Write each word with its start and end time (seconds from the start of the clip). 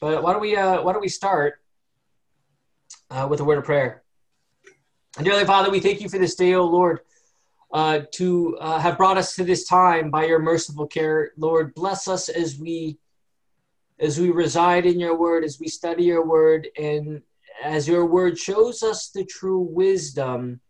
But 0.00 0.22
why 0.22 0.32
don't 0.32 0.42
we 0.42 0.56
uh, 0.56 0.82
why 0.82 0.92
don't 0.92 1.02
we 1.02 1.08
start 1.08 1.60
uh, 3.10 3.26
with 3.28 3.40
a 3.40 3.44
word 3.44 3.58
of 3.58 3.64
prayer? 3.64 4.02
And 5.16 5.24
dearly 5.24 5.44
Father, 5.44 5.70
we 5.70 5.80
thank 5.80 6.00
you 6.00 6.08
for 6.08 6.18
this 6.18 6.34
day, 6.34 6.54
O 6.54 6.64
Lord, 6.64 7.00
uh, 7.72 8.00
to 8.12 8.56
uh, 8.60 8.78
have 8.78 8.96
brought 8.96 9.18
us 9.18 9.34
to 9.36 9.44
this 9.44 9.66
time 9.66 10.10
by 10.10 10.26
your 10.26 10.38
merciful 10.38 10.86
care. 10.86 11.32
Lord, 11.36 11.74
bless 11.74 12.06
us 12.06 12.28
as 12.28 12.58
we 12.58 12.98
as 14.00 14.20
we 14.20 14.30
reside 14.30 14.86
in 14.86 15.00
your 15.00 15.16
word, 15.16 15.42
as 15.42 15.58
we 15.58 15.68
study 15.68 16.04
your 16.04 16.24
word, 16.24 16.68
and 16.78 17.22
as 17.62 17.88
your 17.88 18.06
word 18.06 18.38
shows 18.38 18.82
us 18.82 19.10
the 19.10 19.24
true 19.24 19.60
wisdom 19.60 20.60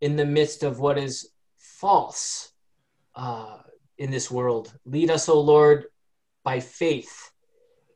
in 0.00 0.16
the 0.16 0.24
midst 0.24 0.64
of 0.64 0.80
what 0.80 0.98
is 0.98 1.30
false 1.56 2.52
uh, 3.14 3.58
in 3.98 4.10
this 4.10 4.30
world. 4.30 4.72
Lead 4.84 5.10
us, 5.10 5.28
O 5.28 5.40
Lord, 5.40 5.86
by 6.42 6.58
faith, 6.58 7.31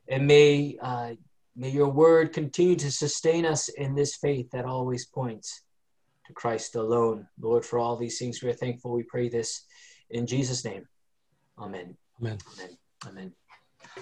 and 0.08 0.26
may 0.26 0.76
uh, 0.80 1.10
may 1.56 1.70
your 1.70 1.88
word 1.88 2.32
continue 2.32 2.76
to 2.76 2.90
sustain 2.90 3.46
us 3.46 3.68
in 3.68 3.94
this 3.94 4.16
faith 4.16 4.50
that 4.52 4.64
always 4.64 5.06
points 5.06 5.62
to 6.26 6.32
Christ 6.32 6.74
alone. 6.76 7.26
Lord, 7.40 7.64
for 7.64 7.78
all 7.78 7.96
these 7.96 8.18
things 8.18 8.42
we 8.42 8.50
are 8.50 8.54
thankful. 8.54 8.92
We 8.92 9.02
pray 9.04 9.28
this 9.28 9.64
in 10.10 10.26
Jesus' 10.26 10.64
name. 10.64 10.86
Amen. 11.58 11.96
Amen. 12.20 12.38
Amen. 12.54 12.76
Amen. 13.06 13.32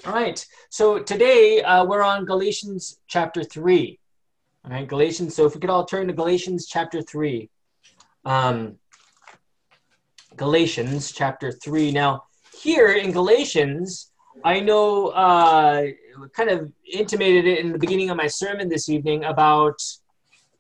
All 0.07 0.13
right. 0.13 0.45
So 0.71 0.99
today 0.99 1.63
uh, 1.63 1.85
we're 1.85 2.03
on 2.03 2.25
Galatians 2.25 3.01
chapter 3.07 3.45
3. 3.45 3.99
All 4.65 4.71
right, 4.71 4.89
Galatians. 4.89 5.35
So 5.35 5.47
if 5.47 5.55
we 5.55 5.61
could 5.61 5.71
all 5.71 5.85
turn 5.85 6.09
to 6.09 6.13
Galatians 6.13 6.67
chapter 6.67 7.03
3. 7.03 7.49
Um, 8.25 8.79
Galatians 10.37 11.13
chapter 11.13 11.53
3. 11.53 11.93
Now, 11.93 12.25
here 12.61 12.93
in 12.93 13.13
Galatians, 13.13 14.11
I 14.43 14.61
know 14.61 15.09
uh, 15.09 15.87
kind 16.33 16.51
of 16.51 16.73
intimated 16.91 17.47
it 17.47 17.59
in 17.59 17.73
the 17.73 17.79
beginning 17.79 18.11
of 18.11 18.17
my 18.17 18.27
sermon 18.27 18.69
this 18.69 18.89
evening 18.89 19.25
about 19.25 19.81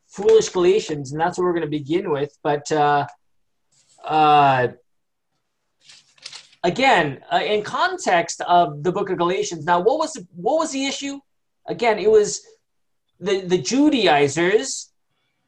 foolish 0.09 0.48
Galatians, 0.48 1.12
and 1.12 1.20
that's 1.20 1.37
what 1.37 1.45
we're 1.45 1.53
going 1.53 1.62
to 1.62 1.69
begin 1.69 2.11
with. 2.11 2.37
But 2.42 2.70
uh, 2.70 3.06
uh, 4.05 4.69
again, 6.62 7.20
uh, 7.33 7.39
in 7.39 7.62
context 7.62 8.41
of 8.42 8.83
the 8.83 8.92
book 8.92 9.11
of 9.11 9.19
Galatians, 9.19 9.64
now 9.64 9.81
what 9.81 9.98
was 9.98 10.12
the, 10.12 10.27
what 10.34 10.59
was 10.59 10.70
the 10.73 10.87
issue? 10.87 11.20
Again, 11.67 11.98
it 11.98 12.11
was 12.11 12.47
the 13.20 13.41
the 13.41 13.59
Judaizers, 13.59 14.91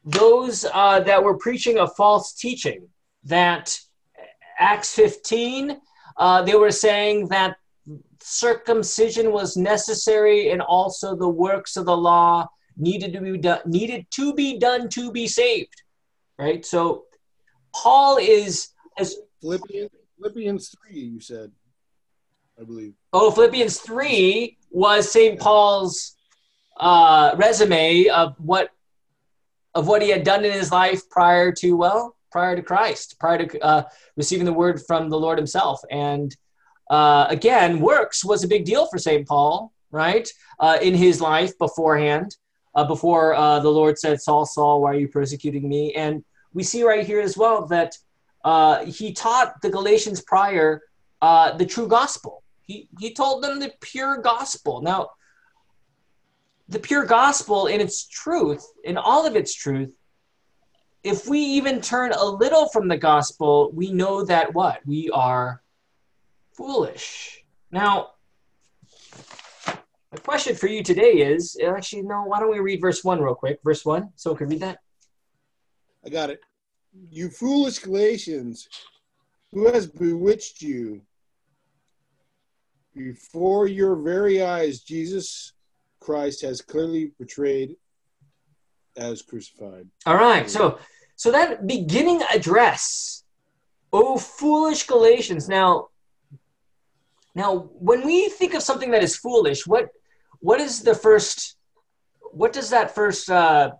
those 0.03 0.65
uh, 0.73 0.99
that 1.01 1.23
were 1.23 1.37
preaching 1.37 1.79
a 1.79 1.87
false 1.87 2.33
teaching. 2.33 2.87
That 3.23 3.79
Acts 4.59 4.93
fifteen, 4.93 5.79
uh, 6.17 6.41
they 6.43 6.55
were 6.55 6.71
saying 6.71 7.27
that 7.29 7.57
circumcision 8.19 9.31
was 9.31 9.57
necessary, 9.57 10.51
and 10.51 10.61
also 10.61 11.15
the 11.15 11.29
works 11.29 11.77
of 11.77 11.85
the 11.85 11.97
law 11.97 12.47
needed 12.77 13.13
to 13.13 13.21
be 13.21 13.37
done 13.37 13.61
needed 13.65 14.05
to 14.11 14.33
be 14.33 14.59
done 14.59 14.89
to 14.89 15.11
be 15.11 15.27
saved. 15.27 15.81
Right. 16.37 16.65
So 16.65 17.05
Paul 17.73 18.17
is 18.17 18.69
as 18.97 19.15
Philippians, 19.41 19.91
Philippians 20.17 20.75
3, 20.89 20.99
you 20.99 21.19
said, 21.19 21.51
I 22.59 22.63
believe. 22.63 22.93
Oh, 23.13 23.31
Philippians 23.31 23.79
3 23.79 24.57
was 24.71 25.11
St. 25.11 25.39
Paul's 25.39 26.15
uh, 26.79 27.35
resume 27.37 28.07
of 28.09 28.35
what 28.39 28.69
of 29.75 29.87
what 29.87 30.01
he 30.01 30.09
had 30.09 30.23
done 30.23 30.43
in 30.43 30.51
his 30.51 30.71
life 30.71 31.07
prior 31.09 31.51
to 31.51 31.77
well, 31.77 32.15
prior 32.31 32.55
to 32.55 32.63
Christ, 32.63 33.19
prior 33.19 33.45
to 33.45 33.63
uh, 33.63 33.83
receiving 34.15 34.45
the 34.45 34.53
word 34.53 34.81
from 34.87 35.09
the 35.09 35.19
Lord 35.19 35.37
Himself. 35.37 35.79
And 35.91 36.35
uh, 36.89 37.27
again, 37.29 37.79
works 37.79 38.23
was 38.23 38.43
a 38.43 38.47
big 38.47 38.65
deal 38.65 38.87
for 38.87 38.97
St. 38.97 39.27
Paul, 39.27 39.73
right? 39.91 40.27
Uh, 40.59 40.77
in 40.81 40.93
his 40.93 41.21
life 41.21 41.57
beforehand, 41.57 42.35
uh, 42.75 42.85
before 42.85 43.33
uh, 43.33 43.59
the 43.59 43.69
Lord 43.69 43.97
said, 43.97 44.21
"Saul, 44.21 44.45
Saul, 44.45 44.81
why 44.81 44.91
are 44.91 44.99
you 44.99 45.07
persecuting 45.07 45.67
me?" 45.67 45.93
And 45.93 46.23
we 46.53 46.63
see 46.63 46.83
right 46.83 47.05
here 47.05 47.19
as 47.19 47.37
well 47.37 47.65
that 47.67 47.97
uh, 48.43 48.85
he 48.85 49.13
taught 49.13 49.61
the 49.61 49.69
Galatians 49.69 50.21
prior 50.21 50.81
uh, 51.21 51.57
the 51.57 51.65
true 51.65 51.87
gospel. 51.87 52.43
He, 52.61 52.87
he 52.99 53.13
told 53.13 53.43
them 53.43 53.59
the 53.59 53.73
pure 53.81 54.17
gospel. 54.17 54.81
Now, 54.81 55.11
the 56.69 56.79
pure 56.79 57.05
gospel 57.05 57.67
in 57.67 57.79
its 57.81 58.05
truth, 58.07 58.65
in 58.83 58.97
all 58.97 59.25
of 59.25 59.35
its 59.35 59.53
truth, 59.53 59.93
if 61.03 61.27
we 61.27 61.39
even 61.39 61.79
turn 61.79 62.11
a 62.11 62.25
little 62.25 62.67
from 62.69 62.87
the 62.87 62.97
gospel, 62.97 63.71
we 63.73 63.91
know 63.91 64.25
that 64.25 64.53
what? 64.53 64.85
We 64.85 65.09
are 65.11 65.61
foolish. 66.57 67.43
Now, 67.71 68.09
the 70.11 70.19
question 70.21 70.55
for 70.55 70.67
you 70.67 70.83
today 70.83 71.11
is 71.11 71.57
actually, 71.65 72.01
no, 72.01 72.23
why 72.23 72.39
don't 72.39 72.51
we 72.51 72.59
read 72.59 72.81
verse 72.81 73.03
1 73.03 73.21
real 73.21 73.35
quick? 73.35 73.59
Verse 73.63 73.85
1, 73.85 74.09
someone 74.15 74.37
can 74.37 74.49
read 74.49 74.61
that? 74.61 74.79
I 76.05 76.09
got 76.09 76.31
it. 76.31 76.41
You 77.11 77.29
foolish 77.29 77.79
Galatians, 77.79 78.67
who 79.51 79.71
has 79.71 79.85
bewitched 79.85 80.61
you? 80.61 81.01
Before 82.95 83.67
your 83.67 83.95
very 83.95 84.41
eyes, 84.41 84.79
Jesus 84.79 85.53
Christ 85.99 86.41
has 86.41 86.61
clearly 86.61 87.11
portrayed 87.17 87.75
as 88.95 89.21
crucified. 89.21 89.87
All 90.07 90.15
right. 90.15 90.49
So 90.49 90.79
so 91.15 91.31
that 91.31 91.67
beginning 91.67 92.23
address, 92.33 93.23
oh 93.93 94.17
foolish 94.17 94.87
Galatians. 94.87 95.47
Now 95.47 95.89
now 97.37 97.69
when 97.89 98.01
we 98.09 98.17
think 98.39 98.51
of 98.55 98.63
something 98.69 98.91
that 98.91 99.03
is 99.07 99.15
foolish, 99.25 99.59
what 99.71 99.85
what 100.39 100.59
is 100.67 100.73
the 100.89 100.95
first 101.05 101.37
what 102.41 102.51
does 102.57 102.69
that 102.75 102.87
first 102.99 103.29
uh 103.29 103.71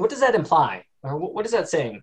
what 0.00 0.08
does 0.10 0.20
that 0.24 0.34
imply? 0.34 0.72
Or 1.04 1.12
what, 1.18 1.44
is 1.44 1.52
that 1.52 1.68
saying? 1.68 2.00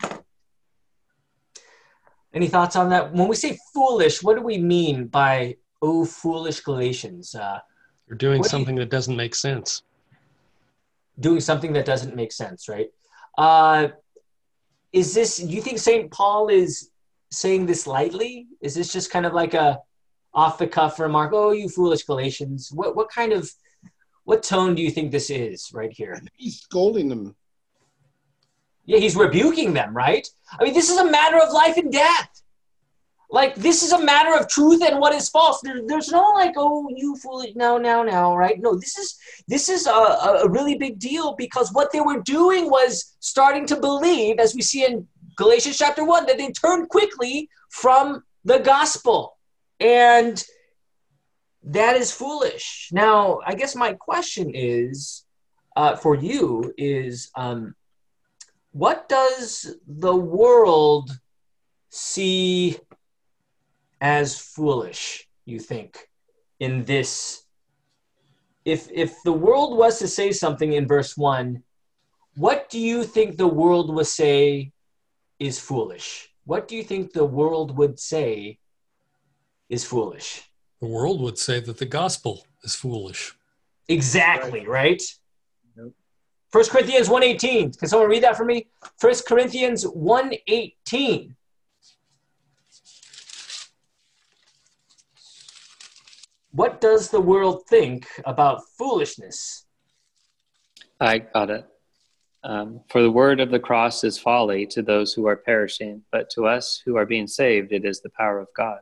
Any 2.34 2.48
thoughts 2.48 2.76
on 2.76 2.90
that? 2.90 3.12
When 3.14 3.28
we 3.28 3.36
say 3.36 3.58
foolish, 3.74 4.22
what 4.22 4.36
do 4.38 4.44
we 4.44 4.58
mean 4.76 5.08
by 5.08 5.56
oh 5.82 6.06
foolish 6.06 6.60
Galatians? 6.70 7.34
Uh 7.34 7.60
You're 8.08 8.18
doing 8.18 8.40
What 8.40 8.50
do 8.50 8.58
you- 8.58 8.60
something 8.60 8.76
that 8.82 8.90
doesn't 8.98 9.16
make 9.24 9.36
sense. 9.48 9.70
doing 11.28 11.42
something 11.50 11.74
that 11.74 11.86
doesn't 11.94 12.16
make 12.16 12.32
sense, 12.44 12.70
right? 12.76 12.90
Uh, 13.38 13.84
is 14.94 15.14
this? 15.18 15.38
Do 15.38 15.54
you 15.58 15.62
think 15.68 15.78
Saint 15.80 16.06
Paul 16.12 16.44
is 16.62 16.72
saying 17.42 17.66
this 17.66 17.82
lightly? 17.96 18.34
Is 18.68 18.74
this 18.78 18.90
just 18.98 19.08
kind 19.16 19.26
of 19.26 19.34
like 19.42 19.54
a 19.66 19.68
off 20.34 20.58
the 20.58 20.68
cuff 20.68 21.00
remark? 21.00 21.32
Oh, 21.34 21.52
you 21.52 21.70
foolish 21.70 22.04
Galatians! 22.04 22.72
What 22.74 22.96
what 22.96 23.10
kind 23.10 23.34
of 23.34 23.52
what 24.24 24.44
tone 24.44 24.76
do 24.76 24.82
you 24.82 24.92
think 24.92 25.12
this 25.12 25.30
is 25.30 25.72
right 25.74 25.92
here? 25.92 26.22
He's 26.36 26.62
scolding 26.62 27.10
them. 27.10 27.36
Yeah, 28.86 29.00
he's 29.00 29.16
rebuking 29.16 29.74
them, 29.74 29.96
right? 29.96 30.28
I 30.60 30.64
mean, 30.64 30.74
this 30.74 30.90
is 30.90 30.98
a 30.98 31.10
matter 31.10 31.38
of 31.38 31.52
life 31.52 31.78
and 31.78 31.92
death. 31.92 32.42
Like 33.32 33.56
this 33.56 33.84
is 33.84 33.92
a 33.92 34.04
matter 34.04 34.36
of 34.36 34.48
truth 34.48 34.82
and 34.84 35.00
what 35.00 35.14
is 35.14 35.30
false. 35.30 35.62
There, 35.62 35.82
there's 35.86 36.10
no 36.10 36.32
like, 36.34 36.54
oh, 36.58 36.90
you 36.96 37.16
foolish, 37.18 37.56
no, 37.56 37.78
now, 37.78 38.02
now, 38.02 38.36
right? 38.36 38.60
No, 38.60 38.76
this 38.76 38.98
is 38.98 39.18
this 39.48 39.70
is 39.70 39.86
a, 39.86 39.92
a 39.92 40.50
really 40.50 40.76
big 40.78 40.98
deal 40.98 41.36
because 41.36 41.72
what 41.72 41.92
they 41.92 42.02
were 42.02 42.22
doing 42.22 42.70
was 42.70 43.16
starting 43.20 43.68
to 43.68 43.76
believe, 43.76 44.40
as 44.40 44.56
we 44.56 44.62
see 44.62 44.84
in 44.84 45.08
Galatians 45.36 45.78
chapter 45.78 46.04
one, 46.04 46.26
that 46.26 46.38
they 46.38 46.52
turned 46.52 46.90
quickly 46.90 47.50
from 47.70 48.24
the 48.46 48.60
gospel, 48.60 49.38
and 49.80 50.44
that 51.64 51.96
is 51.96 52.12
foolish. 52.12 52.90
Now, 52.92 53.40
I 53.46 53.56
guess 53.56 53.76
my 53.76 53.94
question 53.94 54.52
is 54.54 55.26
uh, 55.76 55.96
for 55.96 56.16
you 56.16 56.74
is, 56.78 57.32
um, 57.36 57.76
what 58.72 59.10
does 59.10 59.76
the 59.88 60.16
world 60.16 61.12
see 61.90 62.78
as 64.00 64.40
foolish? 64.40 65.28
You 65.46 65.60
think 65.60 66.10
in 66.60 66.84
this 66.84 67.44
if 68.66 68.90
if 68.92 69.16
the 69.24 69.34
world 69.34 69.78
was 69.78 70.00
to 70.00 70.08
say 70.08 70.32
something 70.32 70.74
in 70.74 70.88
verse 70.88 71.18
1 71.18 71.64
what 72.36 72.70
do 72.70 72.80
you 72.80 73.04
think 73.04 73.38
the 73.38 73.48
world 73.48 73.94
would 73.94 74.08
say 74.08 74.72
is 75.40 75.60
foolish 75.60 76.30
what 76.46 76.68
do 76.68 76.76
you 76.76 76.84
think 76.84 77.14
the 77.14 77.26
world 77.26 77.78
would 77.78 78.00
say 78.00 78.59
is 79.70 79.86
foolish 79.86 80.44
The 80.82 80.88
world 80.88 81.22
would 81.22 81.38
say 81.38 81.60
that 81.60 81.78
the 81.78 81.86
gospel 81.86 82.46
is 82.64 82.76
foolish. 82.76 83.34
exactly 83.88 84.66
right 84.68 85.02
Nope. 85.76 85.94
1 86.52 86.66
corinthians 86.66 87.08
1.18 87.10 87.78
can 87.78 87.88
someone 87.88 88.10
read 88.10 88.24
that 88.24 88.38
for 88.38 88.46
me 88.46 88.68
1 89.02 89.14
corinthians 89.28 89.86
1.18 89.86 91.36
what 96.52 96.82
does 96.82 97.10
the 97.10 97.22
world 97.22 97.64
think 97.68 98.08
about 98.26 98.62
foolishness 98.78 99.66
I 101.02 101.20
got 101.20 101.50
it. 101.50 101.66
Um, 102.44 102.82
for 102.90 103.02
the 103.02 103.10
word 103.12 103.40
of 103.40 103.52
the 103.52 103.60
cross 103.60 104.04
is 104.04 104.18
folly 104.20 104.66
to 104.68 104.82
those 104.82 105.14
who 105.14 105.28
are 105.28 105.38
perishing, 105.38 106.02
but 106.12 106.30
to 106.32 106.46
us 106.46 106.82
who 106.84 106.98
are 106.98 107.06
being 107.06 107.26
saved, 107.26 107.72
it 107.72 107.86
is 107.86 108.02
the 108.02 108.10
power 108.10 108.38
of 108.38 108.50
God. 108.54 108.80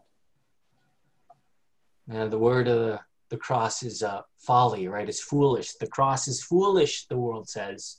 Uh, 2.13 2.27
the 2.27 2.39
word 2.39 2.68
of 2.68 2.80
the 2.80 3.00
the 3.30 3.38
cross 3.38 3.83
is 3.83 4.04
uh, 4.04 4.21
folly, 4.38 4.88
right? 4.88 5.09
It's 5.09 5.21
foolish. 5.21 5.74
The 5.74 5.88
cross 5.88 6.27
is 6.27 6.42
foolish, 6.42 7.07
the 7.07 7.18
world 7.18 7.50
says. 7.50 7.98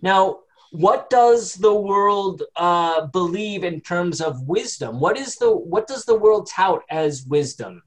Now, 0.00 0.38
what 0.70 1.10
does 1.10 1.54
the 1.54 1.74
world 1.74 2.42
uh, 2.56 3.06
believe 3.06 3.62
in 3.62 3.82
terms 3.82 4.22
of 4.22 4.48
wisdom? 4.48 5.00
What 5.00 5.18
is 5.18 5.36
the 5.36 5.54
what 5.54 5.86
does 5.86 6.04
the 6.06 6.16
world 6.16 6.48
tout 6.48 6.82
as 6.88 7.26
wisdom? 7.26 7.82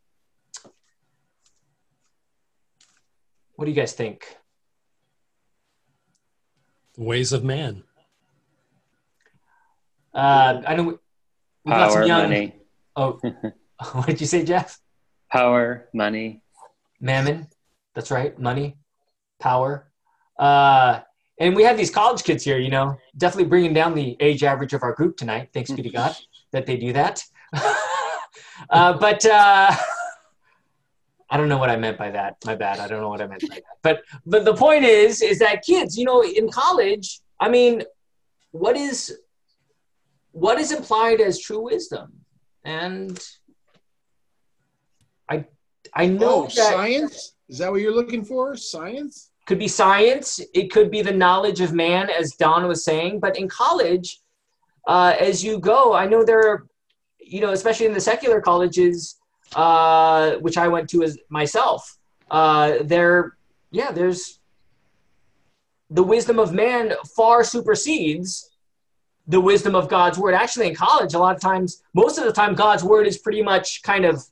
What 3.56 3.66
do 3.66 3.72
you 3.72 3.76
guys 3.76 3.94
think? 3.94 4.38
The 6.96 7.04
ways 7.04 7.34
of 7.34 7.44
man. 7.44 7.84
Uh, 10.14 10.62
I 10.66 10.76
know 10.76 10.84
we, 10.84 10.94
we 11.66 11.72
got 11.72 11.92
some 11.92 12.08
young. 12.08 12.30
money, 12.30 12.56
Oh, 12.96 13.20
what 13.94 14.06
did 14.06 14.22
you 14.22 14.28
say, 14.28 14.46
Jeff? 14.46 14.80
Power, 15.36 15.90
money. 15.94 16.42
Mammon. 17.02 17.48
That's 17.94 18.10
right. 18.10 18.38
Money, 18.40 18.78
power. 19.40 19.92
Uh, 20.40 21.02
and 21.40 21.56
we 21.56 21.64
have 21.64 21.76
these 21.76 21.90
college 21.90 22.24
kids 22.24 22.44
here, 22.44 22.58
you 22.58 22.70
know, 22.70 22.98
definitely 23.18 23.50
bringing 23.50 23.74
down 23.74 23.94
the 23.94 24.16
age 24.22 24.44
average 24.44 24.74
of 24.74 24.82
our 24.82 24.94
group 24.94 25.18
tonight. 25.18 25.50
Thanks 25.54 25.72
be 25.72 25.82
to 25.82 25.90
God 25.90 26.16
that 26.54 26.66
they 26.66 26.78
do 26.78 26.94
that. 26.94 27.22
uh, 28.70 28.94
but 28.94 29.26
uh, 29.26 29.76
I 31.30 31.38
don't 31.38 31.50
know 31.50 31.58
what 31.58 31.70
I 31.70 31.76
meant 31.76 31.98
by 31.98 32.12
that. 32.12 32.38
My 32.46 32.56
bad. 32.56 32.80
I 32.80 32.88
don't 32.88 33.02
know 33.02 33.10
what 33.10 33.22
I 33.22 33.28
meant 33.28 33.42
by 33.42 33.56
that. 33.56 33.64
But 33.82 34.04
but 34.26 34.46
the 34.46 34.54
point 34.54 34.86
is, 34.86 35.22
is 35.22 35.40
that 35.40 35.66
kids, 35.66 35.98
you 35.98 36.06
know, 36.06 36.24
in 36.24 36.50
college, 36.50 37.20
I 37.42 37.50
mean, 37.50 37.84
what 38.52 38.78
is 38.78 39.18
what 40.32 40.60
is 40.60 40.72
implied 40.72 41.20
as 41.20 41.40
true 41.40 41.64
wisdom? 41.64 42.14
And 42.64 43.22
I 45.96 46.08
know 46.08 46.46
Oh, 46.46 46.48
science? 46.48 47.36
Is 47.48 47.60
that 47.60 47.72
what 47.72 47.82
you're 47.82 47.94
looking 47.96 48.26
for? 48.26 48.58
Science? 48.58 49.32
could 49.46 49.60
be 49.60 49.68
science 49.68 50.40
it 50.54 50.72
could 50.72 50.90
be 50.92 51.02
the 51.02 51.12
knowledge 51.12 51.62
of 51.62 51.74
man 51.74 52.10
as 52.10 52.36
don 52.36 52.68
was 52.68 52.84
saying 52.84 53.20
but 53.20 53.38
in 53.38 53.48
college 53.48 54.20
uh, 54.88 55.16
as 55.20 55.44
you 55.44 55.60
go 55.60 55.94
i 55.94 56.06
know 56.06 56.24
there 56.24 56.48
are 56.48 56.68
you 57.20 57.42
know 57.42 57.52
especially 57.52 57.86
in 57.86 57.94
the 57.94 58.00
secular 58.00 58.42
colleges 58.42 59.18
uh, 59.56 60.36
which 60.38 60.58
i 60.58 60.68
went 60.68 60.90
to 60.90 61.04
as 61.04 61.18
myself 61.30 61.98
uh, 62.32 62.74
there 62.84 63.38
yeah 63.72 63.92
there's 63.92 64.40
the 65.92 66.04
wisdom 66.04 66.40
of 66.40 66.54
man 66.54 66.94
far 67.16 67.44
supersedes 67.44 68.50
the 69.28 69.40
wisdom 69.40 69.76
of 69.76 69.88
god's 69.88 70.18
word 70.18 70.34
actually 70.34 70.68
in 70.68 70.76
college 70.76 71.14
a 71.14 71.20
lot 71.20 71.36
of 71.36 71.42
times 71.42 71.84
most 71.94 72.18
of 72.18 72.26
the 72.26 72.32
time 72.32 72.56
god's 72.56 72.84
word 72.84 73.08
is 73.08 73.18
pretty 73.18 73.42
much 73.42 73.82
kind 73.84 74.06
of 74.06 74.24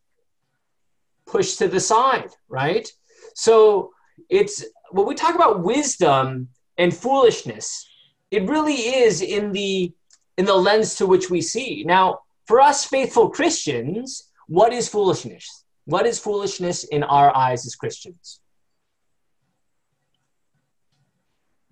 pushed 1.34 1.58
to 1.60 1.68
the 1.68 1.80
side 1.80 2.32
right 2.62 2.88
so 3.34 3.92
it's 4.30 4.64
when 4.92 5.08
we 5.08 5.16
talk 5.16 5.36
about 5.36 5.64
wisdom 5.64 6.50
and 6.78 6.96
foolishness, 6.96 7.90
it 8.32 8.48
really 8.48 8.74
is 8.76 9.22
in 9.22 9.52
the 9.52 9.92
in 10.38 10.46
the 10.46 10.56
lens 10.56 10.96
to 10.96 11.06
which 11.06 11.30
we 11.30 11.42
see. 11.42 11.84
Now, 11.86 12.20
for 12.46 12.60
us 12.60 12.86
faithful 12.86 13.30
Christians, 13.30 14.30
what 14.48 14.74
is 14.74 14.90
foolishness? 14.90 15.66
What 15.86 16.06
is 16.06 16.20
foolishness 16.20 16.84
in 16.86 17.04
our 17.04 17.36
eyes 17.36 17.66
as 17.66 17.76
Christians? 17.76 18.40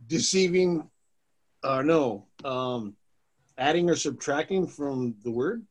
Deceiving, 0.06 0.90
uh, 1.64 1.82
no, 1.82 2.28
um, 2.44 2.96
adding 3.58 3.90
or 3.90 3.96
subtracting 3.96 4.68
from 4.68 5.16
the 5.24 5.32
word? 5.32 5.64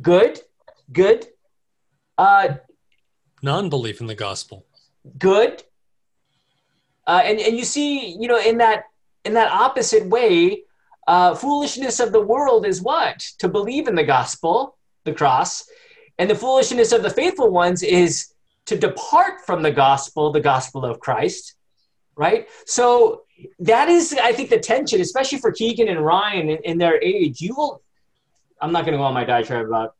Good, 0.00 0.40
good, 0.92 1.26
uh, 2.18 2.56
Non 3.46 3.68
belief 3.68 4.00
in 4.00 4.08
the 4.08 4.14
gospel. 4.16 4.66
good. 5.18 5.62
Uh, 7.06 7.22
and 7.24 7.38
and 7.38 7.56
you 7.56 7.64
see, 7.64 8.16
you 8.20 8.26
know, 8.26 8.40
in 8.40 8.58
that 8.58 8.78
in 9.24 9.34
that 9.34 9.52
opposite 9.52 10.04
way, 10.08 10.64
uh, 11.06 11.32
foolishness 11.36 12.00
of 12.00 12.10
the 12.10 12.20
world 12.20 12.66
is 12.66 12.82
what 12.82 13.20
to 13.38 13.46
believe 13.48 13.86
in 13.86 13.94
the 13.94 14.02
gospel, 14.02 14.76
the 15.04 15.12
cross, 15.12 15.64
and 16.18 16.28
the 16.28 16.34
foolishness 16.34 16.90
of 16.90 17.04
the 17.04 17.10
faithful 17.20 17.50
ones 17.50 17.84
is 17.84 18.32
to 18.64 18.76
depart 18.76 19.34
from 19.46 19.62
the 19.62 19.70
gospel, 19.70 20.32
the 20.32 20.40
gospel 20.40 20.84
of 20.84 20.98
Christ, 20.98 21.54
right? 22.16 22.48
So 22.66 23.22
that 23.60 23.88
is, 23.88 24.12
I 24.30 24.32
think, 24.32 24.50
the 24.50 24.58
tension, 24.58 25.00
especially 25.00 25.38
for 25.38 25.52
Keegan 25.52 25.86
and 25.86 26.04
Ryan 26.04 26.50
in, 26.50 26.58
in 26.64 26.78
their 26.78 27.00
age. 27.00 27.40
You 27.40 27.54
will. 27.56 27.82
I'm 28.60 28.72
not 28.72 28.84
going 28.84 28.94
to 28.94 28.98
go 28.98 29.04
on 29.04 29.14
my 29.14 29.24
diatribe 29.24 29.66
about 29.66 29.94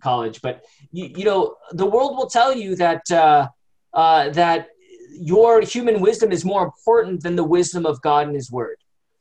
college, 0.00 0.40
but 0.40 0.64
you, 0.92 1.10
you 1.16 1.24
know, 1.24 1.56
the 1.72 1.86
world 1.86 2.16
will 2.16 2.28
tell 2.28 2.54
you 2.54 2.76
that 2.76 3.10
uh, 3.10 3.48
uh, 3.94 4.30
that 4.30 4.68
your 5.10 5.60
human 5.62 6.00
wisdom 6.00 6.32
is 6.32 6.44
more 6.44 6.64
important 6.64 7.22
than 7.22 7.36
the 7.36 7.44
wisdom 7.44 7.86
of 7.86 8.00
God 8.02 8.26
and 8.26 8.36
His 8.36 8.50
Word. 8.50 8.76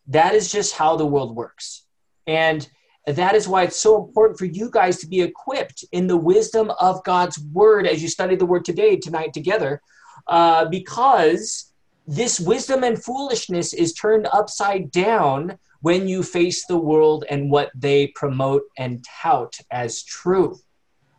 That 0.07 0.35
is 0.35 0.51
just 0.51 0.75
how 0.75 0.95
the 0.95 1.05
world 1.05 1.35
works. 1.35 1.85
And 2.27 2.67
that 3.07 3.35
is 3.35 3.47
why 3.47 3.63
it's 3.63 3.77
so 3.77 4.05
important 4.05 4.37
for 4.37 4.45
you 4.45 4.69
guys 4.69 4.99
to 4.99 5.07
be 5.07 5.21
equipped 5.21 5.83
in 5.91 6.07
the 6.07 6.17
wisdom 6.17 6.71
of 6.79 7.03
God's 7.03 7.39
Word 7.51 7.87
as 7.87 8.01
you 8.01 8.09
study 8.09 8.35
the 8.35 8.45
Word 8.45 8.65
today, 8.65 8.97
tonight 8.97 9.33
together, 9.33 9.81
uh, 10.27 10.65
because 10.65 11.73
this 12.07 12.39
wisdom 12.39 12.83
and 12.83 13.01
foolishness 13.01 13.73
is 13.73 13.93
turned 13.93 14.27
upside 14.31 14.91
down 14.91 15.57
when 15.81 16.07
you 16.07 16.21
face 16.21 16.65
the 16.65 16.77
world 16.77 17.25
and 17.29 17.49
what 17.49 17.71
they 17.73 18.07
promote 18.07 18.63
and 18.77 19.03
tout 19.21 19.57
as 19.71 20.03
true 20.03 20.59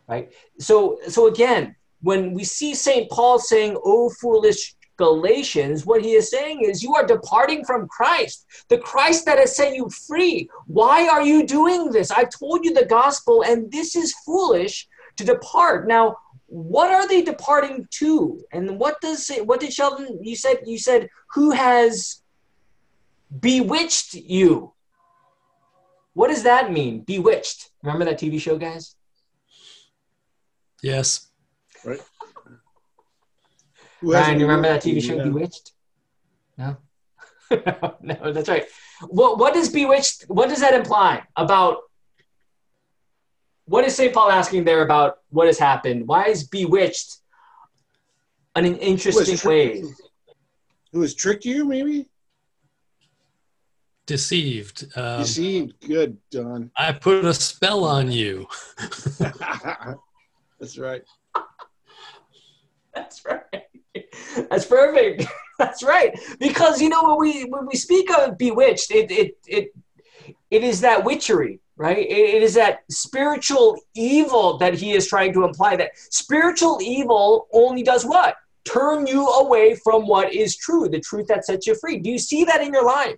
right 0.07 0.33
so 0.59 0.99
so 1.07 1.27
again 1.27 1.75
when 2.03 2.33
we 2.33 2.43
see 2.43 2.75
St. 2.75 3.09
Paul 3.09 3.39
saying, 3.39 3.77
Oh, 3.83 4.09
foolish 4.21 4.75
Galatians, 4.97 5.85
what 5.85 6.03
he 6.03 6.11
is 6.11 6.29
saying 6.29 6.61
is, 6.61 6.83
You 6.83 6.93
are 6.93 7.05
departing 7.05 7.65
from 7.65 7.87
Christ, 7.87 8.45
the 8.69 8.77
Christ 8.77 9.25
that 9.25 9.39
has 9.39 9.55
set 9.55 9.73
you 9.73 9.89
free. 9.89 10.47
Why 10.67 11.07
are 11.07 11.23
you 11.23 11.47
doing 11.47 11.91
this? 11.91 12.11
I've 12.11 12.29
told 12.29 12.63
you 12.63 12.73
the 12.73 12.85
gospel, 12.85 13.43
and 13.43 13.71
this 13.71 13.95
is 13.95 14.13
foolish 14.25 14.87
to 15.15 15.23
depart. 15.23 15.87
Now, 15.87 16.17
what 16.47 16.91
are 16.91 17.07
they 17.07 17.23
departing 17.23 17.87
to? 17.91 18.39
And 18.51 18.77
what 18.77 19.01
does 19.01 19.29
it, 19.29 19.47
what 19.47 19.61
did 19.61 19.73
Sheldon, 19.73 20.19
you 20.21 20.35
said, 20.35 20.57
you 20.65 20.77
said, 20.77 21.09
who 21.33 21.51
has 21.51 22.21
bewitched 23.39 24.13
you? 24.13 24.73
What 26.13 26.27
does 26.27 26.43
that 26.43 26.71
mean? 26.71 26.99
Bewitched. 26.99 27.71
Remember 27.81 28.05
that 28.05 28.19
TV 28.19 28.39
show, 28.39 28.57
guys? 28.57 28.95
Yes. 30.83 31.27
Who 31.83 31.95
Ryan, 34.11 34.23
hasn't 34.23 34.39
you 34.39 34.45
remember 34.45 34.67
that 34.67 34.83
TV 34.83 35.01
show 35.01 35.15
yeah. 35.15 35.23
Bewitched? 35.23 35.71
No, 36.57 36.77
no, 38.01 38.33
that's 38.33 38.49
right. 38.49 38.65
What 39.07 39.39
what 39.39 39.53
does 39.53 39.69
Bewitched? 39.69 40.23
What 40.27 40.49
does 40.49 40.59
that 40.59 40.73
imply 40.73 41.23
about? 41.37 41.77
What 43.65 43.85
is 43.85 43.95
St. 43.95 44.13
Paul 44.13 44.29
asking 44.29 44.65
there 44.65 44.83
about 44.83 45.19
what 45.29 45.47
has 45.47 45.57
happened? 45.57 46.05
Why 46.05 46.25
is 46.25 46.43
Bewitched 46.43 47.15
an, 48.55 48.65
an 48.65 48.75
interesting 48.77 49.39
way? 49.49 49.83
Who 50.91 51.01
has 51.01 51.15
tricked 51.15 51.45
you, 51.45 51.63
maybe? 51.63 52.09
Deceived. 54.05 54.91
Um, 54.97 55.21
Deceived. 55.21 55.79
Good, 55.87 56.17
Don. 56.29 56.71
I 56.75 56.91
put 56.91 57.23
a 57.23 57.33
spell 57.33 57.85
on 57.85 58.11
you. 58.11 58.47
That's 60.63 60.77
right. 60.77 61.03
That's 62.95 63.25
right. 63.25 63.63
That's 64.49 64.65
perfect. 64.65 65.25
That's 65.59 65.83
right. 65.83 66.17
Because 66.39 66.81
you 66.81 66.87
know 66.87 67.03
when 67.03 67.19
we 67.19 67.43
when 67.49 67.67
we 67.67 67.75
speak 67.75 68.09
of 68.17 68.37
bewitched, 68.37 68.89
it 68.91 69.11
it 69.11 69.37
it 69.45 69.75
it 70.49 70.63
is 70.63 70.79
that 70.79 71.03
witchery, 71.03 71.59
right? 71.75 71.97
It, 71.97 72.35
it 72.35 72.41
is 72.41 72.53
that 72.53 72.83
spiritual 72.89 73.77
evil 73.93 74.57
that 74.59 74.73
he 74.73 74.93
is 74.93 75.05
trying 75.05 75.33
to 75.33 75.43
imply. 75.43 75.75
That 75.75 75.91
spiritual 75.97 76.79
evil 76.81 77.49
only 77.51 77.83
does 77.83 78.05
what? 78.05 78.37
Turn 78.63 79.05
you 79.05 79.27
away 79.27 79.75
from 79.75 80.07
what 80.07 80.33
is 80.33 80.55
true, 80.55 80.87
the 80.87 81.01
truth 81.01 81.27
that 81.27 81.45
sets 81.45 81.67
you 81.67 81.75
free. 81.75 81.97
Do 81.97 82.09
you 82.09 82.19
see 82.19 82.45
that 82.45 82.61
in 82.61 82.71
your 82.71 82.85
life? 82.85 83.17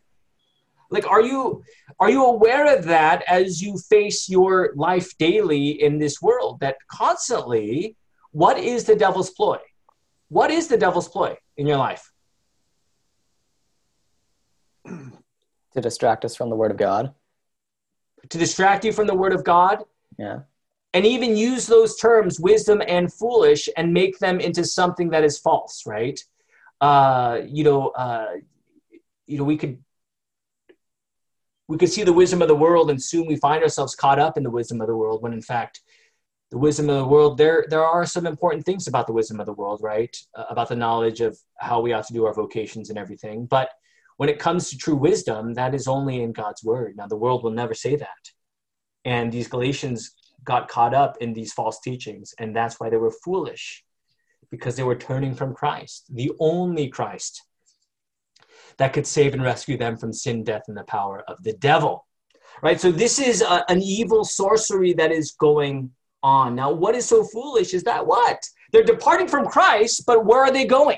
Like, 0.91 1.07
are 1.07 1.21
you 1.21 1.63
are 1.99 2.09
you 2.09 2.25
aware 2.25 2.75
of 2.75 2.85
that 2.85 3.23
as 3.27 3.61
you 3.61 3.77
face 3.77 4.29
your 4.29 4.71
life 4.75 5.17
daily 5.17 5.81
in 5.81 5.97
this 5.99 6.21
world? 6.21 6.59
That 6.59 6.77
constantly, 6.87 7.95
what 8.31 8.57
is 8.57 8.83
the 8.83 8.95
devil's 8.95 9.31
ploy? 9.31 9.57
What 10.29 10.51
is 10.51 10.67
the 10.67 10.77
devil's 10.77 11.07
ploy 11.07 11.37
in 11.57 11.67
your 11.67 11.77
life? 11.77 12.11
to 14.85 15.81
distract 15.81 16.25
us 16.25 16.35
from 16.35 16.49
the 16.49 16.55
word 16.55 16.71
of 16.71 16.77
God. 16.77 17.13
To 18.29 18.37
distract 18.37 18.85
you 18.85 18.91
from 18.91 19.07
the 19.07 19.15
word 19.15 19.33
of 19.33 19.43
God, 19.43 19.83
Yeah. 20.17 20.39
and 20.93 21.05
even 21.05 21.35
use 21.37 21.67
those 21.67 21.97
terms, 21.97 22.39
wisdom 22.39 22.81
and 22.87 23.11
foolish, 23.13 23.69
and 23.77 23.93
make 23.93 24.17
them 24.19 24.39
into 24.39 24.63
something 24.63 25.09
that 25.09 25.23
is 25.23 25.37
false, 25.37 25.83
right? 25.85 26.19
Uh, 26.81 27.41
you 27.45 27.63
know, 27.63 27.89
uh, 27.89 28.33
you 29.27 29.37
know, 29.37 29.43
we 29.43 29.57
could 29.57 29.83
we 31.67 31.77
could 31.77 31.89
see 31.89 32.03
the 32.03 32.13
wisdom 32.13 32.41
of 32.41 32.47
the 32.47 32.55
world, 32.55 32.89
and 32.89 33.01
soon 33.01 33.25
we 33.25 33.35
find 33.37 33.63
ourselves 33.63 33.95
caught 33.95 34.19
up 34.19 34.37
in 34.37 34.43
the 34.43 34.51
wisdom 34.51 34.81
of 34.81 34.87
the 34.87 34.95
world, 34.95 35.21
when 35.23 35.33
in 35.33 35.41
fact, 35.41 35.81
the 36.51 36.57
wisdom 36.57 36.89
of 36.89 36.97
the 36.97 37.07
world, 37.07 37.37
there 37.37 37.65
there 37.69 37.83
are 37.83 38.05
some 38.05 38.27
important 38.27 38.65
things 38.65 38.87
about 38.87 39.07
the 39.07 39.13
wisdom 39.13 39.39
of 39.39 39.45
the 39.45 39.53
world, 39.53 39.81
right? 39.81 40.15
Uh, 40.35 40.45
about 40.49 40.69
the 40.69 40.75
knowledge 40.75 41.21
of 41.21 41.37
how 41.57 41.81
we 41.81 41.91
ought 41.91 42.05
to 42.07 42.13
do 42.13 42.25
our 42.25 42.33
vocations 42.33 42.89
and 42.89 42.99
everything. 42.99 43.45
But 43.45 43.69
when 44.17 44.29
it 44.29 44.39
comes 44.39 44.69
to 44.69 44.77
true 44.77 44.95
wisdom, 44.95 45.55
that 45.55 45.73
is 45.73 45.87
only 45.87 46.21
in 46.21 46.31
God's 46.31 46.63
word. 46.63 46.95
Now, 46.95 47.07
the 47.07 47.17
world 47.17 47.43
will 47.43 47.51
never 47.51 47.73
say 47.73 47.95
that. 47.95 48.31
And 49.03 49.31
these 49.31 49.47
Galatians 49.47 50.11
got 50.43 50.67
caught 50.67 50.93
up 50.93 51.17
in 51.19 51.33
these 51.33 51.51
false 51.51 51.79
teachings, 51.79 52.33
and 52.39 52.55
that's 52.55 52.79
why 52.79 52.89
they 52.89 52.97
were 52.97 53.11
foolish, 53.23 53.83
because 54.51 54.75
they 54.75 54.83
were 54.83 54.95
turning 54.95 55.33
from 55.33 55.53
Christ, 55.53 56.05
the 56.13 56.31
only 56.39 56.87
Christ 56.87 57.43
that 58.77 58.93
could 58.93 59.07
save 59.07 59.33
and 59.33 59.43
rescue 59.43 59.77
them 59.77 59.97
from 59.97 60.13
sin, 60.13 60.43
death, 60.43 60.63
and 60.67 60.77
the 60.77 60.83
power 60.83 61.23
of 61.27 61.41
the 61.43 61.53
devil. 61.53 62.05
Right? 62.61 62.79
So, 62.79 62.91
this 62.91 63.19
is 63.19 63.41
a, 63.41 63.63
an 63.69 63.81
evil 63.81 64.23
sorcery 64.23 64.93
that 64.93 65.11
is 65.11 65.31
going 65.31 65.91
on. 66.23 66.55
Now, 66.55 66.71
what 66.71 66.95
is 66.95 67.05
so 67.05 67.23
foolish 67.23 67.73
is 67.73 67.83
that 67.83 68.05
what? 68.05 68.43
They're 68.71 68.83
departing 68.83 69.27
from 69.27 69.47
Christ, 69.47 70.03
but 70.05 70.25
where 70.25 70.41
are 70.41 70.51
they 70.51 70.65
going? 70.65 70.97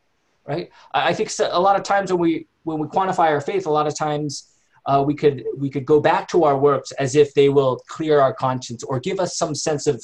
right? 0.45 0.69
I 0.93 1.13
think 1.13 1.31
so- 1.31 1.50
a 1.51 1.60
lot 1.60 1.75
of 1.75 1.83
times 1.83 2.12
when 2.12 2.22
we 2.22 2.48
when 2.63 2.79
we 2.79 2.88
quantify 2.88 3.29
our 3.29 3.41
faith, 3.41 3.65
a 3.65 3.72
lot 3.72 3.88
of 3.88 3.98
times 3.98 4.50
uh, 4.86 5.03
we 5.05 5.15
could 5.15 5.43
we 5.57 5.69
could 5.69 5.86
go 5.86 6.00
back 6.00 6.27
to 6.29 6.43
our 6.43 6.57
works 6.57 6.91
as 6.93 7.15
if 7.15 7.33
they 7.33 7.50
will 7.50 7.77
clear 7.88 8.19
our 8.19 8.33
conscience 8.33 8.83
or 8.83 9.00
give 9.00 9.19
us 9.19 9.36
some 9.36 9.55
sense 9.55 9.88
of 9.88 10.03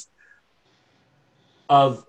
of 1.68 2.04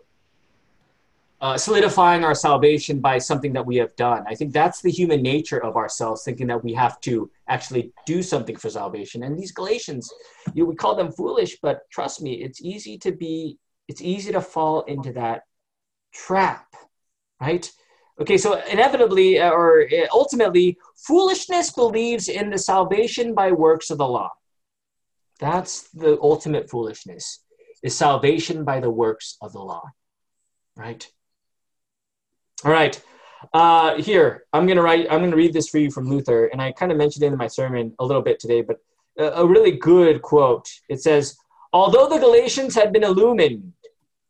uh, 1.41 1.57
solidifying 1.57 2.24
our 2.24 2.36
salvation 2.36 3.00
by 3.00 3.17
something 3.17 3.51
that 3.53 3.65
we 3.65 3.75
have 3.75 3.95
done. 3.95 4.24
I 4.27 4.36
think 4.36 4.53
that's 4.53 4.81
the 4.81 4.91
human 4.91 5.24
nature 5.24 5.63
of 5.63 5.75
ourselves, 5.75 6.24
thinking 6.24 6.48
that 6.48 6.63
we 6.63 6.74
have 6.74 7.01
to 7.01 7.31
actually 7.48 7.91
do 8.05 8.21
something 8.21 8.55
for 8.55 8.69
salvation. 8.69 9.24
And 9.24 9.38
these 9.38 9.51
Galatians, 9.51 10.12
you 10.53 10.67
would 10.67 10.77
call 10.77 10.95
them 10.95 11.12
foolish, 11.12 11.57
but 11.62 11.89
trust 11.89 12.21
me, 12.21 12.33
it's 12.43 12.62
easy 12.62 12.98
to 13.00 13.12
be, 13.12 13.57
it's 13.88 14.01
easy 14.01 14.31
to 14.31 14.41
fall 14.41 14.81
into 14.83 15.13
that 15.13 15.41
trap, 16.13 16.67
right? 17.41 17.71
Okay, 18.19 18.38
so 18.38 18.62
inevitably 18.69 19.39
uh, 19.39 19.50
or 19.50 19.88
uh, 19.91 20.05
ultimately, 20.13 20.77
foolishness 20.95 21.71
believes 21.71 22.29
in 22.29 22.51
the 22.51 22.57
salvation 22.60 23.33
by 23.33 23.51
works 23.51 23.89
of 23.89 23.98
the 23.98 24.07
law. 24.07 24.29
That's 25.39 25.89
the 25.89 26.19
ultimate 26.21 26.69
foolishness, 26.69 27.43
is 27.81 27.98
salvation 27.98 28.63
by 28.63 28.79
the 28.79 28.91
works 28.91 29.38
of 29.41 29.53
the 29.53 29.60
law, 29.60 29.89
right? 30.75 31.10
All 32.63 32.71
right. 32.71 33.01
Uh, 33.53 33.95
here, 33.95 34.45
I'm 34.53 34.67
gonna 34.67 34.83
write. 34.83 35.07
I'm 35.09 35.21
gonna 35.21 35.35
read 35.35 35.53
this 35.53 35.67
for 35.67 35.79
you 35.79 35.89
from 35.89 36.07
Luther, 36.07 36.45
and 36.47 36.61
I 36.61 36.71
kind 36.71 36.91
of 36.91 36.97
mentioned 36.97 37.23
it 37.23 37.31
in 37.31 37.37
my 37.37 37.47
sermon 37.47 37.95
a 37.97 38.05
little 38.05 38.21
bit 38.21 38.39
today, 38.39 38.61
but 38.61 38.77
a, 39.17 39.41
a 39.41 39.47
really 39.47 39.71
good 39.71 40.21
quote. 40.21 40.69
It 40.87 41.01
says, 41.01 41.35
"Although 41.73 42.07
the 42.07 42.19
Galatians 42.19 42.75
had 42.75 42.93
been 42.93 43.03
illumined, 43.03 43.73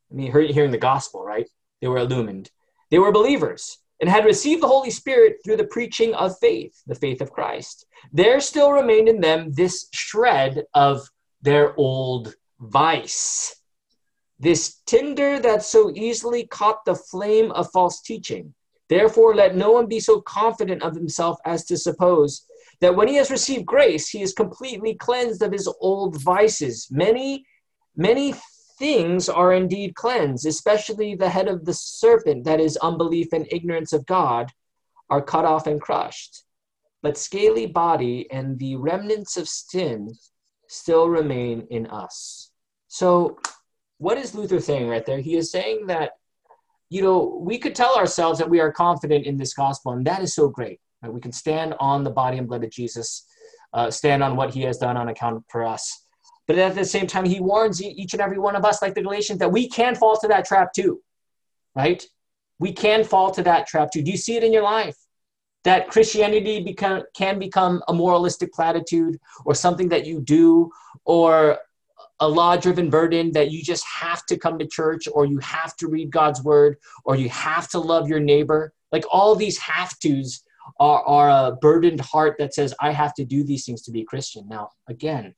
I 0.10 0.14
mean, 0.14 0.32
hearing 0.32 0.72
the 0.72 0.78
gospel, 0.78 1.26
right? 1.26 1.48
They 1.82 1.90
were 1.90 1.98
illumined. 1.98 2.52
They 2.90 3.00
were 3.00 3.12
believers 3.12 3.80
and 4.00 4.10
had 4.10 4.26
received 4.26 4.64
the 4.64 4.68
Holy 4.68 4.92
Spirit 4.92 5.38
through 5.44 5.58
the 5.58 5.66
preaching 5.66 6.14
of 6.16 6.40
faith, 6.40 6.82
the 6.88 6.96
faith 6.96 7.20
of 7.20 7.32
Christ. 7.32 7.86
There 8.14 8.40
still 8.40 8.72
remained 8.72 9.10
in 9.10 9.20
them 9.20 9.52
this 9.52 9.88
shred 9.92 10.64
of 10.74 11.06
their 11.42 11.76
old 11.76 12.36
vice." 12.62 13.61
This 14.42 14.82
tinder 14.88 15.40
that 15.40 15.64
so 15.64 15.92
easily 15.94 16.48
caught 16.48 16.84
the 16.86 16.96
flame 16.96 17.52
of 17.52 17.72
false 17.72 18.02
teaching. 18.02 18.54
Therefore, 18.90 19.36
let 19.36 19.56
no 19.56 19.72
one 19.72 19.88
be 19.88 20.00
so 20.00 20.20
confident 20.22 20.82
of 20.82 20.96
himself 20.96 21.38
as 21.46 21.64
to 21.66 21.78
suppose 21.78 22.46
that 22.82 22.96
when 22.96 23.08
he 23.08 23.16
has 23.16 23.30
received 23.30 23.66
grace, 23.66 24.10
he 24.10 24.22
is 24.22 24.34
completely 24.34 24.96
cleansed 24.96 25.44
of 25.44 25.52
his 25.52 25.70
old 25.80 26.20
vices. 26.22 26.88
Many, 26.90 27.46
many 27.96 28.34
things 28.80 29.30
are 29.30 29.54
indeed 29.54 29.94
cleansed, 29.94 30.48
especially 30.48 31.14
the 31.14 31.30
head 31.30 31.48
of 31.48 31.64
the 31.64 31.74
serpent, 31.74 32.44
that 32.46 32.60
is, 32.60 32.78
unbelief 32.78 33.28
and 33.34 33.48
ignorance 33.52 33.94
of 33.94 34.06
God, 34.08 34.52
are 35.12 35.22
cut 35.22 35.46
off 35.46 35.68
and 35.68 35.80
crushed. 35.80 36.44
But 37.04 37.18
scaly 37.18 37.68
body 37.68 38.28
and 38.32 38.58
the 38.58 38.76
remnants 38.76 39.38
of 39.38 39.48
sin 39.48 40.16
still 40.68 41.08
remain 41.08 41.68
in 41.70 41.86
us. 41.88 42.52
So, 42.88 43.38
what 44.02 44.18
is 44.18 44.34
Luther 44.34 44.60
saying 44.60 44.88
right 44.88 45.06
there? 45.06 45.20
He 45.20 45.38
is 45.38 45.52
saying 45.52 45.86
that, 45.86 46.14
you 46.90 47.04
know, 47.04 47.40
we 47.40 47.60
could 47.60 47.76
tell 47.76 47.96
ourselves 47.96 48.40
that 48.40 48.50
we 48.50 48.60
are 48.60 48.72
confident 48.72 49.28
in 49.28 49.38
this 49.38 49.54
gospel, 49.54 49.92
and 49.92 50.06
that 50.08 50.24
is 50.24 50.34
so 50.34 50.50
great. 50.50 50.80
Right? 51.04 51.14
We 51.14 51.22
can 51.22 51.32
stand 51.32 51.76
on 51.80 52.04
the 52.04 52.10
body 52.10 52.40
and 52.40 52.48
blood 52.48 52.64
of 52.64 52.72
Jesus, 52.72 53.28
uh, 53.74 53.92
stand 53.92 54.24
on 54.24 54.36
what 54.36 54.56
he 54.56 54.64
has 54.64 54.80
done 54.80 54.98
on 54.98 55.10
account 55.10 55.44
for 55.52 55.64
us. 55.64 56.04
But 56.48 56.58
at 56.58 56.74
the 56.74 56.84
same 56.84 57.06
time, 57.06 57.26
he 57.26 57.40
warns 57.40 57.80
each 57.82 58.14
and 58.14 58.22
every 58.24 58.40
one 58.40 58.56
of 58.56 58.66
us, 58.66 58.82
like 58.82 58.96
the 58.96 59.04
Galatians, 59.04 59.38
that 59.38 59.52
we 59.52 59.70
can 59.70 59.94
fall 59.94 60.18
to 60.18 60.28
that 60.30 60.46
trap 60.46 60.74
too, 60.74 61.00
right? 61.76 62.04
We 62.58 62.74
can 62.74 63.04
fall 63.04 63.30
to 63.32 63.44
that 63.44 63.68
trap 63.68 63.92
too. 63.92 64.02
Do 64.02 64.10
you 64.10 64.18
see 64.18 64.36
it 64.36 64.44
in 64.44 64.52
your 64.52 64.64
life? 64.64 64.98
That 65.64 65.90
Christianity 65.90 66.64
become, 66.64 67.04
can 67.16 67.38
become 67.38 67.84
a 67.88 67.94
moralistic 67.94 68.52
platitude 68.52 69.20
or 69.46 69.54
something 69.54 69.90
that 69.90 70.08
you 70.08 70.22
do 70.22 70.72
or 71.06 71.60
a 72.22 72.28
law 72.28 72.56
driven 72.56 72.90
burden 72.90 73.32
that 73.34 73.52
you 73.52 73.64
just 73.64 73.86
have 73.86 74.26
to 74.28 74.38
come 74.38 74.58
to 74.60 74.68
church 74.68 75.08
or 75.12 75.26
you 75.26 75.40
have 75.40 75.76
to 75.78 75.88
read 75.88 76.12
God's 76.12 76.42
word 76.44 76.78
or 77.04 77.16
you 77.16 77.28
have 77.30 77.68
to 77.72 77.80
love 77.80 78.08
your 78.08 78.20
neighbor. 78.20 78.74
Like 78.92 79.04
all 79.12 79.36
these 79.36 79.58
have 79.58 79.98
tos 80.00 80.44
are, 80.80 81.04
are 81.06 81.30
a 81.30 81.56
burdened 81.56 82.00
heart 82.00 82.36
that 82.38 82.54
says, 82.54 82.74
I 82.80 82.92
have 82.92 83.14
to 83.16 83.26
do 83.26 83.44
these 83.44 83.66
things 83.66 83.82
to 83.84 83.92
be 83.92 84.02
a 84.02 84.06
Christian. 84.06 84.48
Now, 84.48 84.70
again, 84.88 85.34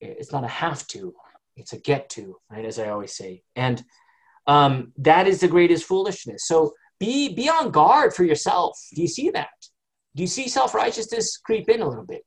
it's 0.00 0.30
not 0.30 0.44
a 0.44 0.48
have 0.48 0.86
to, 0.88 1.14
it's 1.56 1.72
a 1.72 1.78
get 1.78 2.10
to, 2.10 2.36
right? 2.50 2.64
As 2.64 2.78
I 2.78 2.90
always 2.90 3.16
say. 3.16 3.42
And 3.56 3.82
um, 4.46 4.92
that 4.98 5.26
is 5.26 5.40
the 5.40 5.48
greatest 5.48 5.84
foolishness. 5.84 6.46
So 6.46 6.74
be 6.98 7.34
be 7.34 7.48
on 7.48 7.70
guard 7.70 8.14
for 8.14 8.24
yourself. 8.24 8.78
Do 8.94 9.00
you 9.00 9.08
see 9.08 9.30
that? 9.30 9.48
Do 10.14 10.22
you 10.22 10.26
see 10.26 10.48
self 10.48 10.74
righteousness 10.74 11.38
creep 11.38 11.68
in 11.68 11.80
a 11.80 11.88
little 11.88 12.04
bit? 12.04 12.22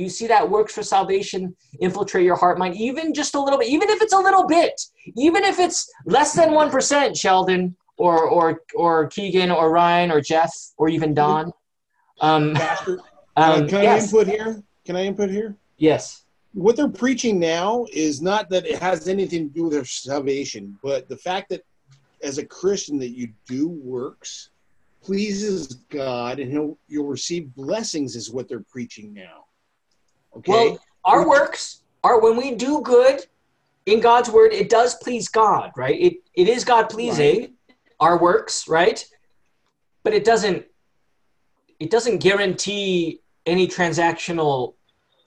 Do 0.00 0.04
you 0.04 0.08
see 0.08 0.26
that 0.28 0.48
works 0.48 0.72
for 0.72 0.82
salvation 0.82 1.54
infiltrate 1.78 2.24
your 2.24 2.34
heart 2.34 2.58
mind, 2.58 2.74
even 2.74 3.12
just 3.12 3.34
a 3.34 3.38
little 3.38 3.58
bit, 3.58 3.68
even 3.68 3.90
if 3.90 4.00
it's 4.00 4.14
a 4.14 4.18
little 4.18 4.46
bit, 4.46 4.80
even 5.18 5.44
if 5.44 5.58
it's 5.58 5.92
less 6.06 6.32
than 6.32 6.54
one 6.54 6.70
percent, 6.70 7.18
Sheldon 7.18 7.76
or 7.98 8.26
or 8.26 8.62
or 8.74 9.08
Keegan 9.08 9.50
or 9.50 9.70
Ryan 9.70 10.10
or 10.10 10.22
Jeff 10.22 10.50
or 10.78 10.88
even 10.88 11.12
Don. 11.12 11.52
Um, 12.22 12.54
Pastor, 12.56 13.00
um, 13.36 13.64
uh, 13.64 13.66
can 13.66 13.74
I 13.74 13.82
yes, 13.82 14.10
input 14.10 14.26
here? 14.26 14.62
Can 14.86 14.96
I 14.96 15.04
input 15.04 15.28
here? 15.28 15.54
yes, 15.76 16.24
What 16.54 16.76
they're 16.76 16.88
preaching 16.88 17.38
now 17.38 17.84
is 17.92 18.22
not 18.22 18.48
that 18.48 18.64
it 18.64 18.78
has 18.78 19.06
anything 19.06 19.50
to 19.50 19.54
do 19.54 19.64
with 19.64 19.74
their 19.74 19.84
salvation, 19.84 20.78
but 20.82 21.10
the 21.10 21.18
fact 21.18 21.50
that 21.50 21.60
as 22.22 22.38
a 22.38 22.46
Christian 22.46 22.98
that 23.00 23.10
you 23.10 23.28
do 23.46 23.68
works 23.68 24.48
pleases 25.02 25.66
God 25.90 26.40
and 26.40 26.50
he'll 26.50 26.78
you'll 26.88 27.06
receive 27.06 27.54
blessings 27.54 28.16
is 28.16 28.30
what 28.30 28.48
they're 28.48 28.64
preaching 28.72 29.12
now. 29.12 29.44
Okay. 30.36 30.52
Well, 30.52 30.80
our 31.04 31.28
works 31.28 31.82
are 32.04 32.20
when 32.20 32.36
we 32.36 32.54
do 32.54 32.80
good 32.82 33.26
in 33.86 34.00
God's 34.00 34.30
word, 34.30 34.52
it 34.52 34.68
does 34.68 34.94
please 34.96 35.28
God, 35.28 35.72
right? 35.76 35.98
It 36.00 36.14
it 36.34 36.48
is 36.48 36.64
God 36.64 36.88
pleasing 36.88 37.54
our 37.98 38.18
works, 38.18 38.68
right? 38.68 39.04
But 40.02 40.14
it 40.14 40.24
doesn't 40.24 40.64
it 41.78 41.90
doesn't 41.90 42.18
guarantee 42.18 43.20
any 43.46 43.66
transactional 43.66 44.74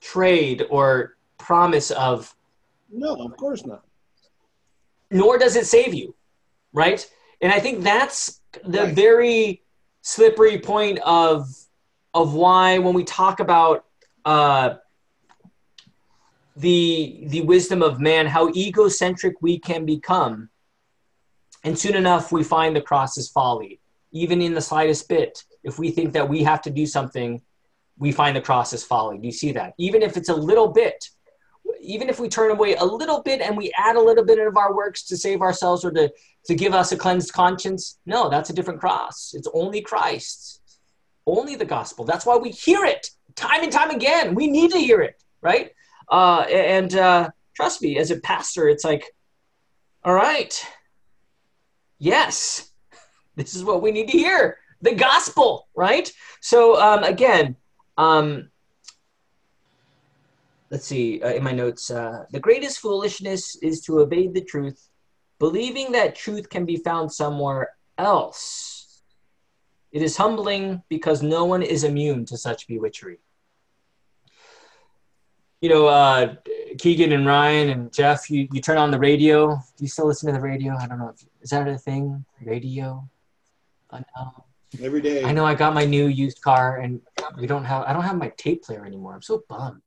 trade 0.01 0.65
or 0.69 1.17
promise 1.37 1.91
of 1.91 2.35
no, 2.91 3.15
of 3.15 3.35
course 3.37 3.65
not. 3.65 3.83
nor 5.11 5.37
does 5.37 5.55
it 5.55 5.65
save 5.65 5.93
you, 5.93 6.15
right? 6.73 7.09
And 7.41 7.51
I 7.51 7.59
think 7.59 7.83
that's 7.83 8.39
the 8.63 8.83
Right. 8.83 8.95
very 8.95 9.63
slippery 10.01 10.59
point 10.59 10.99
of 10.99 11.47
of 12.13 12.33
why 12.35 12.77
when 12.77 12.93
we 12.93 13.03
talk 13.03 13.39
about 13.39 13.85
uh, 14.25 14.75
the 16.55 17.23
the 17.27 17.41
wisdom 17.41 17.81
of 17.81 17.99
man, 17.99 18.27
how 18.27 18.49
egocentric 18.49 19.35
we 19.41 19.59
can 19.59 19.85
become, 19.85 20.49
and 21.63 21.77
soon 21.77 21.95
enough 21.95 22.31
we 22.31 22.43
find 22.43 22.75
the 22.75 22.81
cross 22.81 23.17
is 23.17 23.29
folly, 23.29 23.79
even 24.11 24.41
in 24.41 24.53
the 24.53 24.61
slightest 24.61 25.09
bit. 25.09 25.43
If 25.63 25.79
we 25.79 25.91
think 25.91 26.13
that 26.13 26.27
we 26.27 26.43
have 26.43 26.61
to 26.63 26.69
do 26.69 26.85
something, 26.85 27.41
we 27.97 28.11
find 28.11 28.35
the 28.35 28.41
cross 28.41 28.73
is 28.73 28.83
folly. 28.83 29.17
Do 29.17 29.25
you 29.25 29.31
see 29.31 29.51
that? 29.53 29.73
Even 29.77 30.01
if 30.01 30.17
it's 30.17 30.29
a 30.29 30.35
little 30.35 30.67
bit, 30.67 31.09
even 31.79 32.09
if 32.09 32.19
we 32.19 32.29
turn 32.29 32.51
away 32.51 32.75
a 32.75 32.83
little 32.83 33.21
bit 33.21 33.41
and 33.41 33.57
we 33.57 33.71
add 33.77 33.95
a 33.95 34.01
little 34.01 34.25
bit 34.25 34.39
of 34.39 34.57
our 34.57 34.75
works 34.75 35.03
to 35.03 35.17
save 35.17 35.41
ourselves 35.41 35.85
or 35.85 35.91
to, 35.91 36.11
to 36.45 36.55
give 36.55 36.73
us 36.73 36.91
a 36.91 36.97
cleansed 36.97 37.33
conscience, 37.33 37.99
no, 38.05 38.29
that's 38.29 38.49
a 38.49 38.53
different 38.53 38.79
cross. 38.79 39.33
It's 39.35 39.47
only 39.53 39.81
Christ, 39.81 40.61
only 41.25 41.55
the 41.55 41.65
gospel. 41.65 42.05
That's 42.05 42.25
why 42.25 42.37
we 42.37 42.49
hear 42.49 42.83
it 42.85 43.09
time 43.35 43.63
and 43.63 43.71
time 43.71 43.89
again. 43.89 44.35
We 44.35 44.47
need 44.47 44.71
to 44.71 44.79
hear 44.79 45.01
it, 45.01 45.21
right? 45.41 45.71
Uh, 46.09 46.41
and 46.49 46.95
uh, 46.95 47.29
trust 47.55 47.81
me, 47.81 47.97
as 47.97 48.11
a 48.11 48.19
pastor, 48.19 48.67
it's 48.67 48.83
like, 48.83 49.05
all 50.03 50.13
right, 50.13 50.65
yes, 51.99 52.71
this 53.35 53.55
is 53.55 53.63
what 53.63 53.81
we 53.81 53.91
need 53.91 54.09
to 54.09 54.17
hear. 54.17 54.57
The 54.81 54.95
gospel, 54.95 55.69
right? 55.75 56.11
So, 56.41 56.79
um, 56.79 57.03
again, 57.03 57.55
um, 57.97 58.49
let's 60.69 60.85
see 60.85 61.21
uh, 61.21 61.29
in 61.29 61.43
my 61.43 61.51
notes 61.51 61.91
uh, 61.91 62.25
the 62.31 62.39
greatest 62.39 62.79
foolishness 62.79 63.55
is 63.57 63.79
to 63.81 63.99
evade 63.99 64.33
the 64.33 64.41
truth 64.41 64.89
believing 65.37 65.91
that 65.91 66.15
truth 66.15 66.49
can 66.49 66.65
be 66.65 66.77
found 66.77 67.11
somewhere 67.11 67.69
else. 67.97 69.01
It 69.91 70.01
is 70.01 70.17
humbling 70.17 70.81
because 70.89 71.21
no 71.21 71.45
one 71.45 71.61
is 71.61 71.83
immune 71.83 72.25
to 72.27 72.37
such 72.37 72.67
bewitchery 72.67 73.19
you 75.63 75.69
know 75.69 75.87
uh, 75.87 76.35
keegan 76.77 77.11
and 77.13 77.25
ryan 77.25 77.69
and 77.69 77.93
jeff 77.93 78.29
you, 78.29 78.47
you 78.51 78.61
turn 78.61 78.77
on 78.77 78.91
the 78.91 78.99
radio 78.99 79.55
do 79.77 79.83
you 79.85 79.87
still 79.87 80.07
listen 80.07 80.27
to 80.27 80.33
the 80.33 80.45
radio 80.51 80.75
i 80.75 80.85
don't 80.87 80.99
know 80.99 81.09
if 81.09 81.25
is 81.41 81.49
that 81.49 81.67
a 81.67 81.77
thing 81.77 82.23
radio 82.41 82.87
I 83.93 83.99
know. 83.99 84.45
Every 84.81 85.01
day. 85.01 85.23
I 85.23 85.31
know 85.31 85.45
I 85.45 85.53
got 85.53 85.73
my 85.75 85.85
new 85.85 86.07
used 86.07 86.41
car 86.41 86.77
and 86.77 86.99
we 87.37 87.45
don't 87.45 87.63
have 87.63 87.83
I 87.83 87.93
don't 87.93 88.03
have 88.03 88.17
my 88.17 88.29
tape 88.37 88.63
player 88.63 88.85
anymore. 88.85 89.13
I'm 89.13 89.21
so 89.21 89.43
bummed. 89.47 89.83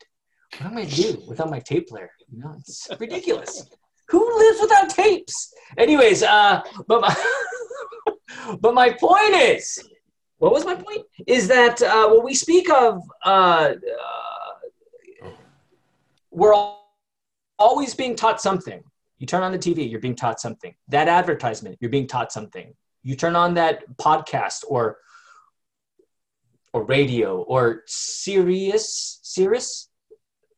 What 0.59 0.71
am 0.71 0.79
I 0.79 0.85
do 0.85 1.23
without 1.27 1.51
my 1.51 1.59
tape 1.59 1.89
player? 1.89 2.11
You 2.33 2.39
know, 2.39 2.55
it's 2.57 2.89
ridiculous. 3.01 3.69
Who 4.09 4.39
lives 4.39 4.61
without 4.61 4.89
tapes? 4.91 5.53
Anyways, 5.77 6.23
uh 6.23 6.63
but 6.87 7.01
my 7.01 7.15
but 8.61 8.75
my 8.75 8.91
point 8.93 9.35
is 9.35 9.77
what 10.39 10.53
was 10.53 10.65
my 10.65 10.77
point? 10.77 11.03
Is 11.27 11.49
that 11.49 11.83
uh 11.83 12.09
when 12.11 12.23
we 12.25 12.35
speak 12.35 12.71
of 12.71 13.03
uh, 13.25 13.29
uh 13.29 14.36
we're 16.37 16.55
all, 16.55 16.97
always 17.59 17.95
being 17.95 18.15
taught 18.15 18.41
something. 18.41 18.81
You 19.19 19.27
turn 19.27 19.43
on 19.43 19.51
the 19.51 19.59
TV, 19.59 19.91
you're 19.91 20.01
being 20.01 20.15
taught 20.15 20.41
something. 20.41 20.75
That 20.89 21.09
advertisement, 21.09 21.79
you're 21.81 21.91
being 21.91 22.07
taught 22.07 22.31
something 22.31 22.75
you 23.07 23.15
turn 23.15 23.37
on 23.37 23.55
that 23.55 23.85
podcast 23.97 24.65
or 24.67 24.99
or 26.73 26.83
radio 26.83 27.43
or 27.43 27.85
Sirius 27.87 29.21
Sirius 29.23 29.89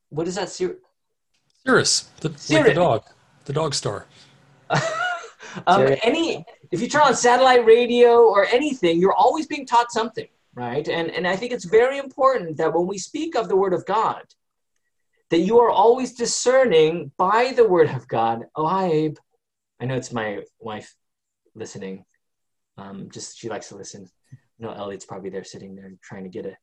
what 0.08 0.26
is 0.26 0.36
that 0.36 0.48
Sirius 0.48 0.78
Cirrus, 1.66 2.08
the, 2.20 2.30
like 2.50 2.64
the 2.64 2.72
dog, 2.72 3.04
the 3.44 3.52
dog 3.52 3.74
star. 3.74 4.06
um, 5.66 5.94
any 6.02 6.42
if 6.72 6.80
you 6.80 6.88
turn 6.88 7.02
on 7.02 7.14
satellite 7.14 7.66
radio 7.66 8.22
or 8.22 8.46
anything 8.46 8.98
you're 8.98 9.14
always 9.14 9.46
being 9.46 9.66
taught 9.66 9.92
something 9.92 10.28
right 10.54 10.88
and 10.88 11.10
and 11.10 11.26
I 11.28 11.36
think 11.36 11.52
it's 11.52 11.66
very 11.66 11.98
important 11.98 12.56
that 12.56 12.72
when 12.72 12.86
we 12.86 12.96
speak 12.96 13.36
of 13.36 13.48
the 13.50 13.56
word 13.56 13.74
of 13.74 13.84
God 13.84 14.22
that 15.30 15.40
you 15.40 15.60
are 15.60 15.70
always 15.70 16.14
discerning 16.14 17.12
by 17.18 17.52
the 17.54 17.68
word 17.68 17.90
of 17.90 18.08
God. 18.08 18.44
Oh 18.56 18.66
hi 18.66 18.90
Abe. 18.90 19.16
I 19.80 19.84
know 19.84 19.94
it's 19.94 20.12
my 20.12 20.42
wife 20.58 20.94
listening. 21.54 22.04
Um, 22.76 23.08
just 23.10 23.38
she 23.38 23.48
likes 23.48 23.68
to 23.68 23.76
listen. 23.76 24.08
No 24.58 24.70
Elliot's 24.70 25.04
probably 25.04 25.30
there 25.30 25.44
sitting 25.44 25.74
there 25.74 25.92
trying 26.02 26.24
to 26.24 26.30
get 26.30 26.46
a 26.46 26.56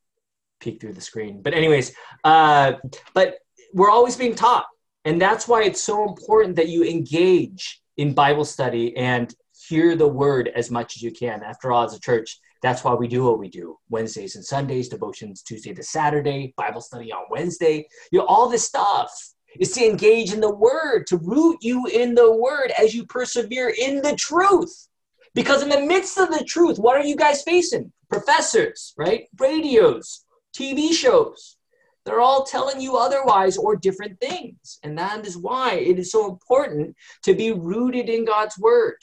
peek 0.60 0.82
through 0.82 0.94
the 0.94 1.02
screen. 1.02 1.42
But 1.42 1.54
anyways 1.54 1.94
uh, 2.24 2.74
but 3.14 3.38
we're 3.74 3.92
always 3.92 4.16
being 4.16 4.36
taught. 4.36 4.66
And 5.04 5.22
that's 5.22 5.48
why 5.48 5.64
it's 5.64 5.82
so 5.82 6.08
important 6.08 6.56
that 6.56 6.70
you 6.70 6.84
engage 6.84 7.82
in 7.98 8.14
bible 8.14 8.46
study 8.46 8.96
and 8.98 9.34
hear 9.70 9.96
the 9.96 10.08
word 10.08 10.52
as 10.56 10.72
much 10.72 10.98
as 10.98 11.02
you 11.02 11.12
can. 11.12 11.44
After 11.44 11.72
all 11.72 11.84
as 11.84 11.94
a 11.94 12.00
church 12.00 12.40
that's 12.62 12.84
why 12.84 12.94
we 12.94 13.08
do 13.08 13.24
what 13.24 13.40
we 13.40 13.50
do 13.50 13.78
wednesdays 13.90 14.36
and 14.36 14.46
sundays 14.46 14.90
devotions 14.90 15.42
tuesday 15.42 15.74
to 15.74 15.84
saturday 15.84 16.54
bible 16.58 16.82
study 16.82 17.12
on 17.12 17.24
wednesday 17.30 17.86
you 18.12 18.20
know 18.20 18.26
all 18.26 18.50
this 18.50 18.66
stuff 18.66 19.12
is 19.60 19.72
to 19.72 19.86
engage 19.86 20.34
in 20.34 20.42
the 20.42 20.54
word 20.54 21.08
to 21.08 21.18
root 21.18 21.58
you 21.62 21.86
in 21.88 22.14
the 22.14 22.36
word 22.36 22.72
as 22.78 22.94
you 22.94 23.06
persevere 23.06 23.74
in 23.80 24.02
the 24.02 24.16
truth 24.16 24.88
because 25.36 25.62
in 25.62 25.70
the 25.70 25.82
midst 25.82 26.18
of 26.18 26.30
the 26.30 26.46
truth, 26.46 26.80
what 26.80 26.96
are 26.96 27.04
you 27.04 27.18
guys 27.18 27.44
facing? 27.44 27.92
Professors, 28.10 28.94
right? 28.98 29.28
Radios, 29.38 30.24
TV 30.58 30.94
shows. 30.94 31.58
They're 32.06 32.22
all 32.22 32.46
telling 32.46 32.80
you 32.80 32.96
otherwise 32.96 33.58
or 33.58 33.76
different 33.76 34.20
things. 34.22 34.80
And 34.84 34.98
that 34.98 35.26
is 35.28 35.38
why 35.38 35.74
it 35.74 36.00
is 36.00 36.12
so 36.12 36.30
important 36.30 36.96
to 37.24 37.34
be 37.34 37.52
rooted 37.52 38.10
in 38.10 38.24
God's 38.24 38.58
word. 38.58 38.98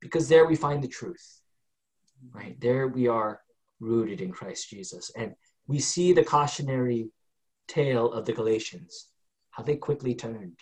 Because 0.00 0.28
there 0.28 0.44
we 0.44 0.54
find 0.54 0.82
the 0.84 0.88
truth. 0.88 1.37
Right? 2.32 2.60
There 2.60 2.88
we 2.88 3.08
are 3.08 3.40
rooted 3.80 4.20
in 4.20 4.32
Christ 4.32 4.70
Jesus. 4.70 5.10
And 5.16 5.34
we 5.66 5.78
see 5.78 6.12
the 6.12 6.24
cautionary 6.24 7.10
tale 7.68 8.12
of 8.12 8.24
the 8.24 8.32
Galatians, 8.32 9.08
how 9.50 9.62
they 9.62 9.76
quickly 9.76 10.14
turned. 10.14 10.58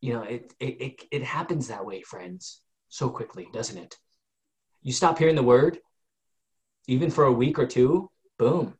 You 0.00 0.14
know, 0.14 0.22
it 0.22 0.52
it, 0.60 0.80
it, 0.80 1.02
it 1.10 1.22
happens 1.22 1.68
that 1.68 1.84
way, 1.84 2.02
friends 2.02 2.60
so 2.88 3.08
quickly, 3.08 3.48
doesn't 3.52 3.78
it? 3.78 3.96
You 4.82 4.92
stop 4.92 5.18
hearing 5.18 5.36
the 5.36 5.42
word, 5.42 5.78
even 6.86 7.10
for 7.10 7.24
a 7.24 7.32
week 7.32 7.58
or 7.58 7.66
two, 7.66 8.10
boom. 8.38 8.74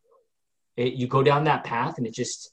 It, 0.76 0.94
you 0.94 1.06
go 1.08 1.22
down 1.22 1.44
that 1.44 1.64
path 1.64 1.98
and 1.98 2.06
it 2.06 2.14
just, 2.14 2.52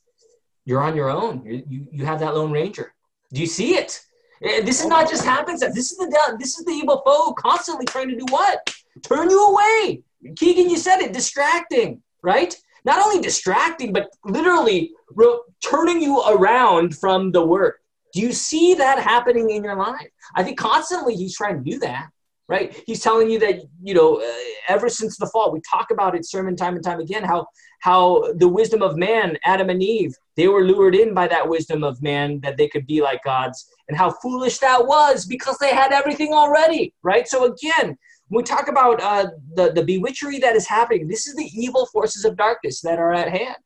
you're 0.65 0.81
on 0.81 0.95
your 0.95 1.09
own. 1.09 1.43
You, 1.45 1.63
you, 1.67 1.87
you 1.91 2.05
have 2.05 2.19
that 2.21 2.35
Lone 2.35 2.51
Ranger. 2.51 2.93
Do 3.31 3.41
you 3.41 3.47
see 3.47 3.75
it? 3.75 4.01
Eh, 4.41 4.61
This 4.61 4.81
is 4.81 4.87
not 4.87 5.09
just 5.09 5.25
happens. 5.25 5.59
This 5.59 5.91
is 5.91 5.97
the 5.97 6.37
this 6.39 6.57
is 6.57 6.65
the 6.65 6.71
evil 6.71 7.01
foe 7.05 7.33
constantly 7.33 7.85
trying 7.85 8.09
to 8.09 8.15
do 8.15 8.25
what? 8.29 8.73
Turn 9.01 9.29
you 9.29 9.47
away. 9.47 10.03
Keegan, 10.35 10.69
you 10.69 10.77
said 10.77 10.99
it. 10.99 11.13
Distracting, 11.13 12.01
right? 12.21 12.55
Not 12.85 13.03
only 13.03 13.21
distracting, 13.21 13.93
but 13.93 14.09
literally 14.25 14.91
ro- 15.11 15.41
turning 15.63 16.01
you 16.01 16.21
around 16.21 16.95
from 16.97 17.31
the 17.31 17.45
word. 17.45 17.73
Do 18.13 18.21
you 18.21 18.31
see 18.31 18.75
that 18.75 18.99
happening 18.99 19.49
in 19.49 19.63
your 19.63 19.75
life? 19.75 20.09
I 20.35 20.43
think 20.43 20.59
constantly 20.59 21.15
he's 21.15 21.35
trying 21.35 21.63
to 21.63 21.69
do 21.69 21.79
that, 21.79 22.09
right? 22.47 22.79
He's 22.85 22.99
telling 22.99 23.29
you 23.29 23.39
that 23.39 23.61
you 23.81 23.93
know 23.93 24.21
uh, 24.21 24.33
ever 24.67 24.87
since 24.89 25.17
the 25.17 25.27
fall, 25.27 25.51
we 25.51 25.61
talk 25.69 25.89
about 25.91 26.15
it 26.15 26.25
sermon 26.25 26.55
time 26.55 26.75
and 26.75 26.83
time 26.83 26.99
again 26.99 27.23
how 27.23 27.47
how 27.79 28.31
the 28.35 28.47
wisdom 28.47 28.81
of 28.81 28.97
man, 28.97 29.37
Adam 29.45 29.69
and 29.69 29.81
Eve, 29.81 30.13
they 30.37 30.47
were 30.47 30.63
lured 30.63 30.95
in 30.95 31.13
by 31.13 31.27
that 31.27 31.49
wisdom 31.49 31.83
of 31.83 32.01
man 32.01 32.39
that 32.41 32.55
they 32.55 32.67
could 32.67 32.85
be 32.85 33.01
like 33.01 33.23
gods, 33.23 33.65
and 33.87 33.97
how 33.97 34.11
foolish 34.11 34.59
that 34.59 34.85
was 34.85 35.25
because 35.25 35.57
they 35.57 35.73
had 35.73 35.91
everything 35.91 36.33
already, 36.33 36.93
right? 37.01 37.27
So 37.27 37.51
again, 37.51 37.97
when 38.33 38.41
we 38.41 38.47
talk 38.47 38.67
about 38.67 38.99
uh, 38.99 39.27
the 39.53 39.71
the 39.73 39.83
bewitchery 39.83 40.39
that 40.39 40.55
is 40.55 40.65
happening, 40.65 41.07
this 41.07 41.27
is 41.27 41.35
the 41.35 41.47
evil 41.53 41.85
forces 41.85 42.25
of 42.25 42.35
darkness 42.35 42.81
that 42.81 42.97
are 42.97 43.13
at 43.13 43.29
hand, 43.29 43.57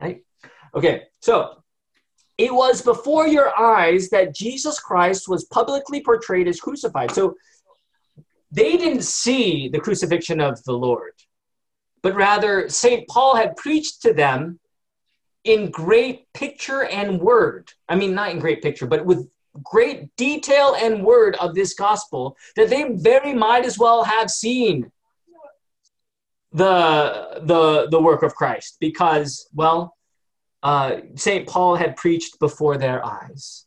right? 0.00 0.22
Okay, 0.74 1.02
so 1.20 1.62
it 2.38 2.54
was 2.54 2.80
before 2.80 3.26
your 3.28 3.54
eyes 3.58 4.08
that 4.08 4.34
Jesus 4.34 4.80
Christ 4.80 5.28
was 5.28 5.44
publicly 5.44 6.02
portrayed 6.02 6.48
as 6.48 6.58
crucified. 6.58 7.10
So 7.10 7.34
they 8.50 8.78
didn't 8.78 9.02
see 9.02 9.68
the 9.68 9.80
crucifixion 9.80 10.40
of 10.40 10.62
the 10.64 10.72
Lord, 10.72 11.12
but 12.02 12.14
rather 12.14 12.70
St. 12.70 13.06
Paul 13.08 13.36
had 13.36 13.56
preached 13.56 14.00
to 14.02 14.14
them 14.14 14.58
in 15.44 15.70
great 15.70 16.32
picture 16.32 16.84
and 16.84 17.20
word. 17.20 17.70
I 17.90 17.96
mean, 17.96 18.14
not 18.14 18.30
in 18.30 18.38
great 18.38 18.62
picture, 18.62 18.86
but 18.86 19.04
with 19.04 19.28
great 19.62 20.14
detail 20.16 20.76
and 20.78 21.04
word 21.04 21.36
of 21.36 21.54
this 21.54 21.74
gospel 21.74 22.36
that 22.56 22.70
they 22.70 22.92
very 22.92 23.34
might 23.34 23.64
as 23.64 23.78
well 23.78 24.04
have 24.04 24.30
seen 24.30 24.90
the 26.52 27.40
the 27.42 27.88
the 27.90 28.00
work 28.00 28.22
of 28.22 28.34
Christ 28.34 28.76
because 28.80 29.48
well 29.52 29.96
uh, 30.66 31.00
St. 31.14 31.46
Paul 31.46 31.76
had 31.76 31.94
preached 31.94 32.40
before 32.40 32.76
their 32.76 33.04
eyes. 33.06 33.66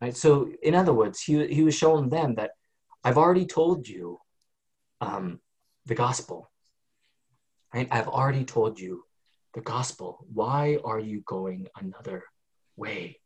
Right? 0.00 0.16
So, 0.16 0.50
in 0.60 0.74
other 0.74 0.92
words, 0.92 1.22
he, 1.22 1.46
he 1.46 1.62
was 1.62 1.76
showing 1.76 2.08
them 2.08 2.34
that 2.34 2.50
I've 3.04 3.18
already 3.18 3.46
told 3.46 3.86
you 3.86 4.18
um, 5.00 5.40
the 5.86 5.94
gospel. 5.94 6.50
Right? 7.72 7.86
I've 7.92 8.08
already 8.08 8.44
told 8.44 8.80
you 8.80 9.04
the 9.54 9.60
gospel. 9.60 10.26
Why 10.32 10.78
are 10.84 10.98
you 10.98 11.22
going 11.24 11.68
another 11.80 12.24
way? 12.74 13.20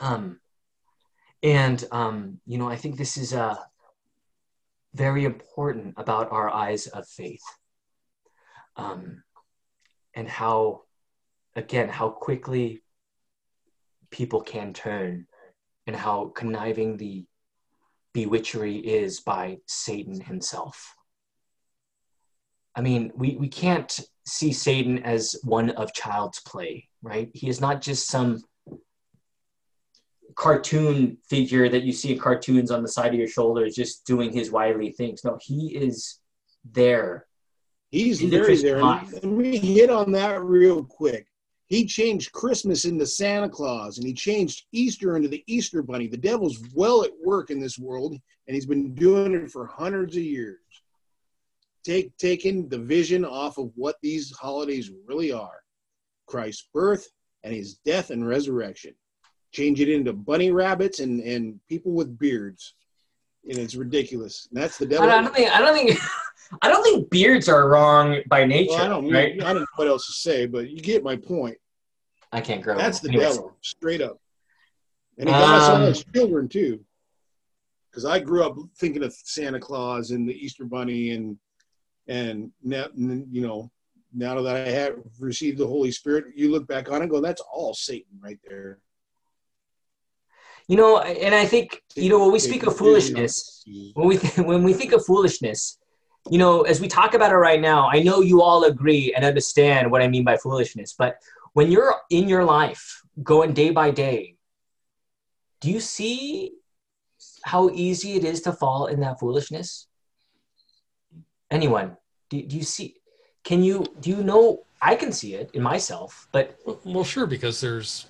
Um, 0.00 0.40
and, 1.42 1.84
um, 1.92 2.40
you 2.46 2.58
know, 2.58 2.68
I 2.68 2.76
think 2.76 2.96
this 2.96 3.16
is 3.16 3.32
uh, 3.32 3.56
very 4.94 5.24
important 5.24 5.94
about 5.96 6.32
our 6.32 6.50
eyes 6.50 6.86
of 6.88 7.06
faith 7.06 7.42
um, 8.76 9.22
and 10.14 10.28
how 10.28 10.82
again 11.56 11.88
how 11.88 12.08
quickly 12.08 12.82
people 14.10 14.40
can 14.40 14.72
turn 14.72 15.26
and 15.86 15.94
how 15.94 16.32
conniving 16.34 16.96
the 16.96 17.26
bewitchery 18.14 18.78
is 18.78 19.20
by 19.20 19.58
Satan 19.66 20.20
himself. 20.20 20.94
I 22.74 22.80
mean, 22.80 23.12
we, 23.14 23.36
we 23.36 23.48
can't 23.48 24.00
see 24.26 24.52
Satan 24.52 25.00
as 25.00 25.36
one 25.42 25.70
of 25.70 25.92
child's 25.92 26.40
play, 26.40 26.88
right? 27.02 27.30
He 27.34 27.48
is 27.48 27.60
not 27.60 27.82
just 27.82 28.08
some 28.08 28.42
cartoon 30.38 31.18
figure 31.28 31.68
that 31.68 31.82
you 31.82 31.92
see 31.92 32.12
in 32.12 32.18
cartoons 32.18 32.70
on 32.70 32.80
the 32.80 32.88
side 32.88 33.12
of 33.12 33.18
your 33.18 33.26
shoulders 33.26 33.74
just 33.74 34.06
doing 34.06 34.32
his 34.32 34.52
wily 34.52 34.92
things. 34.92 35.24
No, 35.24 35.36
he 35.42 35.76
is 35.76 36.20
there. 36.64 37.26
He's 37.90 38.20
very 38.20 38.56
there. 38.56 38.80
Let 38.82 39.24
me 39.24 39.58
hit 39.58 39.90
on 39.90 40.12
that 40.12 40.40
real 40.44 40.84
quick. 40.84 41.26
He 41.66 41.84
changed 41.84 42.30
Christmas 42.30 42.84
into 42.84 43.04
Santa 43.04 43.48
Claus 43.48 43.98
and 43.98 44.06
he 44.06 44.14
changed 44.14 44.66
Easter 44.70 45.16
into 45.16 45.28
the 45.28 45.42
Easter 45.48 45.82
Bunny. 45.82 46.06
The 46.06 46.16
devil's 46.16 46.62
well 46.72 47.02
at 47.02 47.10
work 47.24 47.50
in 47.50 47.60
this 47.60 47.78
world 47.78 48.12
and 48.12 48.54
he's 48.54 48.66
been 48.66 48.94
doing 48.94 49.34
it 49.34 49.50
for 49.50 49.66
hundreds 49.66 50.16
of 50.16 50.22
years. 50.22 50.60
Take 51.84 52.16
taking 52.16 52.68
the 52.68 52.78
vision 52.78 53.24
off 53.24 53.58
of 53.58 53.72
what 53.74 53.96
these 54.02 54.30
holidays 54.36 54.92
really 55.04 55.32
are. 55.32 55.62
Christ's 56.26 56.68
birth 56.72 57.08
and 57.42 57.52
his 57.52 57.74
death 57.78 58.10
and 58.10 58.26
resurrection. 58.26 58.94
Change 59.52 59.80
it 59.80 59.88
into 59.88 60.12
bunny 60.12 60.50
rabbits 60.50 61.00
and, 61.00 61.20
and 61.20 61.58
people 61.68 61.92
with 61.92 62.18
beards. 62.18 62.74
And 63.48 63.58
it's 63.58 63.74
ridiculous. 63.74 64.48
And 64.50 64.62
that's 64.62 64.78
the 64.78 64.86
devil. 64.86 65.08
I 65.08 65.22
don't 65.22 65.34
think 65.34 65.50
I 65.50 65.60
don't 65.60 65.74
think 65.74 65.98
I 66.62 66.68
don't 66.68 66.82
think 66.82 67.10
beards 67.10 67.48
are 67.48 67.68
wrong 67.68 68.20
by 68.26 68.44
nature. 68.44 68.72
Well, 68.72 68.84
I 68.84 68.88
don't. 68.88 69.10
Right? 69.10 69.42
I 69.42 69.52
don't 69.52 69.60
know 69.60 69.66
what 69.76 69.88
else 69.88 70.06
to 70.06 70.12
say, 70.12 70.46
but 70.46 70.70
you 70.70 70.80
get 70.80 71.02
my 71.02 71.16
point. 71.16 71.56
I 72.32 72.40
can't 72.40 72.62
grow. 72.62 72.76
That's 72.76 73.00
the 73.00 73.08
Anyways. 73.08 73.36
devil, 73.36 73.56
straight 73.62 74.02
up. 74.02 74.18
And 75.18 75.28
he 75.28 75.34
got 75.34 75.44
um, 75.44 75.54
us 75.54 75.68
all 75.68 75.82
as 75.82 76.04
children 76.14 76.48
too, 76.48 76.80
because 77.90 78.04
I 78.04 78.18
grew 78.18 78.44
up 78.44 78.56
thinking 78.76 79.02
of 79.02 79.12
Santa 79.12 79.58
Claus 79.58 80.10
and 80.10 80.28
the 80.28 80.34
Easter 80.34 80.64
Bunny, 80.64 81.10
and 81.10 81.38
and 82.06 82.50
now 82.62 82.86
you 82.94 83.42
know 83.42 83.70
now 84.14 84.40
that 84.40 84.56
I 84.56 84.70
have 84.70 84.96
received 85.18 85.58
the 85.58 85.66
Holy 85.66 85.90
Spirit, 85.90 86.26
you 86.34 86.50
look 86.50 86.66
back 86.66 86.90
on 86.90 86.96
it 86.96 87.02
and 87.02 87.10
go, 87.10 87.20
that's 87.20 87.42
all 87.52 87.74
Satan 87.74 88.18
right 88.20 88.38
there. 88.48 88.78
You 90.68 90.76
know, 90.76 90.98
and 90.98 91.34
I 91.34 91.46
think 91.46 91.82
you 91.96 92.10
know 92.10 92.20
when 92.20 92.32
we 92.32 92.38
speak 92.38 92.62
of 92.66 92.76
foolishness, 92.76 93.64
when 93.94 94.06
we 94.06 94.18
th- 94.18 94.46
when 94.46 94.62
we 94.62 94.74
think 94.74 94.92
of 94.92 95.04
foolishness, 95.04 95.78
you 96.30 96.38
know, 96.38 96.62
as 96.62 96.80
we 96.80 96.88
talk 96.88 97.14
about 97.14 97.32
it 97.32 97.36
right 97.36 97.60
now, 97.60 97.88
I 97.88 98.02
know 98.02 98.20
you 98.20 98.42
all 98.42 98.64
agree 98.64 99.14
and 99.14 99.24
understand 99.24 99.90
what 99.90 100.02
I 100.02 100.08
mean 100.08 100.24
by 100.24 100.36
foolishness, 100.36 100.94
but 100.96 101.16
when 101.54 101.72
you're 101.72 101.94
in 102.10 102.28
your 102.28 102.44
life 102.44 103.02
going 103.22 103.52
day 103.54 103.70
by 103.70 103.90
day, 103.90 104.36
do 105.60 105.70
you 105.70 105.80
see 105.80 106.52
how 107.44 107.70
easy 107.70 108.12
it 108.14 108.24
is 108.24 108.42
to 108.42 108.52
fall 108.52 108.86
in 108.86 109.00
that 109.00 109.18
foolishness? 109.18 109.86
Anyone? 111.50 111.96
Do, 112.28 112.42
do 112.42 112.56
you 112.56 112.62
see? 112.62 112.96
Can 113.42 113.62
you, 113.62 113.86
do 114.00 114.10
you 114.10 114.22
know? 114.22 114.64
I 114.80 114.94
can 114.94 115.12
see 115.12 115.34
it 115.34 115.50
in 115.54 115.62
myself, 115.62 116.28
but. 116.30 116.56
Well, 116.84 117.04
sure, 117.04 117.26
because 117.26 117.60
there's 117.60 118.06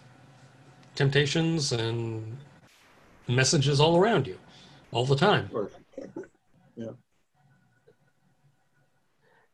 temptations 0.95 1.73
and 1.73 2.37
messages 3.29 3.81
all 3.81 3.97
around 3.97 4.27
you 4.27 4.39
all 4.93 5.05
the 5.05 5.17
time. 5.17 5.51
Yeah 6.77 6.91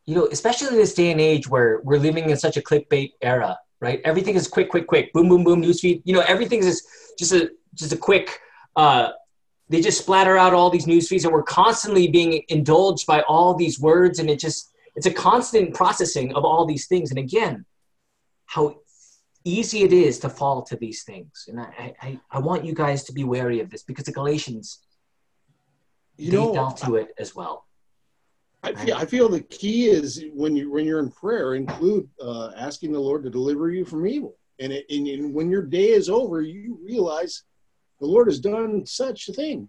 you 0.07 0.15
know, 0.15 0.29
especially 0.31 0.69
in 0.69 0.75
this 0.75 0.95
day 0.95 1.11
and 1.11 1.21
age 1.21 1.49
where 1.49 1.81
we're 1.83 1.99
living 1.99 2.29
in 2.29 2.37
such 2.37 2.57
a 2.57 2.61
clickbait 2.61 3.13
era, 3.23 3.59
right? 3.81 4.01
Everything 4.05 4.35
is 4.35 4.47
quick, 4.47 4.69
quick, 4.69 4.87
quick, 4.87 5.13
boom, 5.13 5.29
boom, 5.29 5.45
boom, 5.45 5.63
newsfeed. 5.63 6.03
You 6.05 6.15
know, 6.15 6.25
everything 6.27 6.61
is 6.61 6.87
just 7.19 7.33
a 7.33 7.51
just 7.75 7.93
a 7.93 7.97
quick. 7.97 8.41
Uh, 8.77 9.11
they 9.71 9.81
just 9.81 9.99
splatter 9.99 10.37
out 10.37 10.53
all 10.53 10.69
these 10.69 10.87
news 10.87 11.09
feeds, 11.09 11.25
and 11.25 11.33
we're 11.33 11.43
constantly 11.43 12.09
being 12.09 12.43
indulged 12.49 13.07
by 13.07 13.23
all 13.23 13.55
these 13.55 13.81
words, 13.81 14.19
and 14.19 14.29
it 14.29 14.39
just 14.39 14.73
it's 14.95 15.07
a 15.07 15.11
constant 15.13 15.75
processing 15.75 16.35
of 16.35 16.45
all 16.45 16.67
these 16.67 16.87
things. 16.87 17.11
And 17.11 17.19
again, 17.19 17.65
how 18.45 18.77
easy 19.45 19.83
it 19.83 19.93
is 19.93 20.19
to 20.21 20.29
fall 20.29 20.63
to 20.63 20.77
these 20.77 21.05
things, 21.05 21.47
and 21.49 21.61
I 21.61 21.95
I, 22.01 22.21
I 22.31 22.39
want 22.39 22.65
you 22.65 22.75
guys 22.75 23.05
to 23.05 23.13
be 23.13 23.25
wary 23.25 23.61
of 23.61 23.71
this 23.71 23.83
because 23.83 24.05
the 24.05 24.13
Galatians 24.13 24.81
you 26.17 26.31
they 26.31 26.37
know, 26.37 26.53
dealt 26.53 26.77
to 26.79 26.97
it 26.97 27.09
as 27.19 27.35
well. 27.35 27.67
I 28.63 28.73
feel, 28.73 28.97
I 28.97 29.05
feel 29.05 29.29
the 29.29 29.43
key 29.43 29.87
is 29.87 30.25
when 30.33 30.57
you 30.57 30.71
when 30.71 30.87
you're 30.87 31.01
in 31.01 31.11
prayer, 31.11 31.55
include 31.55 32.09
uh, 32.21 32.53
asking 32.57 32.93
the 32.93 33.01
Lord 33.01 33.23
to 33.25 33.31
deliver 33.31 33.71
you 33.71 33.85
from 33.85 34.07
evil. 34.07 34.37
And, 34.61 34.73
it, 34.73 34.87
and, 34.89 35.07
and 35.09 35.35
when 35.35 35.51
your 35.51 35.63
day 35.63 35.89
is 35.89 36.09
over, 36.09 36.41
you 36.41 36.79
realize 36.83 37.43
the 38.01 38.07
Lord 38.07 38.29
has 38.29 38.39
done 38.39 38.87
such 38.87 39.29
a 39.29 39.33
thing 39.33 39.69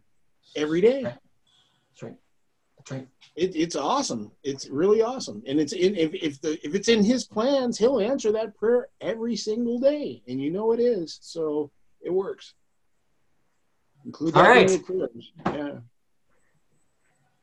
every 0.55 0.79
day. 0.79 1.03
Right. 1.03 1.13
That's 1.89 2.03
right. 2.03 2.15
It, 3.35 3.55
it's 3.55 3.75
awesome. 3.75 4.31
It's 4.43 4.67
really 4.67 5.01
awesome. 5.01 5.43
And 5.45 5.59
it's 5.59 5.73
in 5.73 5.95
if, 5.95 6.13
if 6.13 6.41
the 6.41 6.59
if 6.65 6.75
it's 6.75 6.87
in 6.87 7.03
His 7.03 7.25
plans, 7.25 7.77
He'll 7.77 7.99
answer 7.99 8.31
that 8.31 8.55
prayer 8.55 8.89
every 9.01 9.35
single 9.35 9.79
day, 9.79 10.21
and 10.27 10.39
you 10.39 10.51
know 10.51 10.71
it 10.71 10.79
is. 10.79 11.17
So 11.21 11.71
it 12.01 12.13
works. 12.13 12.53
Include 14.05 14.35
All 14.35 14.43
right. 14.43 14.71
Yeah. 15.47 15.71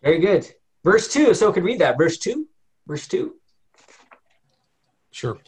Very 0.03 0.21
good. 0.21 0.53
Verse 0.85 1.13
2, 1.13 1.35
so 1.35 1.53
could 1.53 1.65
read 1.65 1.81
that. 1.81 1.99
Verse 1.99 2.19
2. 2.19 2.47
Verse 2.87 3.07
2. 3.07 3.35
Sure. 5.11 5.39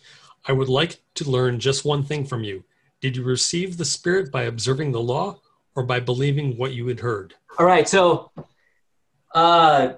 I 0.47 0.53
would 0.53 0.69
like 0.69 1.01
to 1.15 1.31
learn 1.31 1.59
just 1.59 1.85
one 1.85 2.05
thing 2.05 2.25
from 2.25 2.45
you. 2.45 2.65
Did 3.01 3.17
you 3.17 3.25
receive 3.25 3.77
the 3.77 3.85
Spirit 3.85 4.31
by 4.31 4.43
observing 4.43 4.93
the 4.93 5.01
law 5.01 5.41
or 5.75 5.83
by 5.83 6.01
believing 6.01 6.57
what 6.57 6.73
you 6.73 6.87
had 6.87 7.01
heard? 7.01 7.35
All 7.59 7.67
right. 7.67 7.89
So, 7.89 8.31
uh, 9.35 9.95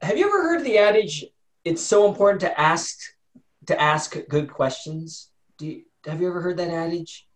have 0.00 0.18
you 0.18 0.26
ever 0.26 0.42
heard 0.42 0.64
the 0.64 0.78
adage, 0.78 1.24
it's 1.64 1.82
so 1.82 2.08
important 2.08 2.40
to 2.40 2.60
ask 2.60 2.98
to 3.66 3.80
ask 3.80 4.16
good 4.28 4.52
questions? 4.52 5.30
Do 5.58 5.66
you, 5.66 5.82
have 6.04 6.20
you 6.20 6.28
ever 6.28 6.40
heard 6.40 6.58
that 6.58 6.68
adage? 6.68 7.26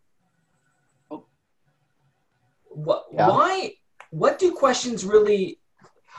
What, 2.68 3.06
yeah. 3.12 3.28
Why? 3.28 3.72
What 4.10 4.38
do 4.38 4.52
questions 4.52 5.04
really? 5.04 5.58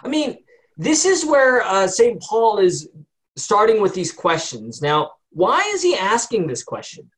I 0.03 0.07
mean, 0.07 0.37
this 0.77 1.05
is 1.05 1.25
where 1.25 1.61
uh, 1.61 1.87
St. 1.87 2.21
Paul 2.21 2.57
is 2.57 2.89
starting 3.35 3.81
with 3.81 3.93
these 3.93 4.11
questions. 4.11 4.81
Now, 4.81 5.11
why 5.31 5.61
is 5.73 5.81
he 5.81 5.95
asking 5.95 6.47
this 6.47 6.63
question? 6.63 7.09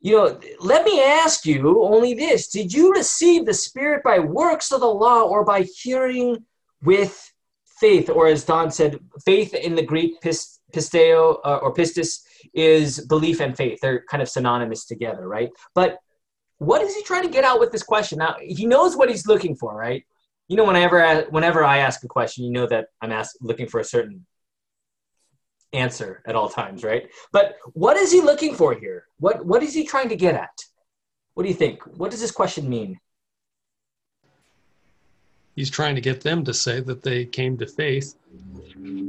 You 0.00 0.16
know, 0.16 0.38
let 0.60 0.84
me 0.84 1.02
ask 1.02 1.46
you 1.46 1.82
only 1.82 2.14
this 2.14 2.48
Did 2.48 2.72
you 2.72 2.92
receive 2.92 3.46
the 3.46 3.54
Spirit 3.54 4.02
by 4.04 4.18
works 4.18 4.72
of 4.72 4.80
the 4.80 4.86
law 4.86 5.22
or 5.22 5.44
by 5.44 5.62
hearing 5.62 6.44
with 6.82 7.32
faith? 7.80 8.10
Or 8.10 8.26
as 8.26 8.44
Don 8.44 8.70
said, 8.70 8.98
faith 9.24 9.54
in 9.54 9.74
the 9.74 9.82
Greek, 9.82 10.20
pisteo 10.22 11.38
uh, 11.44 11.56
or 11.56 11.72
pistis, 11.74 12.20
is 12.54 13.06
belief 13.06 13.40
and 13.40 13.56
faith. 13.56 13.80
They're 13.80 14.04
kind 14.10 14.22
of 14.22 14.28
synonymous 14.28 14.86
together, 14.86 15.26
right? 15.26 15.50
But 15.74 15.98
what 16.58 16.82
is 16.82 16.94
he 16.94 17.02
trying 17.02 17.22
to 17.22 17.28
get 17.28 17.44
out 17.44 17.60
with 17.60 17.72
this 17.72 17.82
question? 17.82 18.18
Now, 18.18 18.36
he 18.40 18.66
knows 18.66 18.96
what 18.96 19.10
he's 19.10 19.26
looking 19.26 19.56
for, 19.56 19.74
right? 19.74 20.04
You 20.48 20.56
know, 20.56 20.64
whenever, 20.64 21.22
whenever 21.30 21.64
I 21.64 21.78
ask 21.78 22.04
a 22.04 22.08
question, 22.08 22.44
you 22.44 22.52
know 22.52 22.66
that 22.66 22.86
I'm 23.02 23.12
ask, 23.12 23.34
looking 23.40 23.66
for 23.66 23.80
a 23.80 23.84
certain 23.84 24.24
answer 25.72 26.22
at 26.26 26.36
all 26.36 26.48
times, 26.48 26.84
right? 26.84 27.08
But 27.32 27.56
what 27.72 27.96
is 27.96 28.12
he 28.12 28.20
looking 28.20 28.54
for 28.54 28.74
here? 28.74 29.06
What 29.18 29.44
what 29.44 29.62
is 29.62 29.74
he 29.74 29.84
trying 29.84 30.08
to 30.08 30.16
get 30.16 30.34
at? 30.34 30.58
What 31.34 31.42
do 31.42 31.48
you 31.48 31.54
think? 31.54 31.82
What 31.96 32.10
does 32.10 32.20
this 32.20 32.30
question 32.30 32.68
mean? 32.68 32.98
He's 35.54 35.70
trying 35.70 35.94
to 35.94 36.00
get 36.00 36.20
them 36.20 36.44
to 36.44 36.52
say 36.52 36.80
that 36.80 37.02
they 37.02 37.24
came 37.24 37.56
to 37.58 37.66
faith 37.66 38.14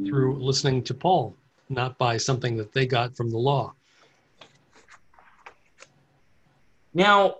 through 0.06 0.38
listening 0.40 0.82
to 0.84 0.94
Paul, 0.94 1.36
not 1.70 1.98
by 1.98 2.18
something 2.18 2.56
that 2.58 2.72
they 2.74 2.86
got 2.86 3.16
from 3.18 3.30
the 3.30 3.38
law. 3.38 3.74
Now, 6.94 7.36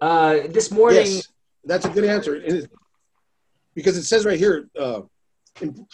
uh, 0.00 0.46
this 0.48 0.70
morning. 0.70 1.06
Yes, 1.06 1.28
that's 1.64 1.86
a 1.86 1.88
good 1.88 2.04
answer. 2.04 2.68
Because 3.74 3.96
it 3.96 4.04
says 4.04 4.24
right 4.24 4.38
here, 4.38 4.68
uh, 4.78 5.02
in 5.60 5.86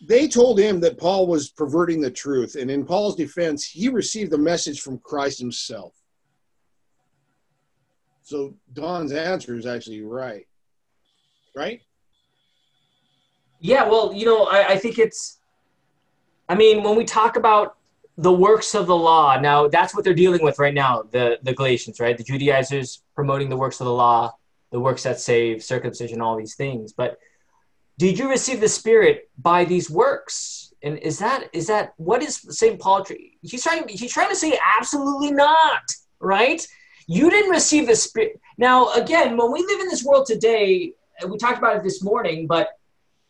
they 0.00 0.26
told 0.28 0.58
him 0.58 0.80
that 0.80 0.98
Paul 0.98 1.26
was 1.26 1.50
perverting 1.50 2.00
the 2.00 2.10
truth, 2.10 2.54
and 2.54 2.70
in 2.70 2.84
Paul's 2.84 3.16
defense, 3.16 3.64
he 3.64 3.88
received 3.88 4.30
the 4.30 4.38
message 4.38 4.80
from 4.80 4.98
Christ 4.98 5.38
himself. 5.38 5.94
So 8.22 8.54
Don's 8.72 9.12
answer 9.12 9.56
is 9.56 9.66
actually 9.66 10.02
right. 10.02 10.46
Right? 11.54 11.82
Yeah, 13.58 13.88
well, 13.88 14.12
you 14.14 14.24
know, 14.24 14.44
I, 14.44 14.68
I 14.68 14.76
think 14.78 14.98
it's, 14.98 15.40
I 16.48 16.54
mean, 16.54 16.82
when 16.82 16.96
we 16.96 17.04
talk 17.04 17.36
about 17.36 17.76
the 18.16 18.32
works 18.32 18.74
of 18.74 18.86
the 18.86 18.96
law, 18.96 19.38
now 19.38 19.68
that's 19.68 19.94
what 19.94 20.04
they're 20.04 20.14
dealing 20.14 20.42
with 20.42 20.58
right 20.58 20.72
now, 20.72 21.02
the, 21.10 21.38
the 21.42 21.52
Galatians, 21.52 22.00
right? 22.00 22.16
The 22.16 22.24
Judaizers 22.24 23.02
promoting 23.14 23.48
the 23.48 23.56
works 23.56 23.80
of 23.80 23.86
the 23.86 23.92
law, 23.92 24.32
the 24.70 24.80
works 24.80 25.02
that 25.02 25.20
save, 25.20 25.62
circumcision, 25.62 26.20
all 26.20 26.36
these 26.36 26.54
things. 26.54 26.92
But 26.92 27.18
did 28.00 28.18
you 28.18 28.30
receive 28.30 28.62
the 28.62 28.68
spirit 28.68 29.28
by 29.36 29.66
these 29.66 29.90
works? 29.90 30.72
And 30.82 30.96
is 31.00 31.18
that 31.18 31.50
is 31.52 31.66
that 31.66 31.92
what 31.98 32.22
is 32.22 32.34
st 32.48 32.80
paul 32.80 33.04
he's 33.42 33.62
trying 33.62 33.86
he's 33.88 34.14
trying 34.14 34.30
to 34.30 34.34
say 34.34 34.58
absolutely 34.78 35.32
not 35.32 35.82
right? 36.18 36.66
You 37.06 37.28
didn't 37.28 37.50
receive 37.50 37.86
the 37.86 37.94
spirit. 37.94 38.40
Now 38.56 38.90
again 38.94 39.36
when 39.36 39.52
we 39.52 39.60
live 39.60 39.80
in 39.80 39.88
this 39.88 40.02
world 40.02 40.24
today 40.24 40.94
we 41.28 41.36
talked 41.36 41.58
about 41.58 41.76
it 41.76 41.82
this 41.82 42.02
morning 42.02 42.46
but 42.46 42.68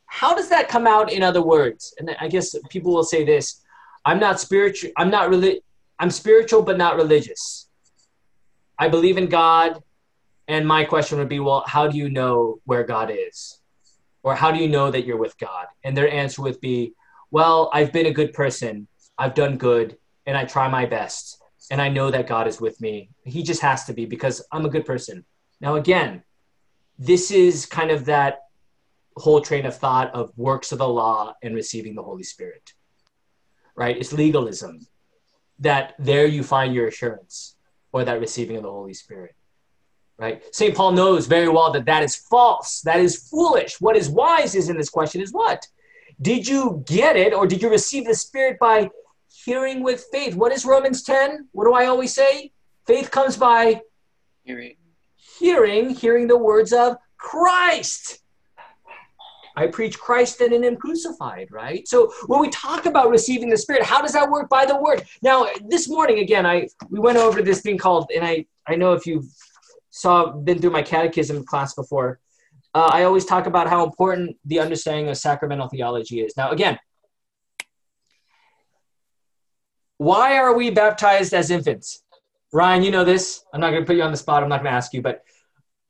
how 0.07 0.37
does 0.37 0.49
that 0.51 0.69
come 0.69 0.87
out 0.87 1.11
in 1.11 1.25
other 1.25 1.43
words? 1.43 1.93
And 1.99 2.15
i 2.21 2.29
guess 2.29 2.55
people 2.69 2.95
will 2.95 3.11
say 3.15 3.25
this 3.25 3.63
i'm 4.05 4.21
not 4.21 4.39
spiritual 4.39 4.93
i'm 4.97 5.11
not 5.11 5.31
really 5.31 5.63
i'm 5.99 6.11
spiritual 6.11 6.63
but 6.63 6.79
not 6.79 6.95
religious. 6.95 7.67
I 8.79 8.87
believe 8.89 9.19
in 9.19 9.27
god. 9.27 9.83
And 10.47 10.65
my 10.67 10.85
question 10.85 11.19
would 11.19 11.29
be 11.29 11.41
well 11.41 11.65
how 11.67 11.89
do 11.89 11.99
you 11.99 12.09
know 12.09 12.61
where 12.67 12.85
god 12.85 13.11
is 13.11 13.60
or 14.23 14.35
how 14.35 14.51
do 14.51 14.59
you 14.59 14.69
know 14.69 14.91
that 14.91 15.05
you're 15.05 15.17
with 15.17 15.39
God? 15.39 15.67
And 15.85 15.97
their 15.97 16.11
answer 16.11 16.43
would 16.43 16.61
be, 16.61 16.95
well, 17.31 17.71
I've 17.73 17.93
been 17.93 18.07
a 18.07 18.13
good 18.13 18.33
person. 18.33 18.87
I've 19.19 19.35
done 19.35 19.57
good 19.57 19.97
and 20.27 20.37
I 20.37 20.45
try 20.45 20.69
my 20.69 20.87
best. 20.87 21.43
And 21.71 21.81
I 21.81 21.89
know 21.89 22.11
that 22.11 22.27
God 22.27 22.49
is 22.49 22.61
with 22.61 22.81
me. 22.81 23.11
He 23.25 23.43
just 23.43 23.63
has 23.63 23.85
to 23.85 23.93
be 23.93 24.05
because 24.05 24.45
I'm 24.51 24.67
a 24.67 24.71
good 24.71 24.85
person. 24.85 25.25
Now, 25.61 25.77
again, 25.77 26.23
this 26.99 27.31
is 27.31 27.65
kind 27.65 27.91
of 27.91 28.07
that 28.07 28.41
whole 29.17 29.41
train 29.41 29.67
of 29.67 29.77
thought 29.77 30.13
of 30.15 30.37
works 30.37 30.73
of 30.73 30.79
the 30.79 30.89
law 30.89 31.35
and 31.43 31.55
receiving 31.55 31.95
the 31.95 32.03
Holy 32.03 32.23
Spirit, 32.23 32.75
right? 33.77 33.97
It's 33.97 34.13
legalism 34.13 34.87
that 35.61 35.95
there 35.99 36.27
you 36.27 36.43
find 36.43 36.75
your 36.75 36.89
assurance 36.89 37.57
or 37.93 38.05
that 38.05 38.21
receiving 38.21 38.57
of 38.57 38.63
the 38.63 38.71
Holy 38.71 38.95
Spirit 38.95 39.35
right? 40.21 40.43
St. 40.55 40.75
Paul 40.75 40.93
knows 40.93 41.27
very 41.27 41.49
well 41.49 41.73
that 41.73 41.87
that 41.87 42.03
is 42.03 42.15
false. 42.15 42.83
That 42.83 43.01
is 43.01 43.29
foolish. 43.29 43.81
What 43.81 43.97
is 43.97 44.11
wise 44.11 44.55
is 44.55 44.69
in 44.69 44.77
this 44.77 44.91
question 44.91 45.23
is 45.23 45.33
what? 45.33 45.67
Did 46.21 46.47
you 46.47 46.85
get 46.87 47.17
it 47.17 47.33
or 47.33 47.47
did 47.47 47.63
you 47.63 47.71
receive 47.71 48.05
the 48.05 48.15
Spirit 48.15 48.59
by 48.61 48.91
hearing 49.45 49.83
with 49.83 50.05
faith? 50.13 50.35
What 50.35 50.53
is 50.53 50.67
Romans 50.67 51.03
10? 51.03 51.49
What 51.53 51.65
do 51.65 51.73
I 51.73 51.87
always 51.87 52.13
say? 52.13 52.53
Faith 52.87 53.11
comes 53.11 53.39
by 53.39 53.81
hearing, 54.43 54.77
hearing, 55.39 55.91
hearing 55.91 56.27
the 56.27 56.37
words 56.37 56.75
of 56.75 56.99
Christ. 57.17 58.19
I 59.57 59.67
preach 59.67 59.99
Christ 59.99 60.41
and 60.43 60.53
in 60.53 60.63
Him 60.63 60.77
crucified, 60.77 61.49
right? 61.51 61.87
So 61.89 62.13
when 62.27 62.41
we 62.41 62.51
talk 62.51 62.87
about 62.87 63.09
receiving 63.11 63.49
the 63.49 63.57
Spirit, 63.57 63.83
how 63.83 64.01
does 64.01 64.13
that 64.13 64.31
work 64.31 64.49
by 64.49 64.65
the 64.65 64.77
Word? 64.77 65.05
Now, 65.23 65.49
this 65.67 65.89
morning 65.89 66.21
again, 66.21 66.47
I 66.47 66.69
we 66.89 66.99
went 66.99 67.19
over 67.19 67.43
this 67.43 67.61
thing 67.61 67.77
called, 67.77 68.11
and 68.15 68.25
I 68.25 68.47
I 68.67 68.77
know 68.77 68.93
if 68.93 69.07
you've 69.07 69.27
saw 69.91 70.33
been 70.33 70.61
through 70.61 70.71
my 70.71 70.83
catechism 70.83 71.45
class 71.45 71.75
before. 71.75 72.21
Uh, 72.75 72.89
I 72.93 73.03
always 73.03 73.25
talk 73.25 73.47
about 73.47 73.69
how 73.69 73.85
important 73.85 74.37
the 74.45 74.61
understanding 74.61 75.09
of 75.09 75.17
sacramental 75.17 75.69
theology 75.69 76.21
is. 76.21 76.37
Now, 76.37 76.51
again, 76.51 76.79
why 79.99 80.39
are 80.39 80.55
we 80.55 80.71
baptized 80.71 81.35
as 81.35 81.51
infants? 81.51 82.03
Ryan, 82.53 82.83
you 82.83 82.91
know 82.91 83.05
this. 83.05 83.45
I'm 83.53 83.61
not 83.61 83.71
going 83.71 83.83
to 83.83 83.87
put 83.87 83.97
you 83.97 84.03
on 84.03 84.11
the 84.11 84.17
spot. 84.17 84.43
I'm 84.43 84.49
not 84.49 84.63
going 84.63 84.73
to 84.73 84.77
ask 84.77 84.93
you, 84.93 85.03
but 85.03 85.25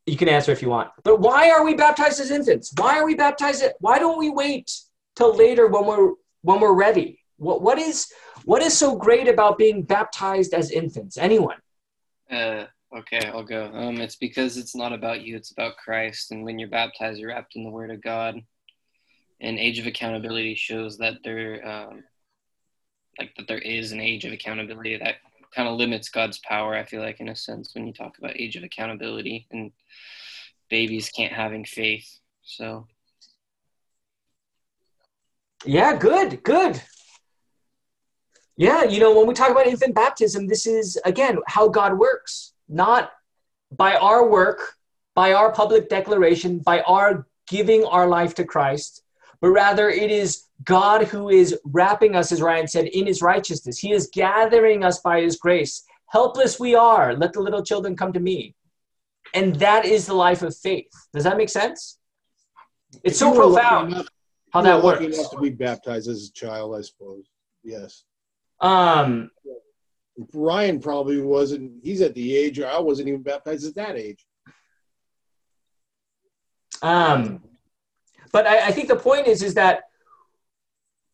you 0.06 0.16
can 0.16 0.28
answer 0.28 0.52
if 0.52 0.62
you 0.62 0.68
want. 0.68 0.90
But 1.04 1.20
why 1.20 1.50
are 1.50 1.64
we 1.64 1.74
baptized 1.74 2.20
as 2.20 2.30
infants? 2.30 2.72
Why 2.76 2.98
are 2.98 3.04
we 3.04 3.14
baptized? 3.14 3.64
why 3.80 3.98
don't 3.98 4.18
we 4.18 4.30
wait 4.30 4.70
till 5.16 5.34
later 5.34 5.68
when 5.68 5.86
we're 5.86 6.12
when 6.42 6.60
we're 6.60 6.74
ready? 6.74 7.20
What 7.36 7.62
what 7.62 7.78
is 7.78 8.08
what 8.44 8.62
is 8.62 8.76
so 8.76 8.96
great 8.96 9.28
about 9.28 9.58
being 9.58 9.82
baptized 9.82 10.54
as 10.54 10.70
infants? 10.70 11.16
Anyone? 11.16 11.56
Uh, 12.30 12.64
Okay, 12.96 13.28
I'll 13.28 13.44
go. 13.44 13.70
Um, 13.72 14.00
it's 14.00 14.16
because 14.16 14.56
it's 14.56 14.74
not 14.74 14.92
about 14.92 15.22
you; 15.22 15.36
it's 15.36 15.52
about 15.52 15.76
Christ. 15.76 16.32
And 16.32 16.44
when 16.44 16.58
you're 16.58 16.68
baptized, 16.68 17.20
you're 17.20 17.28
wrapped 17.28 17.54
in 17.54 17.62
the 17.62 17.70
Word 17.70 17.90
of 17.90 18.02
God. 18.02 18.40
And 19.40 19.58
age 19.58 19.78
of 19.78 19.86
accountability 19.86 20.54
shows 20.54 20.98
that 20.98 21.14
there, 21.24 21.66
um, 21.66 22.02
like 23.18 23.32
that 23.36 23.46
there 23.46 23.58
is 23.58 23.92
an 23.92 24.00
age 24.00 24.24
of 24.24 24.32
accountability 24.32 24.96
that 24.98 25.16
kind 25.54 25.68
of 25.68 25.76
limits 25.76 26.08
God's 26.08 26.40
power. 26.40 26.74
I 26.74 26.84
feel 26.84 27.00
like, 27.00 27.20
in 27.20 27.28
a 27.28 27.36
sense, 27.36 27.74
when 27.74 27.86
you 27.86 27.92
talk 27.92 28.18
about 28.18 28.38
age 28.38 28.56
of 28.56 28.64
accountability 28.64 29.46
and 29.52 29.70
babies 30.68 31.10
can't 31.10 31.32
having 31.32 31.64
faith. 31.64 32.18
So. 32.42 32.86
Yeah, 35.64 35.96
good, 35.96 36.42
good. 36.42 36.82
Yeah, 38.56 38.84
you 38.84 38.98
know, 38.98 39.16
when 39.16 39.26
we 39.26 39.34
talk 39.34 39.50
about 39.50 39.66
infant 39.66 39.94
baptism, 39.94 40.48
this 40.48 40.66
is 40.66 40.98
again 41.04 41.38
how 41.46 41.68
God 41.68 41.96
works 41.98 42.52
not 42.70 43.12
by 43.70 43.96
our 43.96 44.28
work, 44.28 44.76
by 45.14 45.32
our 45.32 45.52
public 45.52 45.88
declaration, 45.88 46.58
by 46.58 46.80
our 46.82 47.26
giving 47.46 47.84
our 47.84 48.06
life 48.08 48.34
to 48.36 48.44
Christ, 48.44 49.02
but 49.40 49.48
rather 49.48 49.88
it 49.88 50.10
is 50.10 50.44
God 50.64 51.04
who 51.04 51.28
is 51.28 51.58
wrapping 51.64 52.14
us, 52.14 52.32
as 52.32 52.42
Ryan 52.42 52.68
said, 52.68 52.86
in 52.86 53.06
his 53.06 53.22
righteousness. 53.22 53.78
He 53.78 53.92
is 53.92 54.10
gathering 54.12 54.84
us 54.84 55.00
by 55.00 55.20
his 55.22 55.36
grace. 55.36 55.84
Helpless 56.06 56.60
we 56.60 56.74
are. 56.74 57.14
Let 57.16 57.32
the 57.32 57.40
little 57.40 57.64
children 57.64 57.96
come 57.96 58.12
to 58.12 58.20
me. 58.20 58.54
And 59.34 59.56
that 59.56 59.84
is 59.84 60.06
the 60.06 60.14
life 60.14 60.42
of 60.42 60.56
faith. 60.56 60.92
Does 61.14 61.24
that 61.24 61.36
make 61.36 61.48
sense? 61.48 61.98
It's 63.04 63.18
so 63.18 63.34
profound 63.34 63.92
enough, 63.92 64.08
how 64.52 64.62
that 64.62 64.82
works. 64.82 65.04
Enough 65.04 65.30
to 65.30 65.40
be 65.40 65.50
baptized 65.50 66.08
as 66.08 66.28
a 66.28 66.32
child, 66.32 66.74
I 66.76 66.82
suppose. 66.82 67.24
Yes. 67.62 68.04
Um, 68.60 69.30
Ryan 70.32 70.80
probably 70.80 71.20
wasn't. 71.20 71.72
He's 71.82 72.00
at 72.00 72.14
the 72.14 72.36
age. 72.36 72.60
I 72.60 72.78
wasn't 72.78 73.08
even 73.08 73.22
baptized 73.22 73.66
at 73.66 73.74
that 73.76 73.96
age. 73.96 74.26
Um, 76.82 77.42
but 78.32 78.46
I, 78.46 78.68
I 78.68 78.70
think 78.72 78.88
the 78.88 78.96
point 78.96 79.26
is, 79.26 79.42
is 79.42 79.54
that 79.54 79.84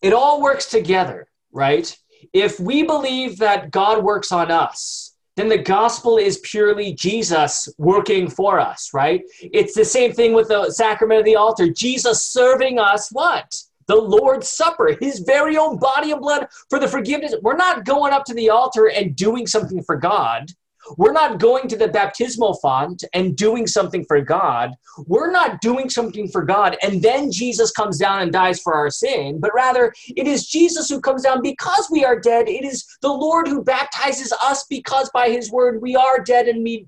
it 0.02 0.12
all 0.12 0.40
works 0.40 0.66
together, 0.66 1.28
right? 1.52 1.96
If 2.32 2.60
we 2.60 2.82
believe 2.82 3.38
that 3.38 3.70
God 3.70 4.04
works 4.04 4.32
on 4.32 4.50
us, 4.50 5.16
then 5.36 5.48
the 5.48 5.58
gospel 5.58 6.16
is 6.16 6.38
purely 6.38 6.94
Jesus 6.94 7.68
working 7.76 8.28
for 8.28 8.58
us, 8.58 8.90
right? 8.94 9.22
It's 9.40 9.74
the 9.74 9.84
same 9.84 10.12
thing 10.12 10.32
with 10.32 10.48
the 10.48 10.70
sacrament 10.70 11.20
of 11.20 11.26
the 11.26 11.36
altar. 11.36 11.68
Jesus 11.68 12.26
serving 12.26 12.78
us 12.78 13.10
what? 13.12 13.54
The 13.86 13.96
Lord's 13.96 14.48
Supper, 14.48 14.96
his 15.00 15.20
very 15.20 15.56
own 15.56 15.78
body 15.78 16.12
and 16.12 16.20
blood 16.20 16.46
for 16.70 16.78
the 16.78 16.88
forgiveness. 16.88 17.34
We're 17.42 17.56
not 17.56 17.84
going 17.84 18.12
up 18.12 18.24
to 18.26 18.34
the 18.34 18.50
altar 18.50 18.86
and 18.88 19.16
doing 19.16 19.46
something 19.46 19.82
for 19.82 19.96
God. 19.96 20.50
We're 20.96 21.12
not 21.12 21.40
going 21.40 21.68
to 21.68 21.76
the 21.76 21.88
baptismal 21.88 22.54
font 22.54 23.02
and 23.12 23.36
doing 23.36 23.66
something 23.66 24.04
for 24.04 24.20
God. 24.20 24.72
We're 25.06 25.30
not 25.30 25.60
doing 25.60 25.90
something 25.90 26.28
for 26.28 26.44
God 26.44 26.76
and 26.82 27.02
then 27.02 27.32
Jesus 27.32 27.70
comes 27.70 27.98
down 27.98 28.22
and 28.22 28.32
dies 28.32 28.60
for 28.60 28.74
our 28.74 28.90
sin, 28.90 29.40
but 29.40 29.50
rather 29.54 29.92
it 30.16 30.26
is 30.26 30.46
Jesus 30.46 30.88
who 30.88 31.00
comes 31.00 31.22
down 31.22 31.42
because 31.42 31.88
we 31.90 32.04
are 32.04 32.18
dead. 32.18 32.48
It 32.48 32.64
is 32.64 32.86
the 33.02 33.12
Lord 33.12 33.48
who 33.48 33.64
baptizes 33.64 34.32
us 34.42 34.64
because 34.70 35.10
by 35.10 35.28
his 35.28 35.50
word 35.50 35.82
we 35.82 35.96
are 35.96 36.20
dead 36.20 36.46
and 36.48 36.62
me 36.62 36.86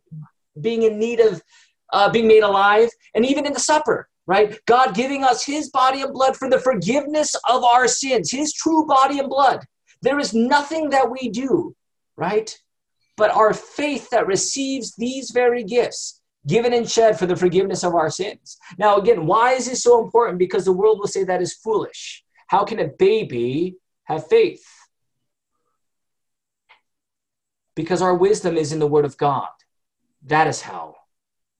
being 0.60 0.82
in 0.82 0.98
need 0.98 1.20
of 1.20 1.42
uh, 1.92 2.10
being 2.10 2.28
made 2.28 2.42
alive. 2.42 2.90
And 3.14 3.24
even 3.24 3.46
in 3.46 3.52
the 3.52 3.60
supper, 3.60 4.08
right? 4.28 4.60
God 4.66 4.94
giving 4.94 5.24
us 5.24 5.44
his 5.44 5.70
body 5.70 6.02
and 6.02 6.12
blood 6.12 6.36
for 6.36 6.50
the 6.50 6.60
forgiveness 6.60 7.34
of 7.48 7.64
our 7.64 7.88
sins, 7.88 8.30
his 8.30 8.52
true 8.52 8.86
body 8.86 9.18
and 9.18 9.30
blood. 9.30 9.64
There 10.02 10.20
is 10.20 10.34
nothing 10.34 10.90
that 10.90 11.10
we 11.10 11.30
do, 11.30 11.74
right? 12.14 12.56
But 13.16 13.34
our 13.34 13.54
faith 13.54 14.10
that 14.10 14.26
receives 14.26 14.94
these 14.96 15.30
very 15.30 15.64
gifts, 15.64 16.20
given 16.46 16.74
and 16.74 16.88
shed 16.88 17.18
for 17.18 17.24
the 17.24 17.36
forgiveness 17.36 17.82
of 17.82 17.94
our 17.94 18.10
sins. 18.10 18.58
Now, 18.78 18.98
again, 18.98 19.24
why 19.24 19.54
is 19.54 19.66
this 19.66 19.82
so 19.82 20.04
important? 20.04 20.38
Because 20.38 20.66
the 20.66 20.72
world 20.72 21.00
will 21.00 21.08
say 21.08 21.24
that 21.24 21.42
is 21.42 21.54
foolish. 21.54 22.22
How 22.48 22.64
can 22.64 22.80
a 22.80 22.86
baby 22.86 23.76
have 24.04 24.28
faith? 24.28 24.64
Because 27.74 28.02
our 28.02 28.14
wisdom 28.14 28.58
is 28.58 28.72
in 28.72 28.78
the 28.78 28.86
Word 28.86 29.06
of 29.06 29.16
God. 29.16 29.48
That 30.26 30.48
is 30.48 30.60
how, 30.60 30.96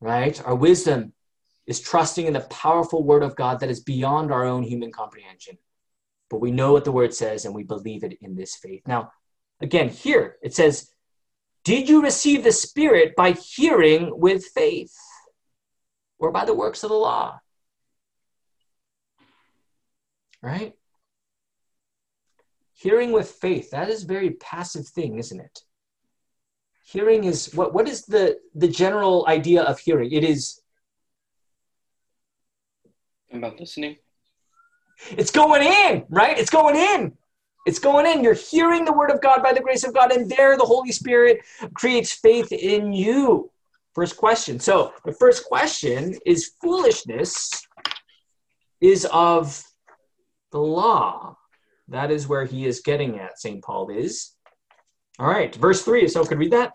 right? 0.00 0.40
Our 0.44 0.54
wisdom 0.54 1.14
is 1.68 1.80
trusting 1.80 2.26
in 2.26 2.32
the 2.32 2.40
powerful 2.40 3.04
Word 3.04 3.22
of 3.22 3.36
God 3.36 3.60
that 3.60 3.70
is 3.70 3.78
beyond 3.78 4.32
our 4.32 4.44
own 4.44 4.64
human 4.64 4.90
comprehension 4.90 5.56
but 6.30 6.40
we 6.40 6.50
know 6.50 6.72
what 6.72 6.84
the 6.84 6.92
word 6.92 7.14
says 7.14 7.44
and 7.44 7.54
we 7.54 7.62
believe 7.62 8.04
it 8.04 8.18
in 8.20 8.36
this 8.36 8.56
faith. 8.56 8.82
Now, 8.86 9.12
again, 9.60 9.88
here 9.88 10.36
it 10.42 10.54
says, 10.54 10.90
Did 11.64 11.88
you 11.88 12.02
receive 12.02 12.44
the 12.44 12.52
Spirit 12.52 13.14
by 13.16 13.32
hearing 13.32 14.18
with 14.18 14.44
faith 14.44 14.94
or 16.18 16.30
by 16.30 16.44
the 16.44 16.54
works 16.54 16.82
of 16.82 16.90
the 16.90 16.96
law? 16.96 17.40
Right? 20.42 20.74
Hearing 22.74 23.10
with 23.10 23.30
faith, 23.30 23.70
that 23.70 23.88
is 23.88 24.04
a 24.04 24.06
very 24.06 24.30
passive 24.30 24.86
thing, 24.86 25.18
isn't 25.18 25.40
it? 25.40 25.62
Hearing 26.84 27.24
is 27.24 27.52
what 27.54 27.74
what 27.74 27.88
is 27.88 28.06
the 28.06 28.38
the 28.54 28.68
general 28.68 29.26
idea 29.28 29.62
of 29.62 29.78
hearing? 29.78 30.12
It 30.12 30.24
is 30.24 30.62
about 33.32 33.58
listening. 33.58 33.96
It's 35.10 35.30
going 35.30 35.62
in, 35.62 36.04
right? 36.08 36.38
It's 36.38 36.50
going 36.50 36.76
in. 36.76 37.12
It's 37.66 37.78
going 37.78 38.06
in. 38.06 38.24
You're 38.24 38.34
hearing 38.34 38.84
the 38.84 38.92
word 38.92 39.10
of 39.10 39.20
God 39.20 39.42
by 39.42 39.52
the 39.52 39.60
grace 39.60 39.84
of 39.84 39.94
God, 39.94 40.12
and 40.12 40.30
there 40.30 40.56
the 40.56 40.64
Holy 40.64 40.92
Spirit 40.92 41.40
creates 41.74 42.12
faith 42.12 42.50
in 42.50 42.92
you. 42.92 43.50
First 43.94 44.16
question. 44.16 44.58
So 44.58 44.92
the 45.04 45.12
first 45.12 45.44
question 45.44 46.16
is 46.24 46.52
foolishness 46.62 47.50
is 48.80 49.06
of 49.12 49.62
the 50.52 50.60
law. 50.60 51.36
That 51.88 52.10
is 52.10 52.28
where 52.28 52.44
he 52.44 52.66
is 52.66 52.80
getting 52.80 53.18
at, 53.18 53.38
St. 53.38 53.62
Paul 53.62 53.90
is. 53.90 54.32
All 55.18 55.26
right, 55.26 55.54
verse 55.54 55.82
3. 55.82 56.04
If 56.04 56.12
someone 56.12 56.28
could 56.28 56.38
read 56.38 56.52
that. 56.52 56.72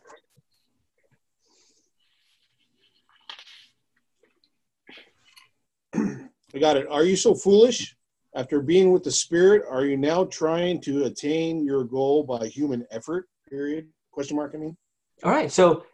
I 6.55 6.59
got 6.59 6.77
it. 6.77 6.87
Are 6.87 7.03
you 7.03 7.15
so 7.15 7.33
foolish? 7.33 7.95
After 8.35 8.61
being 8.61 8.91
with 8.91 9.03
the 9.03 9.11
Spirit, 9.11 9.63
are 9.69 9.85
you 9.85 9.95
now 9.95 10.25
trying 10.25 10.81
to 10.81 11.03
attain 11.05 11.63
your 11.63 11.83
goal 11.83 12.23
by 12.23 12.47
human 12.47 12.85
effort? 12.89 13.27
Period. 13.47 13.87
Question 14.11 14.37
mark. 14.37 14.53
I 14.55 14.57
mean. 14.57 14.77
All 15.23 15.31
right. 15.31 15.51
So, 15.51 15.85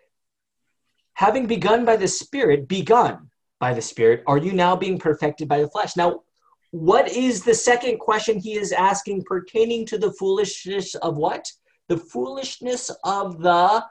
having 1.13 1.48
begun 1.48 1.84
by 1.84 1.98
the 1.98 2.08
Spirit, 2.08 2.67
begun 2.67 3.30
by 3.60 3.74
the 3.74 3.82
Spirit, 3.82 4.24
are 4.26 4.38
you 4.38 4.54
now 4.54 4.76
being 4.76 4.98
perfected 4.98 5.50
by 5.50 5.60
the 5.62 5.69
flesh? 5.69 5.98
Now, 5.98 6.22
what 6.72 7.10
is 7.10 7.43
the 7.43 7.54
second 7.54 8.00
question 8.00 8.39
he 8.39 8.58
is 8.58 8.72
asking 8.72 9.24
pertaining 9.24 9.86
to 9.88 9.98
the 9.98 10.13
foolishness 10.13 10.95
of 10.95 11.17
what? 11.17 11.45
The 11.89 11.98
foolishness 11.98 12.91
of 13.04 13.41
the 13.41 13.84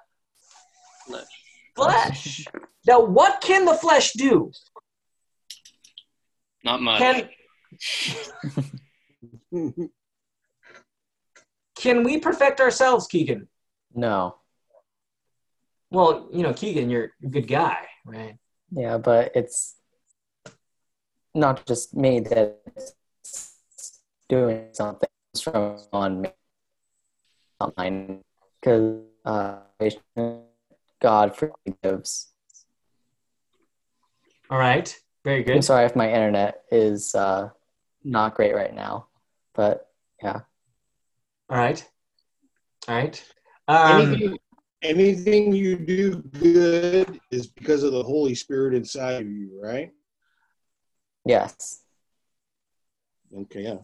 Flesh. 1.07 1.27
flesh. 1.75 2.45
Now, 2.87 3.01
what 3.01 3.41
can 3.41 3.65
the 3.65 3.75
flesh 3.75 4.13
do? 4.13 4.53
Not 6.65 6.83
much. 6.83 7.01
Can 7.01 7.29
can 11.77 12.03
we 12.03 12.19
perfect 12.19 12.61
ourselves, 12.61 13.07
Keegan? 13.07 13.49
No. 13.95 14.37
Well, 15.91 16.29
you 16.33 16.43
know, 16.43 16.53
Keegan, 16.53 16.91
you're 16.91 17.13
a 17.23 17.29
good 17.29 17.47
guy, 17.49 17.87
right? 18.05 18.37
Yeah, 18.71 18.99
but 18.99 19.33
it's 19.35 19.77
not 21.35 21.65
just 21.67 21.95
me 21.95 22.21
that's 22.21 23.55
doing 24.29 24.69
something 24.73 25.09
it's 25.33 25.41
from 25.41 25.79
on 25.93 26.23
me, 26.23 26.31
not 27.61 27.77
mine, 27.77 28.23
because 28.61 29.01
uh, 29.25 29.59
God 31.01 31.37
forgives. 31.37 32.33
All 34.51 34.59
right. 34.59 34.95
Very 35.29 35.45
I'm 35.53 35.61
sorry 35.61 35.85
if 35.85 35.95
my 35.95 36.11
internet 36.11 36.63
is 36.71 37.15
uh, 37.15 37.51
not 38.03 38.35
great 38.35 38.55
right 38.55 38.75
now, 38.75 39.09
but 39.55 39.87
yeah. 40.23 40.41
All 41.51 41.59
right. 41.59 41.87
All 42.89 42.95
right. 42.95 43.25
Um, 43.69 44.01
anything, 44.01 44.39
anything 44.81 45.53
you 45.53 45.77
do 45.77 46.23
good 46.23 47.21
is 47.31 47.47
because 47.47 47.83
of 47.83 47.93
the 47.93 48.03
Holy 48.03 48.35
Spirit 48.35 48.73
inside 48.73 49.21
of 49.21 49.29
you, 49.29 49.51
right? 49.63 49.93
Yes. 51.27 51.83
Okay, 53.37 53.65
yeah. 53.65 53.77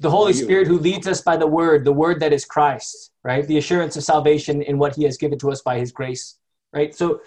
the 0.00 0.10
Holy. 0.10 0.34
Spirit 0.34 0.66
who 0.66 0.78
leads 0.78 1.08
us 1.08 1.22
by 1.22 1.38
the 1.38 1.46
word, 1.46 1.86
the 1.86 1.92
word 1.94 2.20
that 2.20 2.34
is 2.34 2.44
Christ, 2.44 3.12
right? 3.22 3.46
The 3.46 3.56
assurance 3.56 3.96
of 3.96 4.04
salvation 4.04 4.60
in 4.60 4.76
what 4.76 4.96
he 4.96 5.04
has 5.04 5.16
given 5.16 5.38
to 5.38 5.50
us 5.50 5.62
by 5.62 5.78
his 5.78 5.92
grace, 5.92 6.36
right? 6.74 6.94
So, 6.94 7.22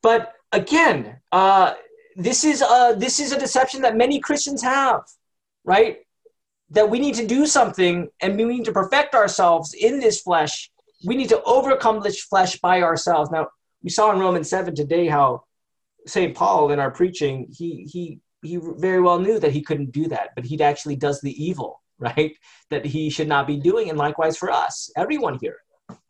but 0.00 0.34
again, 0.52 1.16
uh, 1.32 1.74
this 2.16 2.44
is 2.44 2.62
a, 2.62 2.96
this 2.96 3.20
is 3.20 3.32
a 3.32 3.38
deception 3.38 3.82
that 3.82 3.96
many 3.96 4.18
Christians 4.20 4.62
have, 4.62 5.02
right? 5.64 5.98
That 6.70 6.88
we 6.88 6.98
need 6.98 7.14
to 7.16 7.26
do 7.26 7.46
something 7.46 8.08
and 8.20 8.36
we 8.36 8.44
need 8.44 8.64
to 8.64 8.72
perfect 8.72 9.14
ourselves 9.14 9.74
in 9.74 10.00
this 10.00 10.22
flesh. 10.22 10.70
We 11.04 11.14
need 11.14 11.28
to 11.28 11.42
overcome 11.42 12.00
this 12.00 12.22
flesh 12.22 12.58
by 12.58 12.80
ourselves. 12.80 13.30
Now, 13.30 13.48
we 13.82 13.90
saw 13.90 14.10
in 14.12 14.18
Romans 14.18 14.48
7 14.48 14.74
today 14.74 15.06
how 15.06 15.44
St. 16.06 16.34
Paul 16.34 16.72
in 16.72 16.80
our 16.80 16.90
preaching, 16.90 17.48
he, 17.50 17.86
he, 17.92 18.18
he 18.42 18.58
very 18.62 19.02
well 19.02 19.18
knew 19.18 19.38
that 19.38 19.52
he 19.52 19.60
couldn't 19.60 19.92
do 19.92 20.08
that, 20.08 20.30
but 20.34 20.46
he 20.46 20.60
actually 20.62 20.96
does 20.96 21.20
the 21.20 21.44
evil, 21.44 21.82
right? 21.98 22.34
That 22.70 22.86
he 22.86 23.10
should 23.10 23.28
not 23.28 23.46
be 23.46 23.58
doing. 23.58 23.90
And 23.90 23.98
likewise 23.98 24.38
for 24.38 24.50
us, 24.50 24.90
everyone 24.96 25.38
here, 25.38 25.58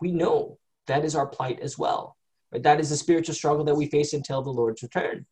we 0.00 0.12
know 0.12 0.58
that 0.86 1.04
is 1.04 1.16
our 1.16 1.26
plight 1.26 1.58
as 1.60 1.76
well. 1.76 2.16
Right? 2.52 2.62
That 2.62 2.78
is 2.78 2.90
the 2.90 2.96
spiritual 2.96 3.34
struggle 3.34 3.64
that 3.64 3.74
we 3.74 3.88
face 3.88 4.12
until 4.12 4.40
the 4.40 4.50
Lord's 4.50 4.84
return. 4.84 5.26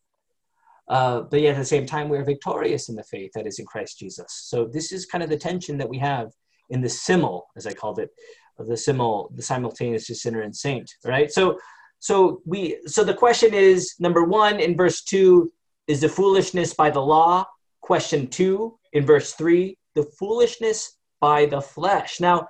Uh, 0.88 1.22
but 1.22 1.40
yet 1.40 1.54
at 1.54 1.58
the 1.58 1.64
same 1.64 1.86
time, 1.86 2.08
we 2.08 2.18
are 2.18 2.24
victorious 2.24 2.88
in 2.88 2.94
the 2.94 3.04
faith 3.04 3.30
that 3.34 3.46
is 3.46 3.58
in 3.58 3.66
Christ 3.66 3.98
Jesus. 3.98 4.26
So 4.28 4.66
this 4.66 4.92
is 4.92 5.06
kind 5.06 5.24
of 5.24 5.30
the 5.30 5.36
tension 5.36 5.78
that 5.78 5.88
we 5.88 5.98
have 5.98 6.30
in 6.70 6.80
the 6.80 6.88
simul, 6.88 7.46
as 7.56 7.66
I 7.66 7.72
called 7.72 7.98
it, 7.98 8.10
the 8.58 8.76
simul, 8.76 9.30
the 9.34 9.42
simultaneous 9.42 10.06
sinner 10.22 10.42
and 10.42 10.54
saint. 10.54 10.90
Right. 11.04 11.32
So, 11.32 11.58
so 12.00 12.42
we, 12.44 12.78
so 12.86 13.02
the 13.02 13.14
question 13.14 13.54
is 13.54 13.94
number 13.98 14.24
one 14.24 14.60
in 14.60 14.76
verse 14.76 15.02
two 15.02 15.50
is 15.86 16.00
the 16.00 16.08
foolishness 16.08 16.74
by 16.74 16.90
the 16.90 17.00
law. 17.00 17.44
Question 17.80 18.26
two 18.26 18.78
in 18.92 19.04
verse 19.06 19.32
three, 19.32 19.78
the 19.94 20.04
foolishness 20.18 20.98
by 21.20 21.46
the 21.46 21.60
flesh. 21.60 22.20
Now, 22.20 22.46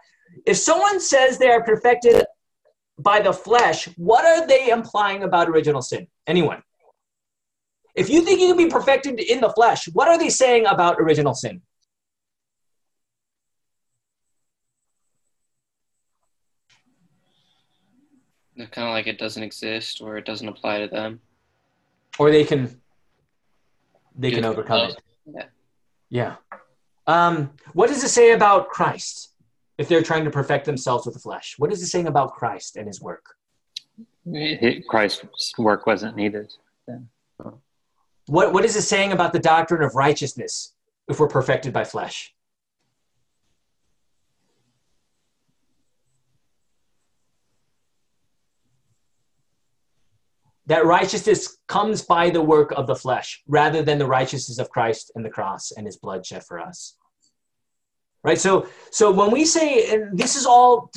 if 0.46 0.56
someone 0.56 0.98
says 0.98 1.38
they 1.38 1.50
are 1.50 1.62
perfected 1.62 2.24
by 2.98 3.20
the 3.20 3.32
flesh, 3.32 3.88
what 3.96 4.24
are 4.24 4.46
they 4.46 4.70
implying 4.70 5.22
about 5.22 5.48
original 5.48 5.82
sin? 5.82 6.06
Anyone? 6.26 6.62
If 7.94 8.10
you 8.10 8.22
think 8.22 8.40
you 8.40 8.48
can 8.48 8.56
be 8.56 8.66
perfected 8.66 9.20
in 9.20 9.40
the 9.40 9.50
flesh, 9.50 9.88
what 9.92 10.08
are 10.08 10.18
they 10.18 10.28
saying 10.28 10.66
about 10.66 10.96
original 10.98 11.34
sin? 11.34 11.62
They're 18.56 18.66
kind 18.66 18.86
of 18.88 18.92
like 18.92 19.06
it 19.06 19.18
doesn't 19.18 19.42
exist 19.42 20.00
or 20.00 20.16
it 20.16 20.24
doesn't 20.24 20.48
apply 20.48 20.78
to 20.80 20.88
them. 20.88 21.20
Or 22.18 22.30
they 22.30 22.44
can 22.44 22.80
they 24.16 24.30
Do 24.30 24.36
can 24.36 24.44
it 24.44 24.48
overcome 24.48 24.90
it. 24.90 25.02
Yeah. 25.26 25.44
Yeah. 26.08 26.36
Um, 27.06 27.50
what 27.72 27.88
does 27.88 28.02
it 28.04 28.08
say 28.08 28.32
about 28.32 28.68
Christ 28.68 29.30
if 29.76 29.88
they're 29.88 30.02
trying 30.02 30.24
to 30.24 30.30
perfect 30.30 30.66
themselves 30.66 31.04
with 31.04 31.14
the 31.14 31.20
flesh? 31.20 31.56
What 31.58 31.72
is 31.72 31.82
it 31.82 31.86
saying 31.86 32.06
about 32.06 32.34
Christ 32.34 32.76
and 32.76 32.86
his 32.86 33.00
work? 33.00 33.24
It- 34.26 34.86
Christ's 34.86 35.58
work 35.58 35.86
wasn't 35.86 36.16
needed. 36.16 36.52
What 38.26 38.52
what 38.52 38.64
is 38.64 38.76
it 38.76 38.82
saying 38.82 39.12
about 39.12 39.32
the 39.32 39.38
doctrine 39.38 39.82
of 39.82 39.94
righteousness 39.94 40.74
if 41.08 41.20
we're 41.20 41.28
perfected 41.28 41.72
by 41.72 41.84
flesh? 41.84 42.34
that 50.66 50.86
righteousness 50.86 51.58
comes 51.68 52.02
by 52.02 52.30
the 52.30 52.40
work 52.40 52.72
of 52.72 52.86
the 52.86 52.94
flesh 52.94 53.42
rather 53.46 53.82
than 53.82 53.98
the 53.98 54.06
righteousness 54.06 54.58
of 54.58 54.70
Christ 54.70 55.12
and 55.14 55.24
the 55.24 55.30
cross 55.30 55.72
and 55.72 55.86
his 55.86 55.96
blood 55.96 56.24
shed 56.24 56.44
for 56.44 56.58
us. 56.58 56.96
Right? 58.22 58.38
So 58.38 58.66
so 58.90 59.12
when 59.12 59.30
we 59.30 59.44
say 59.44 59.92
and 59.92 60.18
this 60.18 60.36
is 60.36 60.46
all 60.46 60.90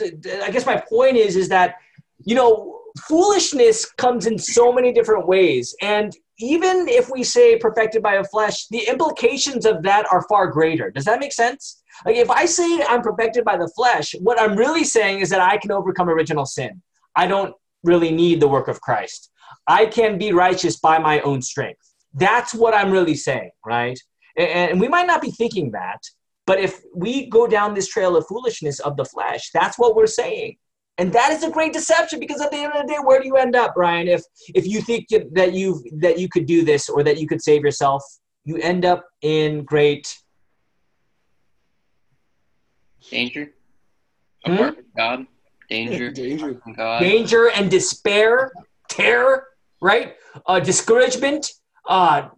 I 0.44 0.50
guess 0.52 0.66
my 0.66 0.82
point 0.90 1.18
is 1.18 1.36
is 1.36 1.50
that 1.50 1.76
you 2.24 2.36
know 2.36 2.80
foolishness 3.02 3.86
comes 3.92 4.26
in 4.26 4.40
so 4.40 4.72
many 4.72 4.94
different 4.94 5.28
ways 5.28 5.76
and 5.82 6.16
even 6.40 6.88
if 6.88 7.10
we 7.10 7.24
say 7.24 7.58
perfected 7.58 8.04
by 8.04 8.16
a 8.16 8.24
flesh 8.24 8.68
the 8.68 8.88
implications 8.88 9.66
of 9.66 9.82
that 9.84 10.06
are 10.12 10.26
far 10.30 10.48
greater. 10.48 10.92
Does 10.92 11.06
that 11.06 11.20
make 11.20 11.34
sense? 11.34 11.82
Like 12.06 12.16
if 12.16 12.30
I 12.30 12.46
say 12.46 12.84
I'm 12.88 13.02
perfected 13.02 13.44
by 13.44 13.58
the 13.58 13.72
flesh, 13.76 14.14
what 14.20 14.40
I'm 14.40 14.56
really 14.56 14.84
saying 14.84 15.20
is 15.20 15.30
that 15.30 15.42
I 15.42 15.58
can 15.58 15.72
overcome 15.72 16.10
original 16.10 16.46
sin. 16.46 16.82
I 17.16 17.28
don't 17.28 17.56
really 17.84 18.12
need 18.12 18.40
the 18.40 18.48
work 18.48 18.68
of 18.68 18.82
Christ. 18.82 19.32
I 19.66 19.86
can 19.88 20.18
be 20.18 20.32
righteous 20.32 20.78
by 20.78 21.00
my 21.00 21.22
own 21.22 21.42
strength. 21.42 21.82
That's 22.14 22.54
what 22.54 22.74
I'm 22.74 22.92
really 22.92 23.16
saying, 23.16 23.52
right? 23.66 24.00
And 24.38 24.80
we 24.80 24.88
might 24.88 25.08
not 25.08 25.22
be 25.22 25.32
thinking 25.32 25.72
that, 25.72 26.00
but 26.46 26.60
if 26.60 26.82
we 26.96 27.28
go 27.28 27.48
down 27.48 27.74
this 27.74 27.88
trail 27.88 28.16
of 28.16 28.28
foolishness 28.28 28.80
of 28.80 28.96
the 28.96 29.06
flesh, 29.06 29.50
that's 29.54 29.80
what 29.80 29.96
we're 29.96 30.08
saying. 30.08 30.58
And 31.00 31.14
that 31.14 31.32
is 31.32 31.44
a 31.44 31.52
great 31.52 31.74
deception 31.74 32.20
because 32.20 32.42
at 32.42 32.50
the 32.50 32.58
end 32.58 32.74
of 32.74 32.82
the 32.82 32.94
day, 32.94 33.00
where 33.04 33.20
do 33.22 33.28
you 33.28 33.38
end 33.38 33.56
up, 33.56 33.76
Brian? 33.76 34.08
If 34.08 34.24
if 34.56 34.66
you 34.66 34.82
think 34.82 35.08
that 35.34 35.54
you 35.54 35.84
that 36.00 36.18
you 36.18 36.28
could 36.28 36.48
do 36.48 36.66
this 36.66 36.90
or 36.90 37.04
that 37.04 37.20
you 37.20 37.28
could 37.28 37.42
save 37.42 37.62
yourself, 37.64 38.04
you 38.46 38.58
end 38.58 38.84
up 38.84 39.06
in 39.22 39.64
great 39.64 40.18
danger. 43.12 43.52
Hmm? 44.46 44.54
Apart 44.54 44.76
from 44.76 44.86
God, 44.96 45.28
danger, 45.70 46.12
danger, 46.24 46.62
God, 46.76 47.00
danger 47.00 47.50
and 47.50 47.70
despair, 47.70 48.52
terror, 48.90 49.48
right? 49.82 50.16
Uh, 50.46 50.60
discouragement, 50.60 51.52
uh, 51.88 52.30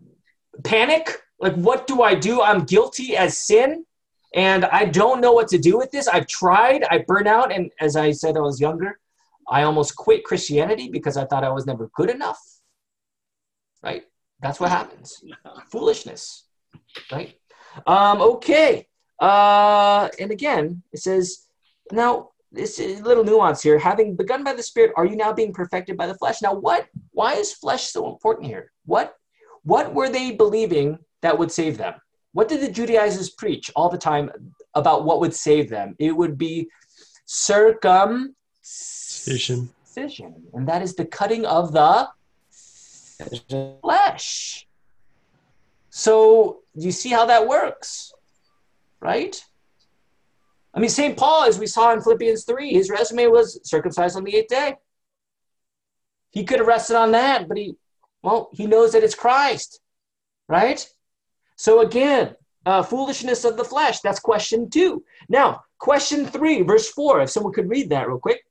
panic. 0.64 1.22
Like, 1.40 1.56
what 1.56 1.88
do 1.88 2.02
I 2.02 2.16
do? 2.16 2.42
I'm 2.42 2.66
guilty 2.66 3.16
as 3.16 3.38
sin, 3.38 3.86
and 4.34 4.66
I 4.66 4.86
don't 4.86 5.22
know 5.22 5.32
what 5.32 5.48
to 5.50 5.58
do 5.58 5.78
with 5.78 5.92
this. 5.92 6.08
I've 6.08 6.28
tried. 6.28 6.84
I 6.90 7.00
burn 7.08 7.28
out, 7.28 7.52
and 7.52 7.72
as 7.80 7.96
I 7.96 8.12
said, 8.12 8.38
I 8.38 8.42
was 8.42 8.62
younger. 8.62 9.00
I 9.50 9.64
almost 9.64 9.96
quit 9.96 10.24
Christianity 10.24 10.90
because 10.90 11.18
I 11.18 11.26
thought 11.26 11.44
I 11.44 11.50
was 11.50 11.66
never 11.66 11.90
good 11.96 12.10
enough. 12.10 12.40
Right? 13.84 14.04
That's 14.42 14.60
what 14.60 14.70
happens. 14.70 15.24
Foolishness. 15.72 16.46
Right? 17.12 17.36
Um, 17.88 18.22
okay. 18.22 18.88
Uh, 19.20 20.10
and 20.20 20.32
again, 20.32 20.84
it 20.94 21.00
says, 21.00 21.46
now 21.92 22.30
this 22.52 22.80
is 22.80 23.00
a 23.00 23.04
little 23.04 23.24
nuance 23.24 23.62
here. 23.62 23.80
Having 23.80 24.16
begun 24.16 24.44
by 24.44 24.54
the 24.54 24.64
Spirit, 24.64 24.92
are 24.96 25.06
you 25.06 25.16
now 25.16 25.34
being 25.34 25.54
perfected 25.54 25.98
by 25.98 26.08
the 26.08 26.16
flesh? 26.16 26.42
Now, 26.42 26.54
what? 26.54 26.88
Why 27.12 27.34
is 27.34 27.54
flesh 27.54 27.88
so 27.90 28.08
important 28.08 28.48
here? 28.48 28.72
What? 28.86 29.16
What 29.64 29.94
were 29.94 30.10
they 30.10 30.32
believing 30.32 31.00
that 31.22 31.38
would 31.38 31.52
save 31.52 31.78
them? 31.78 31.96
What 32.34 32.48
did 32.48 32.62
the 32.62 32.72
Judaizers 32.72 33.30
preach 33.32 33.72
all 33.76 33.90
the 33.90 33.98
time 33.98 34.30
about 34.76 35.04
what 35.06 35.20
would 35.20 35.34
save 35.34 35.70
them? 35.70 35.96
It 36.00 36.12
would 36.16 36.38
be 36.38 36.70
circumcision, 37.26 38.36
and 40.54 40.68
that 40.68 40.82
is 40.82 40.96
the 40.96 41.06
cutting 41.06 41.46
of 41.46 41.74
the 41.74 42.10
flesh. 43.82 44.68
So, 45.90 46.60
you 46.76 46.92
see 46.92 47.10
how 47.10 47.26
that 47.26 47.48
works? 47.48 48.14
Right? 49.02 49.44
I 50.74 50.80
mean, 50.80 50.90
St. 50.90 51.18
Paul, 51.18 51.46
as 51.46 51.58
we 51.58 51.66
saw 51.66 51.92
in 51.94 52.02
Philippians 52.02 52.46
3, 52.46 52.72
his 52.72 52.90
resume 52.90 53.28
was 53.28 53.60
circumcised 53.64 54.16
on 54.16 54.24
the 54.24 54.36
eighth 54.36 54.50
day. 54.50 54.76
He 56.30 56.44
could 56.44 56.60
have 56.60 56.68
rested 56.68 56.96
on 56.96 57.12
that, 57.14 57.48
but 57.48 57.58
he, 57.58 57.76
well, 58.22 58.50
he 58.54 58.68
knows 58.68 58.92
that 58.92 59.04
it's 59.04 59.16
Christ, 59.16 59.82
right? 60.48 60.88
So 61.60 61.82
again, 61.82 62.36
uh, 62.66 62.84
foolishness 62.84 63.44
of 63.44 63.58
the 63.58 63.66
flesh. 63.66 64.00
That's 64.00 64.22
question 64.22 64.70
two. 64.70 65.04
Now, 65.28 65.64
question 65.78 66.26
three, 66.26 66.62
verse 66.62 66.90
four. 66.90 67.20
If 67.20 67.32
someone 67.32 67.52
could 67.52 67.70
read 67.70 67.90
that 67.90 68.08
real 68.08 68.18
quick. 68.18 68.46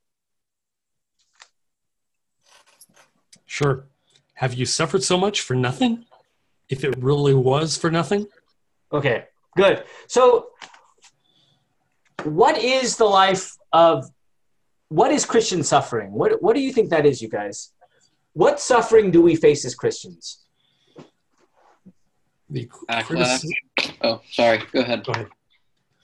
Sure. 3.46 3.86
Have 4.34 4.52
you 4.52 4.66
suffered 4.66 5.02
so 5.02 5.16
much 5.16 5.40
for 5.40 5.54
nothing? 5.54 6.04
If 6.68 6.84
it 6.84 6.98
really 6.98 7.32
was 7.32 7.78
for 7.78 7.90
nothing? 7.90 8.26
Okay, 8.92 9.24
good. 9.56 9.84
So 10.06 10.50
what 12.24 12.58
is 12.58 12.98
the 12.98 13.06
life 13.06 13.56
of 13.72 14.04
what 14.90 15.12
is 15.12 15.24
Christian 15.24 15.62
suffering? 15.62 16.12
What 16.12 16.42
what 16.42 16.54
do 16.54 16.60
you 16.60 16.74
think 16.74 16.90
that 16.90 17.06
is, 17.06 17.22
you 17.22 17.30
guys? 17.30 17.72
What 18.34 18.60
suffering 18.60 19.10
do 19.10 19.22
we 19.22 19.34
face 19.34 19.64
as 19.64 19.74
Christians? 19.74 20.44
The 22.50 22.68
backlash. 22.88 23.44
Oh, 24.02 24.20
sorry. 24.30 24.62
Go 24.72 24.80
ahead. 24.80 25.04
Go 25.04 25.12
ahead. 25.12 25.28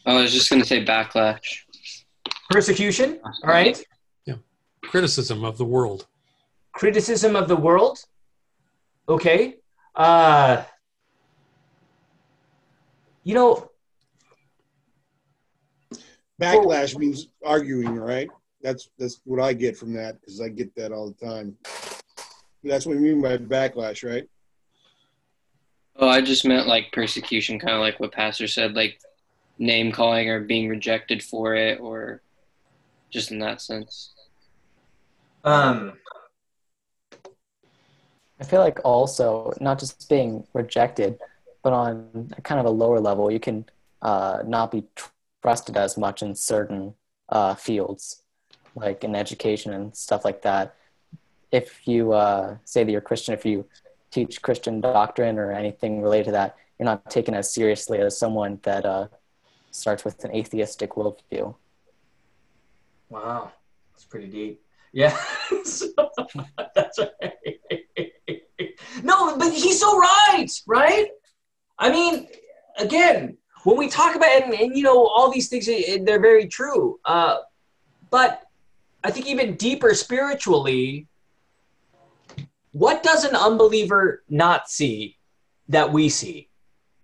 I 0.06 0.14
was 0.14 0.32
just 0.32 0.50
going 0.50 0.60
to 0.60 0.68
say 0.68 0.84
backlash. 0.84 1.64
Persecution. 2.50 3.18
All 3.24 3.32
right. 3.44 3.82
Yeah. 4.26 4.34
Criticism 4.82 5.44
of 5.44 5.56
the 5.56 5.64
world. 5.64 6.06
Criticism 6.72 7.36
of 7.36 7.48
the 7.48 7.56
world. 7.56 7.98
Okay. 9.08 9.56
Uh, 9.94 10.64
you 13.22 13.34
know, 13.34 13.70
Backlash 16.40 16.98
means 16.98 17.28
arguing, 17.44 17.96
right? 17.96 18.28
That's 18.60 18.88
that's 18.98 19.20
what 19.24 19.40
I 19.40 19.52
get 19.52 19.76
from 19.76 19.92
that 19.94 20.20
because 20.20 20.40
I 20.40 20.48
get 20.48 20.74
that 20.74 20.90
all 20.90 21.10
the 21.10 21.26
time. 21.26 21.56
That's 22.62 22.86
what 22.86 22.94
you 22.94 23.00
mean 23.00 23.20
by 23.20 23.36
backlash, 23.36 24.08
right? 24.08 24.28
Oh, 25.96 26.08
I 26.08 26.20
just 26.20 26.44
meant 26.44 26.66
like 26.66 26.92
persecution, 26.92 27.58
kind 27.58 27.74
of 27.74 27.80
like 27.80 28.00
what 28.00 28.12
Pastor 28.12 28.48
said, 28.48 28.74
like 28.74 28.98
name 29.58 29.92
calling 29.92 30.28
or 30.28 30.40
being 30.40 30.68
rejected 30.68 31.22
for 31.22 31.54
it, 31.54 31.78
or 31.80 32.20
just 33.10 33.30
in 33.30 33.38
that 33.38 33.60
sense. 33.60 34.12
Um, 35.44 35.92
I 38.40 38.44
feel 38.44 38.60
like 38.60 38.80
also 38.84 39.52
not 39.60 39.78
just 39.78 40.08
being 40.08 40.46
rejected, 40.52 41.18
but 41.62 41.72
on 41.72 42.32
a 42.36 42.42
kind 42.42 42.58
of 42.58 42.66
a 42.66 42.70
lower 42.70 42.98
level, 42.98 43.30
you 43.30 43.38
can 43.40 43.64
uh, 44.02 44.42
not 44.46 44.72
be 44.72 44.84
trusted 45.42 45.76
as 45.76 45.96
much 45.96 46.22
in 46.22 46.34
certain 46.34 46.94
uh, 47.28 47.54
fields, 47.54 48.22
like 48.74 49.04
in 49.04 49.14
education 49.14 49.72
and 49.72 49.96
stuff 49.96 50.24
like 50.24 50.42
that. 50.42 50.74
If 51.52 51.86
you 51.86 52.12
uh, 52.12 52.56
say 52.64 52.82
that 52.82 52.90
you're 52.90 53.00
Christian, 53.00 53.32
if 53.32 53.46
you 53.46 53.66
teach 54.14 54.40
Christian 54.42 54.80
doctrine 54.80 55.38
or 55.38 55.52
anything 55.52 56.00
related 56.00 56.26
to 56.26 56.32
that, 56.32 56.56
you're 56.78 56.84
not 56.84 57.10
taken 57.10 57.34
as 57.34 57.52
seriously 57.52 57.98
as 57.98 58.18
someone 58.18 58.60
that 58.62 58.86
uh, 58.86 59.08
starts 59.70 60.04
with 60.04 60.24
an 60.24 60.34
atheistic 60.34 60.90
worldview. 60.90 61.54
Wow, 63.10 63.52
that's 63.92 64.04
pretty 64.04 64.28
deep. 64.28 64.62
Yeah, 64.92 65.16
that's 65.50 66.98
right. 66.98 67.34
no, 69.02 69.36
but 69.36 69.52
he's 69.52 69.80
so 69.80 69.98
right, 69.98 70.50
right? 70.66 71.08
I 71.78 71.90
mean, 71.90 72.28
again, 72.78 73.36
when 73.64 73.76
we 73.76 73.88
talk 73.88 74.14
about 74.14 74.42
and, 74.42 74.54
and 74.54 74.76
you 74.76 74.82
know 74.82 75.06
all 75.06 75.30
these 75.30 75.48
things 75.48 75.66
they're 75.66 76.20
very 76.20 76.46
true 76.46 77.00
uh, 77.04 77.38
but 78.10 78.42
i 79.02 79.10
think 79.10 79.26
even 79.26 79.56
deeper 79.56 79.94
spiritually 79.94 81.08
what 82.74 83.04
does 83.04 83.22
an 83.22 83.36
unbeliever 83.36 84.24
not 84.28 84.68
see 84.68 85.16
that 85.68 85.92
we 85.92 86.08
see? 86.08 86.48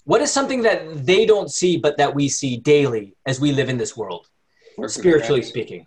What 0.02 0.20
is 0.20 0.32
something 0.32 0.62
that 0.62 1.06
they 1.06 1.24
don't 1.24 1.48
see 1.48 1.76
but 1.76 1.96
that 1.96 2.12
we 2.12 2.28
see 2.28 2.56
daily 2.56 3.14
as 3.24 3.40
we 3.40 3.52
live 3.52 3.68
in 3.68 3.76
this 3.76 3.96
world 3.96 4.26
Work 4.76 4.90
spiritually 4.90 5.42
speaking? 5.42 5.86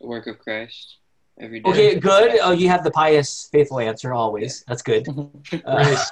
The 0.00 0.08
work 0.08 0.26
of 0.26 0.40
Christ 0.40 0.96
every 1.40 1.60
day. 1.60 1.70
okay 1.70 2.00
good. 2.00 2.40
Oh 2.42 2.50
you 2.50 2.68
have 2.68 2.82
the 2.82 2.90
pious 2.90 3.48
faithful 3.52 3.78
answer 3.78 4.12
always. 4.12 4.64
That's 4.66 4.82
good. 4.82 5.06
Uh, 5.64 6.04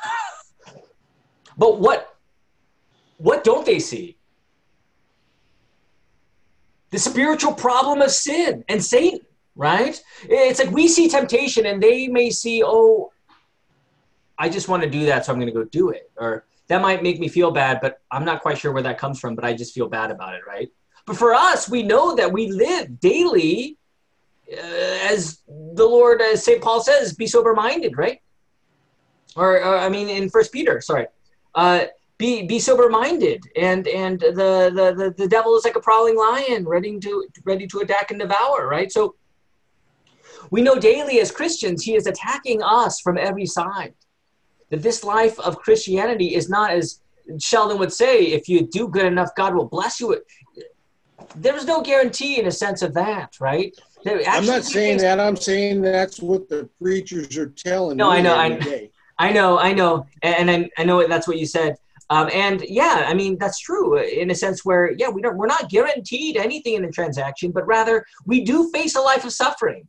but 1.58 1.80
what 1.80 2.16
what 3.16 3.42
don't 3.42 3.66
they 3.66 3.80
see? 3.80 4.16
The 6.90 7.00
spiritual 7.00 7.52
problem 7.52 8.00
of 8.00 8.12
sin 8.12 8.64
and 8.68 8.82
Satan, 8.82 9.20
right? 9.60 10.02
It's 10.22 10.58
like 10.58 10.70
we 10.70 10.88
see 10.88 11.06
temptation 11.06 11.66
and 11.66 11.82
they 11.82 12.08
may 12.08 12.30
see, 12.30 12.62
oh, 12.64 13.12
I 14.38 14.48
just 14.48 14.68
want 14.68 14.82
to 14.82 14.88
do 14.88 15.04
that, 15.04 15.26
so 15.26 15.32
I'm 15.32 15.38
going 15.38 15.52
to 15.52 15.60
go 15.60 15.64
do 15.64 15.90
it. 15.90 16.10
Or 16.16 16.46
that 16.68 16.80
might 16.80 17.02
make 17.02 17.20
me 17.20 17.28
feel 17.28 17.50
bad, 17.50 17.78
but 17.82 18.00
I'm 18.10 18.24
not 18.24 18.40
quite 18.40 18.56
sure 18.56 18.72
where 18.72 18.82
that 18.82 18.96
comes 18.96 19.20
from, 19.20 19.34
but 19.34 19.44
I 19.44 19.52
just 19.52 19.74
feel 19.74 19.86
bad 19.86 20.10
about 20.10 20.34
it, 20.34 20.40
right? 20.46 20.70
But 21.04 21.18
for 21.18 21.34
us, 21.34 21.68
we 21.68 21.82
know 21.82 22.16
that 22.16 22.32
we 22.32 22.50
live 22.50 23.00
daily 23.00 23.76
uh, 24.50 25.10
as 25.10 25.42
the 25.48 25.84
Lord, 25.84 26.22
as 26.22 26.42
St. 26.42 26.62
Paul 26.62 26.82
says, 26.82 27.12
be 27.12 27.26
sober 27.26 27.52
minded, 27.52 27.98
right? 27.98 28.22
Or, 29.36 29.62
uh, 29.62 29.84
I 29.84 29.90
mean, 29.90 30.08
in 30.08 30.30
First 30.30 30.52
Peter, 30.52 30.80
sorry. 30.80 31.06
Uh, 31.54 31.84
be 32.16 32.42
be 32.46 32.58
sober 32.58 32.90
minded 32.90 33.42
and 33.56 33.88
and 33.88 34.20
the, 34.20 34.70
the 34.78 34.94
the 34.94 35.14
the 35.16 35.26
devil 35.26 35.56
is 35.56 35.64
like 35.64 35.74
a 35.74 35.80
prowling 35.80 36.18
lion 36.18 36.68
ready 36.68 37.00
to 37.00 37.26
ready 37.46 37.66
to 37.66 37.78
attack 37.78 38.10
and 38.10 38.20
devour 38.20 38.68
right 38.68 38.92
so 38.92 39.14
We 40.50 40.62
know 40.62 40.76
daily 40.76 41.20
as 41.20 41.30
Christians, 41.30 41.82
he 41.82 41.94
is 41.94 42.06
attacking 42.06 42.62
us 42.62 43.00
from 43.00 43.16
every 43.16 43.46
side. 43.46 43.94
That 44.70 44.82
this 44.82 45.02
life 45.02 45.38
of 45.40 45.56
Christianity 45.56 46.34
is 46.34 46.48
not 46.48 46.70
as 46.70 47.00
Sheldon 47.38 47.78
would 47.78 47.92
say, 47.92 48.26
if 48.26 48.48
you 48.48 48.66
do 48.66 48.88
good 48.88 49.04
enough, 49.04 49.30
God 49.36 49.54
will 49.54 49.66
bless 49.66 50.00
you. 50.00 50.20
There's 51.36 51.64
no 51.64 51.82
guarantee 51.82 52.40
in 52.40 52.46
a 52.46 52.50
sense 52.50 52.82
of 52.82 52.94
that, 52.94 53.40
right? 53.40 53.74
I'm 54.06 54.46
not 54.46 54.64
saying 54.64 54.98
that. 54.98 55.20
I'm 55.20 55.36
saying 55.36 55.82
that's 55.82 56.20
what 56.20 56.48
the 56.48 56.68
preachers 56.80 57.36
are 57.36 57.50
telling 57.50 57.96
no, 57.96 58.10
me 58.10 58.18
I 58.18 58.20
know, 58.22 58.40
every 58.40 58.56
I, 58.56 58.60
day. 58.60 58.90
I 59.18 59.32
know, 59.32 59.58
I 59.58 59.72
know, 59.72 60.06
and 60.22 60.50
I, 60.50 60.70
I 60.78 60.84
know 60.84 61.06
that's 61.06 61.28
what 61.28 61.38
you 61.38 61.46
said. 61.46 61.76
Um, 62.08 62.28
and 62.32 62.62
yeah, 62.62 63.04
I 63.06 63.14
mean 63.14 63.38
that's 63.38 63.60
true 63.60 63.98
in 63.98 64.30
a 64.30 64.34
sense 64.34 64.64
where 64.64 64.92
yeah 64.98 65.08
we 65.08 65.22
don't 65.22 65.36
we're 65.36 65.46
not 65.46 65.70
guaranteed 65.70 66.36
anything 66.36 66.74
in 66.74 66.82
the 66.82 66.90
transaction, 66.90 67.52
but 67.52 67.64
rather 67.66 68.04
we 68.26 68.42
do 68.42 68.68
face 68.72 68.96
a 68.96 69.00
life 69.00 69.24
of 69.24 69.32
suffering. 69.32 69.86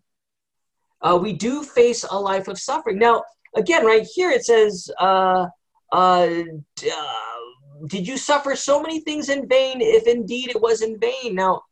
Uh, 1.02 1.18
we 1.22 1.34
do 1.34 1.64
face 1.64 2.04
a 2.04 2.20
life 2.20 2.48
of 2.48 2.60
suffering. 2.60 3.00
Now 3.00 3.24
again, 3.56 3.86
right 3.86 4.04
here 4.04 4.30
it 4.30 4.46
says, 4.46 4.90
uh, 5.00 5.48
uh, 5.92 6.28
uh, 6.38 7.42
"Did 7.88 8.08
you 8.08 8.18
suffer 8.18 8.56
so 8.56 8.82
many 8.82 9.02
things 9.02 9.30
in 9.30 9.48
vain? 9.48 9.82
If 9.82 10.08
indeed 10.08 10.50
it 10.50 10.62
was 10.62 10.82
in 10.82 11.00
vain." 11.00 11.36
Now, 11.36 11.64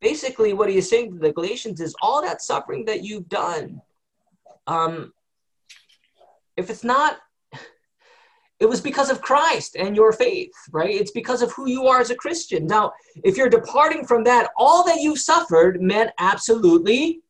basically, 0.00 0.52
what 0.52 0.68
he 0.68 0.78
is 0.78 0.88
saying 0.88 1.12
to 1.12 1.18
the 1.18 1.32
Galatians 1.32 1.80
is 1.80 1.94
all 2.02 2.22
that 2.22 2.42
suffering 2.42 2.84
that 2.86 3.04
you've 3.04 3.28
done. 3.28 3.80
Um, 4.66 5.12
if 6.56 6.70
it's 6.70 6.84
not 6.84 7.18
it 8.62 8.68
was 8.68 8.80
because 8.80 9.10
of 9.10 9.20
Christ 9.20 9.74
and 9.74 9.96
your 9.96 10.12
faith, 10.12 10.52
right? 10.70 10.94
It's 10.94 11.10
because 11.10 11.42
of 11.42 11.50
who 11.50 11.68
you 11.68 11.88
are 11.88 12.00
as 12.00 12.10
a 12.10 12.14
Christian. 12.14 12.64
Now, 12.68 12.92
if 13.24 13.36
you're 13.36 13.48
departing 13.48 14.06
from 14.06 14.22
that, 14.22 14.50
all 14.56 14.84
that 14.86 15.00
you 15.00 15.16
suffered 15.16 15.82
meant 15.82 16.12
absolutely 16.20 17.22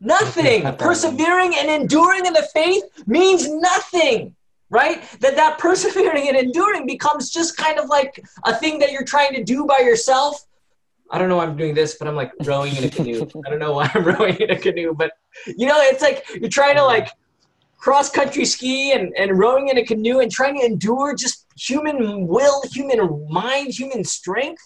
nothing. 0.00 0.70
Persevering 0.76 1.54
and 1.56 1.70
enduring 1.70 2.26
in 2.26 2.34
the 2.34 2.46
faith 2.52 2.84
means 3.06 3.48
nothing, 3.48 4.36
right? 4.68 5.02
That 5.20 5.34
that 5.36 5.58
persevering 5.58 6.28
and 6.28 6.36
enduring 6.36 6.86
becomes 6.86 7.30
just 7.30 7.56
kind 7.56 7.78
of 7.78 7.88
like 7.88 8.22
a 8.44 8.54
thing 8.54 8.78
that 8.80 8.92
you're 8.92 9.04
trying 9.04 9.32
to 9.32 9.42
do 9.42 9.64
by 9.64 9.78
yourself. 9.78 10.44
I 11.10 11.16
don't 11.16 11.30
know 11.30 11.36
why 11.36 11.44
I'm 11.44 11.56
doing 11.56 11.74
this, 11.74 11.96
but 11.98 12.06
I'm 12.06 12.16
like 12.16 12.32
rowing 12.44 12.76
in 12.76 12.84
a 12.84 12.90
canoe. 12.90 13.26
I 13.46 13.48
don't 13.48 13.60
know 13.60 13.72
why 13.72 13.90
I'm 13.94 14.04
rowing 14.14 14.36
in 14.36 14.50
a 14.50 14.58
canoe, 14.58 14.92
but 14.92 15.12
you 15.46 15.66
know, 15.66 15.80
it's 15.80 16.02
like 16.02 16.26
you're 16.38 16.50
trying 16.50 16.76
to 16.76 16.84
like 16.84 17.08
cross 17.78 18.10
country 18.10 18.44
ski 18.44 18.92
and, 18.92 19.14
and 19.16 19.38
rowing 19.38 19.68
in 19.68 19.78
a 19.78 19.84
canoe 19.84 20.20
and 20.20 20.30
trying 20.30 20.58
to 20.58 20.64
endure 20.64 21.14
just 21.14 21.46
human 21.56 22.26
will, 22.26 22.62
human 22.72 23.26
mind, 23.28 23.72
human 23.72 24.04
strength. 24.04 24.62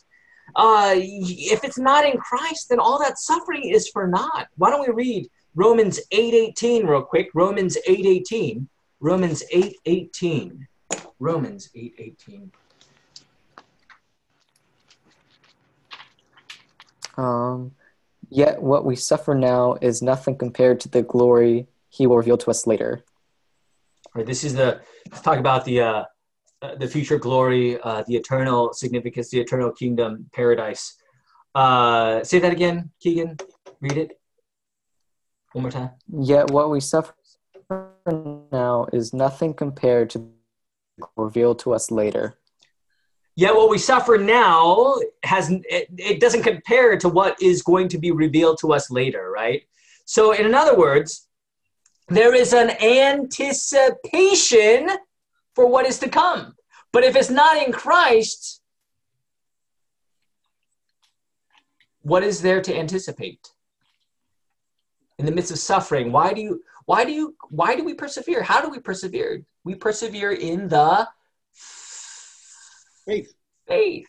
Uh, 0.57 0.95
if 0.97 1.63
it's 1.65 1.79
not 1.79 2.05
in 2.05 2.19
Christ, 2.19 2.69
then 2.69 2.81
all 2.81 2.99
that 2.99 3.19
suffering 3.19 3.69
is 3.69 3.89
for 3.89 4.07
naught. 4.07 4.49
Why 4.57 4.71
don't 4.71 4.87
we 4.87 4.93
read 4.93 5.29
Romans 5.55 6.01
8:18 6.13 6.87
real 6.87 7.03
quick? 7.03 7.29
Romans 7.35 7.77
8:18. 7.87 8.67
Romans 9.01 9.43
8:18. 9.53 10.67
Romans 11.19 11.71
8:18. 11.75 12.51
Um, 17.17 17.73
yet 18.31 18.63
what 18.63 18.85
we 18.85 18.97
suffer 18.97 19.35
now 19.35 19.77
is 19.81 20.01
nothing 20.03 20.37
compared 20.37 20.81
to 20.81 20.89
the 20.89 21.03
glory 21.03 21.67
he 21.91 22.07
will 22.07 22.17
reveal 22.17 22.39
to 22.39 22.51
us 22.51 22.67
later. 22.67 23.05
Right. 24.15 24.27
This 24.27 24.43
is 24.45 24.55
the 24.55 24.81
let's 25.11 25.23
talk 25.23 25.39
about 25.39 25.65
the 25.65 25.81
uh, 25.81 26.05
uh, 26.63 26.75
the 26.77 26.89
future 26.89 27.19
glory, 27.19 27.81
uh, 27.81 28.03
the 28.07 28.17
eternal 28.17 28.73
significance, 28.73 29.31
the 29.31 29.41
eternal 29.41 29.71
kingdom, 29.71 30.29
paradise. 30.33 30.97
Uh, 31.55 32.25
say 32.25 32.39
that 32.39 32.53
again, 32.53 32.91
Keegan. 33.01 33.37
Read 33.81 33.97
it 33.97 34.21
one 35.53 35.63
more 35.63 35.71
time. 35.71 35.91
Yet 36.09 36.51
what 36.51 36.71
we 36.71 36.81
suffer 36.81 37.15
now 38.53 38.87
is 38.93 39.13
nothing 39.13 39.55
compared 39.55 40.11
to 40.11 40.29
revealed 41.17 41.59
to 41.61 41.73
us 41.73 41.91
later. 41.91 42.37
Yet 43.37 43.55
what 43.55 43.71
we 43.71 43.79
suffer 43.79 44.19
now 44.19 44.97
has 45.23 45.51
it, 45.51 45.89
it 45.97 46.21
doesn't 46.21 46.43
compare 46.43 46.99
to 46.99 47.09
what 47.09 47.41
is 47.41 47.63
going 47.63 47.89
to 47.89 47.99
be 47.99 48.11
revealed 48.11 48.59
to 48.61 48.73
us 48.73 48.91
later, 48.91 49.31
right? 49.31 49.63
So, 50.05 50.33
in 50.33 50.55
other 50.55 50.77
words, 50.77 51.29
there 52.11 52.35
is 52.35 52.53
an 52.53 52.71
anticipation 52.83 54.91
for 55.55 55.67
what 55.67 55.87
is 55.87 55.99
to 56.01 56.09
come. 56.09 56.57
But 56.93 57.05
if 57.05 57.15
it's 57.15 57.31
not 57.31 57.65
in 57.65 57.71
Christ, 57.73 58.61
what 62.03 62.25
is 62.25 62.43
there 62.43 62.61
to 62.63 62.77
anticipate? 62.77 63.53
In 65.19 65.27
the 65.27 65.33
midst 65.33 65.53
of 65.53 65.59
suffering, 65.59 66.11
why 66.11 66.33
do 66.33 66.41
you 66.41 66.63
why 66.87 67.05
do 67.05 67.13
you 67.13 67.37
why 67.49 67.77
do 67.77 67.85
we 67.85 67.95
persevere? 67.95 68.43
How 68.43 68.61
do 68.61 68.71
we 68.71 68.81
persevere? 68.81 69.45
We 69.63 69.77
persevere 69.77 70.33
in 70.33 70.67
the 70.69 71.07
faith. 71.53 73.33
Faith. 73.69 74.09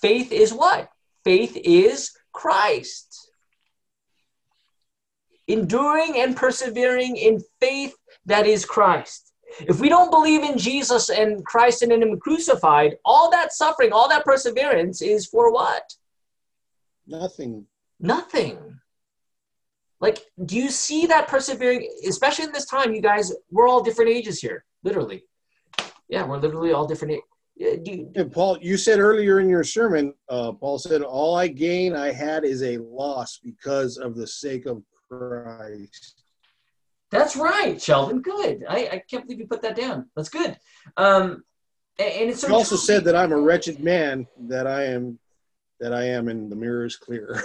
Faith 0.00 0.30
is 0.30 0.52
what? 0.52 0.88
Faith 1.24 1.56
is 1.56 2.12
Christ 2.32 3.25
enduring 5.48 6.18
and 6.18 6.36
persevering 6.36 7.16
in 7.16 7.40
faith 7.60 7.94
that 8.26 8.46
is 8.46 8.64
Christ. 8.64 9.32
If 9.60 9.80
we 9.80 9.88
don't 9.88 10.10
believe 10.10 10.42
in 10.42 10.58
Jesus 10.58 11.08
and 11.08 11.44
Christ 11.44 11.82
and 11.82 11.92
in 11.92 12.02
Him 12.02 12.18
crucified, 12.18 12.96
all 13.04 13.30
that 13.30 13.52
suffering, 13.52 13.92
all 13.92 14.08
that 14.08 14.24
perseverance 14.24 15.00
is 15.00 15.26
for 15.26 15.52
what? 15.52 15.82
Nothing. 17.06 17.66
Nothing. 18.00 18.58
Like, 20.00 20.18
do 20.44 20.56
you 20.56 20.68
see 20.68 21.06
that 21.06 21.28
persevering, 21.28 21.88
especially 22.06 22.44
in 22.44 22.52
this 22.52 22.66
time, 22.66 22.94
you 22.94 23.00
guys, 23.00 23.32
we're 23.50 23.68
all 23.68 23.82
different 23.82 24.10
ages 24.10 24.40
here, 24.40 24.64
literally. 24.82 25.24
Yeah, 26.08 26.26
we're 26.26 26.38
literally 26.38 26.72
all 26.72 26.86
different. 26.86 27.20
You, 27.56 28.12
and 28.14 28.30
Paul, 28.30 28.58
you 28.60 28.76
said 28.76 28.98
earlier 28.98 29.40
in 29.40 29.48
your 29.48 29.64
sermon, 29.64 30.12
uh, 30.28 30.52
Paul 30.52 30.78
said, 30.78 31.00
All 31.00 31.34
I 31.34 31.48
gain 31.48 31.96
I 31.96 32.12
had 32.12 32.44
is 32.44 32.62
a 32.62 32.76
loss 32.76 33.40
because 33.42 33.96
of 33.96 34.14
the 34.14 34.26
sake 34.26 34.66
of 34.66 34.82
Christ. 35.10 36.22
That's 37.10 37.36
right, 37.36 37.80
Sheldon. 37.80 38.20
Good. 38.20 38.64
I, 38.68 38.88
I 38.92 39.02
can't 39.08 39.24
believe 39.24 39.40
you 39.40 39.46
put 39.46 39.62
that 39.62 39.76
down. 39.76 40.08
That's 40.16 40.28
good. 40.28 40.56
Um, 40.96 41.44
and 41.98 42.30
it's 42.30 42.40
so 42.40 42.48
he 42.48 42.54
also 42.54 42.76
said 42.76 43.04
that 43.04 43.16
I'm 43.16 43.32
a 43.32 43.38
wretched 43.38 43.82
man. 43.82 44.26
That 44.48 44.66
I 44.66 44.84
am, 44.84 45.18
that 45.80 45.94
I 45.94 46.04
am, 46.04 46.28
and 46.28 46.50
the 46.50 46.56
mirror 46.56 46.84
is 46.84 46.96
clear. 46.96 47.42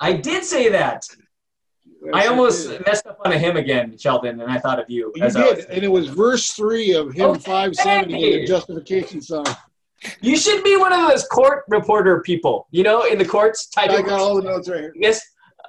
I 0.00 0.12
did 0.12 0.44
say 0.44 0.68
that. 0.70 1.06
Yes, 2.04 2.14
I 2.14 2.26
almost 2.26 2.68
messed 2.86 3.06
up 3.06 3.18
on 3.24 3.32
a 3.32 3.38
hymn 3.38 3.56
again, 3.56 3.96
Sheldon, 3.96 4.40
and 4.40 4.50
I 4.50 4.58
thought 4.58 4.78
of 4.78 4.90
you. 4.90 5.10
You 5.14 5.30
did, 5.30 5.66
and 5.70 5.82
it 5.82 5.88
was 5.88 6.08
verse 6.08 6.50
three 6.50 6.92
of 6.92 7.14
hymn 7.14 7.30
okay. 7.30 7.40
570, 7.40 8.40
the 8.40 8.46
justification 8.46 9.22
song. 9.22 9.46
You 10.20 10.36
should 10.36 10.62
be 10.62 10.76
one 10.76 10.92
of 10.92 11.08
those 11.08 11.26
court 11.28 11.64
reporter 11.68 12.20
people, 12.20 12.66
you 12.70 12.82
know, 12.82 13.04
in 13.04 13.16
the 13.16 13.24
courts. 13.24 13.68
Typing 13.68 13.96
I 13.96 14.02
got 14.02 14.20
all 14.20 14.36
the 14.36 14.42
notes 14.42 14.68
right 14.68 14.80
here. 14.80 14.94
Yes, 14.96 15.22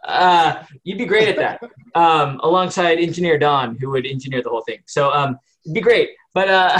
uh, 0.05 0.63
you'd 0.83 0.97
be 0.97 1.05
great 1.05 1.27
at 1.27 1.35
that, 1.37 1.61
um, 1.95 2.39
alongside 2.43 2.99
engineer 2.99 3.37
Don, 3.37 3.77
who 3.79 3.89
would 3.91 4.05
engineer 4.05 4.41
the 4.41 4.49
whole 4.49 4.61
thing. 4.61 4.79
So 4.85 5.11
um, 5.11 5.39
it'd 5.65 5.73
be 5.73 5.81
great. 5.81 6.09
But 6.33 6.49
uh, 6.49 6.79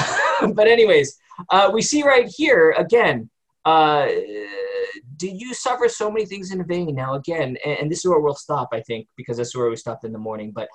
but 0.54 0.68
anyways, 0.68 1.18
uh, 1.50 1.72
we 1.74 1.82
see 1.82 2.04
right 2.04 2.28
here 2.28 2.76
again. 2.78 3.30
Uh, 3.64 4.08
did 5.18 5.42
you 5.42 5.54
suffer 5.54 5.90
so 5.90 6.12
many 6.12 6.26
things 6.26 6.52
in 6.52 6.64
vain? 6.68 6.94
Now 6.94 7.16
again, 7.16 7.58
and, 7.66 7.80
and 7.80 7.92
this 7.92 8.00
is 8.00 8.06
where 8.06 8.20
we'll 8.20 8.36
stop, 8.36 8.70
I 8.72 8.82
think, 8.82 9.08
because 9.18 9.38
this 9.38 9.50
is 9.50 9.56
where 9.56 9.70
we 9.70 9.76
stopped 9.76 10.04
in 10.04 10.12
the 10.12 10.20
morning. 10.20 10.52
But 10.52 10.70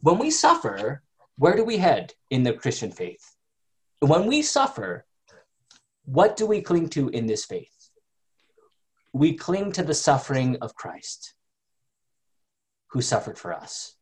when 0.00 0.18
we 0.18 0.30
suffer, 0.30 1.02
where 1.36 1.56
do 1.56 1.64
we 1.64 1.78
head 1.78 2.12
in 2.30 2.42
the 2.42 2.52
Christian 2.52 2.90
faith? 2.90 3.36
When 4.00 4.26
we 4.26 4.42
suffer, 4.42 5.06
what 6.04 6.36
do 6.36 6.46
we 6.46 6.60
cling 6.60 6.88
to 6.90 7.08
in 7.10 7.26
this 7.26 7.44
faith? 7.44 7.90
We 9.12 9.34
cling 9.34 9.72
to 9.72 9.82
the 9.82 9.94
suffering 9.94 10.56
of 10.60 10.74
Christ 10.74 11.34
who 12.90 13.02
suffered 13.02 13.38
for 13.38 13.52
us. 13.52 13.94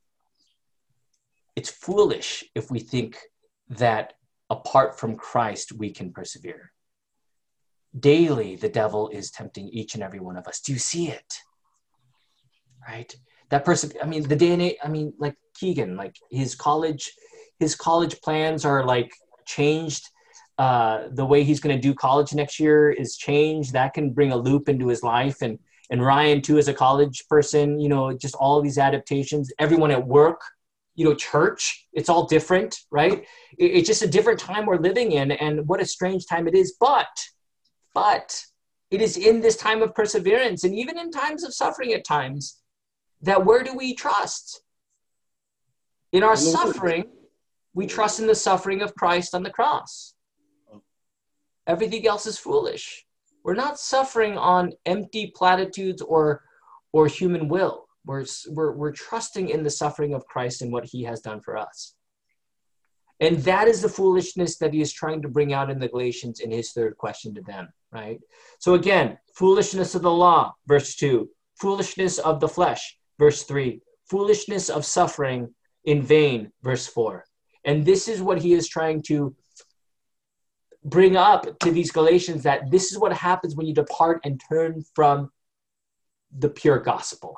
It's 1.54 1.70
foolish 1.70 2.44
if 2.54 2.70
we 2.70 2.78
think 2.80 3.18
that 3.68 4.14
apart 4.50 4.98
from 4.98 5.16
Christ 5.16 5.72
we 5.72 5.90
can 5.90 6.12
persevere. 6.12 6.72
Daily, 7.98 8.56
the 8.56 8.68
devil 8.68 9.08
is 9.08 9.30
tempting 9.30 9.68
each 9.68 9.94
and 9.94 10.02
every 10.02 10.20
one 10.20 10.36
of 10.36 10.46
us. 10.46 10.60
Do 10.60 10.72
you 10.72 10.78
see 10.78 11.08
it? 11.08 11.38
Right? 12.86 13.14
That 13.48 13.64
person, 13.64 13.92
I 14.02 14.06
mean, 14.06 14.22
the 14.22 14.52
and 14.52 14.72
I 14.84 14.88
mean, 14.88 15.14
like 15.18 15.36
Keegan, 15.54 15.96
like 15.96 16.16
his 16.30 16.54
college, 16.54 17.12
his 17.58 17.74
college 17.74 18.20
plans 18.20 18.64
are 18.64 18.84
like 18.84 19.12
changed. 19.46 20.08
Uh, 20.58 21.08
the 21.12 21.24
way 21.24 21.42
he's 21.42 21.60
going 21.60 21.74
to 21.74 21.80
do 21.80 21.94
college 21.94 22.32
next 22.34 22.60
year 22.60 22.90
is 22.90 23.16
changed. 23.16 23.72
That 23.72 23.94
can 23.94 24.12
bring 24.12 24.32
a 24.32 24.36
loop 24.36 24.68
into 24.68 24.88
his 24.88 25.02
life. 25.02 25.42
And 25.42 25.58
and 25.90 26.04
Ryan 26.04 26.42
too 26.42 26.58
as 26.58 26.68
a 26.68 26.74
college 26.74 27.24
person, 27.28 27.78
you 27.78 27.88
know, 27.88 28.12
just 28.12 28.34
all 28.34 28.60
these 28.60 28.78
adaptations, 28.78 29.52
everyone 29.58 29.90
at 29.90 30.06
work, 30.06 30.40
you 30.94 31.04
know, 31.04 31.14
church, 31.14 31.86
it's 31.92 32.08
all 32.08 32.26
different, 32.26 32.76
right? 32.90 33.24
It's 33.58 33.86
just 33.86 34.02
a 34.02 34.08
different 34.08 34.40
time 34.40 34.66
we're 34.66 34.78
living 34.78 35.12
in 35.12 35.30
and 35.30 35.66
what 35.68 35.80
a 35.80 35.86
strange 35.86 36.26
time 36.26 36.48
it 36.48 36.54
is. 36.54 36.76
But, 36.80 37.06
but 37.94 38.42
it 38.90 39.02
is 39.02 39.16
in 39.16 39.40
this 39.40 39.56
time 39.56 39.82
of 39.82 39.94
perseverance 39.94 40.64
and 40.64 40.74
even 40.74 40.98
in 40.98 41.10
times 41.10 41.44
of 41.44 41.54
suffering 41.54 41.92
at 41.92 42.04
times 42.04 42.60
that 43.22 43.44
where 43.44 43.62
do 43.62 43.74
we 43.74 43.94
trust? 43.94 44.62
In 46.12 46.22
our 46.22 46.34
In 46.34 46.44
the 46.44 46.50
Lord. 46.50 46.74
suffering, 46.74 47.04
we 47.74 47.86
trust 47.86 48.20
in 48.20 48.26
the 48.26 48.34
suffering 48.34 48.80
of 48.82 48.94
Christ 48.94 49.34
on 49.34 49.42
the 49.42 49.50
cross. 49.50 50.14
Oh. 50.72 50.82
Everything 51.66 52.06
else 52.06 52.26
is 52.26 52.38
foolish. 52.38 53.05
We're 53.46 53.54
not 53.54 53.78
suffering 53.78 54.36
on 54.36 54.72
empty 54.86 55.32
platitudes 55.32 56.02
or 56.02 56.42
or 56.92 57.06
human 57.06 57.46
will. 57.46 57.86
We're, 58.04 58.24
we're, 58.48 58.72
we're 58.72 58.90
trusting 58.90 59.50
in 59.50 59.62
the 59.62 59.70
suffering 59.70 60.14
of 60.14 60.26
Christ 60.26 60.62
and 60.62 60.72
what 60.72 60.84
he 60.84 61.04
has 61.04 61.20
done 61.20 61.40
for 61.40 61.56
us. 61.56 61.94
And 63.20 63.38
that 63.44 63.68
is 63.68 63.82
the 63.82 63.88
foolishness 63.88 64.58
that 64.58 64.72
he 64.72 64.80
is 64.80 64.92
trying 64.92 65.22
to 65.22 65.28
bring 65.28 65.52
out 65.52 65.70
in 65.70 65.78
the 65.78 65.88
Galatians 65.88 66.40
in 66.40 66.50
his 66.50 66.72
third 66.72 66.96
question 66.96 67.34
to 67.34 67.42
them, 67.42 67.68
right? 67.92 68.18
So 68.58 68.74
again, 68.74 69.16
foolishness 69.36 69.94
of 69.94 70.02
the 70.02 70.10
law, 70.10 70.54
verse 70.66 70.96
2, 70.96 71.28
foolishness 71.60 72.18
of 72.18 72.40
the 72.40 72.48
flesh, 72.48 72.98
verse 73.18 73.44
3, 73.44 73.80
foolishness 74.10 74.70
of 74.70 74.84
suffering 74.84 75.54
in 75.84 76.02
vain, 76.02 76.50
verse 76.62 76.86
4. 76.88 77.24
And 77.64 77.84
this 77.84 78.08
is 78.08 78.20
what 78.20 78.42
he 78.42 78.54
is 78.54 78.68
trying 78.68 79.02
to 79.02 79.36
bring 80.86 81.16
up 81.16 81.58
to 81.58 81.70
these 81.72 81.90
Galatians 81.90 82.44
that 82.44 82.70
this 82.70 82.92
is 82.92 82.98
what 82.98 83.12
happens 83.12 83.56
when 83.56 83.66
you 83.66 83.74
depart 83.74 84.20
and 84.24 84.40
turn 84.48 84.84
from 84.94 85.30
the 86.38 86.48
pure 86.48 86.78
gospel. 86.78 87.36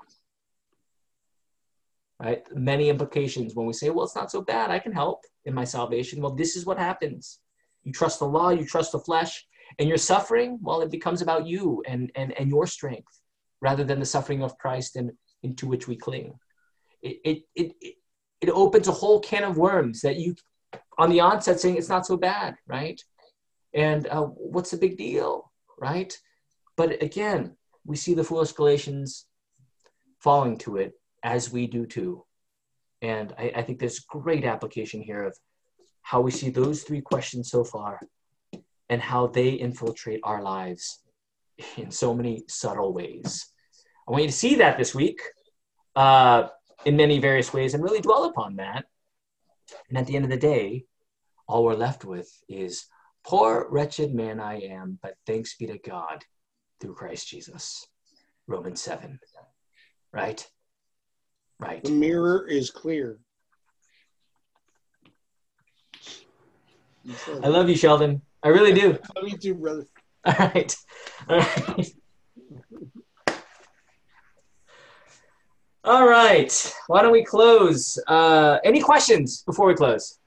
Right? 2.21 2.43
Many 2.55 2.91
implications 2.91 3.55
when 3.55 3.67
we 3.67 3.73
say, 3.73 3.91
well, 3.91 4.05
it's 4.05 4.15
not 4.15 4.31
so 4.31 4.43
bad. 4.43 4.71
I 4.71 4.79
can 4.79 4.93
help 4.93 5.25
in 5.47 5.55
my 5.55 5.65
salvation. 5.65 6.21
Well, 6.21 6.35
this 6.35 6.57
is 6.57 6.67
what 6.67 6.79
happens. 6.79 7.39
You 7.85 7.93
trust 7.93 8.19
the 8.19 8.27
law, 8.27 8.51
you 8.51 8.67
trust 8.67 8.93
the 8.93 8.99
flesh, 8.99 9.47
and 9.79 9.89
your 9.89 9.99
suffering, 9.99 10.59
well, 10.61 10.83
it 10.83 10.91
becomes 10.91 11.23
about 11.23 11.47
you 11.47 11.83
and, 11.87 12.11
and, 12.17 12.33
and 12.33 12.51
your 12.51 12.67
strength 12.67 13.21
rather 13.63 13.85
than 13.85 13.99
the 13.99 14.07
suffering 14.07 14.43
of 14.43 14.59
Christ 14.59 14.97
and 14.97 15.13
into 15.43 15.67
which 15.67 15.89
we 15.89 15.97
cling. 15.97 16.35
It, 17.03 17.21
it, 17.25 17.43
it, 17.55 17.73
it, 17.81 17.95
it 18.41 18.51
opens 18.51 18.89
a 18.89 18.93
whole 18.93 19.21
can 19.21 19.45
of 19.45 19.57
worms 19.57 20.01
that 20.03 20.17
you, 20.17 20.35
on 20.99 21.11
the 21.11 21.21
onset, 21.21 21.61
saying 21.61 21.77
it's 21.77 21.89
not 21.89 22.07
so 22.07 22.17
bad, 22.17 22.57
right? 22.67 23.01
And 23.75 24.07
uh, 24.09 24.23
what's 24.23 24.71
the 24.71 24.77
big 24.77 24.97
deal, 24.97 25.51
right? 25.79 26.17
But 26.77 27.03
again, 27.03 27.57
we 27.85 27.97
see 27.97 28.15
the 28.15 28.25
foolish 28.25 28.53
Galatians 28.53 29.27
falling 30.21 30.59
to 30.59 30.77
it 30.77 30.93
as 31.23 31.53
we 31.53 31.67
do 31.67 31.87
too. 31.87 32.25
And 33.03 33.35
I, 33.39 33.53
I 33.57 33.63
think 33.63 33.79
there's 33.79 34.01
great 34.01 34.45
application 34.45 35.01
here 35.01 35.23
of 35.23 35.37
how 36.03 36.21
we 36.21 36.31
see 36.31 36.51
those 36.51 36.83
three 36.83 37.01
questions 37.01 37.51
so 37.51 37.65
far 37.65 38.01
and 38.89 39.01
how 39.01 39.27
they 39.27 39.51
infiltrate 39.51 40.21
our 40.25 40.43
lives 40.43 41.01
in 41.77 41.91
so 41.91 42.15
many 42.15 42.45
subtle 42.49 42.93
ways. 42.93 43.47
I 44.07 44.13
want 44.13 44.25
you 44.25 44.31
to 44.31 44.35
see 44.35 44.57
that 44.57 44.79
this 44.79 44.95
week 44.95 45.21
uh, 45.95 46.49
in 46.85 46.97
many 46.97 47.19
various 47.19 47.53
ways 47.53 47.75
and 47.75 47.83
really 47.83 48.01
dwell 48.01 48.25
upon 48.25 48.57
that. 48.57 48.87
And 49.89 49.99
at 49.99 50.07
the 50.07 50.17
end 50.17 50.25
of 50.25 50.31
the 50.31 50.39
day, 50.39 50.87
all 51.47 51.65
we're 51.65 51.75
left 51.75 52.05
with 52.05 52.31
is 52.49 52.87
poor, 53.25 53.67
wretched 53.71 54.15
man 54.15 54.41
I 54.41 54.61
am, 54.61 54.99
but 55.03 55.15
thanks 55.27 55.57
be 55.57 55.67
to 55.67 55.79
God 55.79 56.25
through 56.81 56.95
Christ 56.95 57.29
Jesus. 57.29 57.87
Romans 58.47 58.81
7. 58.81 59.19
Right? 60.13 60.47
Right. 61.61 61.83
The 61.85 61.91
mirror 61.91 62.47
is 62.49 62.71
clear. 62.71 63.19
I 67.43 67.49
love 67.49 67.69
you, 67.69 67.77
Sheldon. 67.77 68.23
I 68.43 68.49
really 68.49 68.73
do. 68.73 68.99
Love 69.17 69.29
you 69.29 69.39
too, 69.39 69.55
brother. 69.55 69.87
All 70.25 70.35
right. 70.39 70.77
All 71.29 71.39
right. 71.39 71.95
All 75.85 76.09
right. 76.09 76.75
Why 76.87 77.03
don't 77.03 77.13
we 77.13 77.25
close? 77.25 77.99
Uh, 78.07 78.59
any 78.65 78.81
questions 78.81 79.43
before 79.45 79.67
we 79.67 79.75
close? 79.75 80.19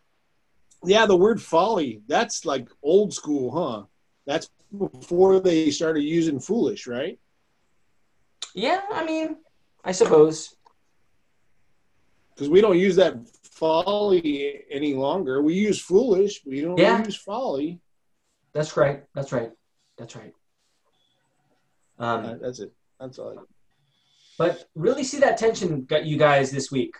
Yeah, 0.83 1.05
the 1.05 1.15
word 1.15 1.41
folly, 1.41 2.01
that's 2.07 2.45
like 2.45 2.67
old 2.81 3.13
school, 3.13 3.51
huh? 3.51 3.85
That's 4.25 4.49
before 4.77 5.39
they 5.39 5.69
started 5.71 6.01
using 6.01 6.39
foolish, 6.39 6.87
right? 6.87 7.19
Yeah, 8.55 8.81
I 8.91 9.05
mean, 9.05 9.37
I 9.83 9.91
suppose. 9.91 10.55
Because 12.33 12.49
we 12.49 12.61
don't 12.61 12.79
use 12.79 12.95
that 12.95 13.15
folly 13.43 14.63
any 14.71 14.93
longer. 14.93 15.41
We 15.43 15.53
use 15.53 15.79
foolish, 15.79 16.41
we 16.45 16.61
don't 16.61 16.77
Yeah. 16.77 17.03
use 17.03 17.15
folly. 17.15 17.79
That's 18.53 18.75
right. 18.75 19.03
That's 19.13 19.31
right. 19.31 19.51
That's 19.97 20.15
right. 20.15 20.33
Um, 21.99 22.25
Uh, 22.25 22.35
that's 22.41 22.59
it. 22.59 22.73
That's 22.99 23.19
all. 23.19 23.45
but 24.37 24.67
really 24.73 25.03
see 25.03 25.19
that 25.19 25.37
tension 25.37 25.83
got 25.85 26.05
you 26.05 26.17
guys 26.17 26.49
this 26.51 26.71
week. 26.71 26.95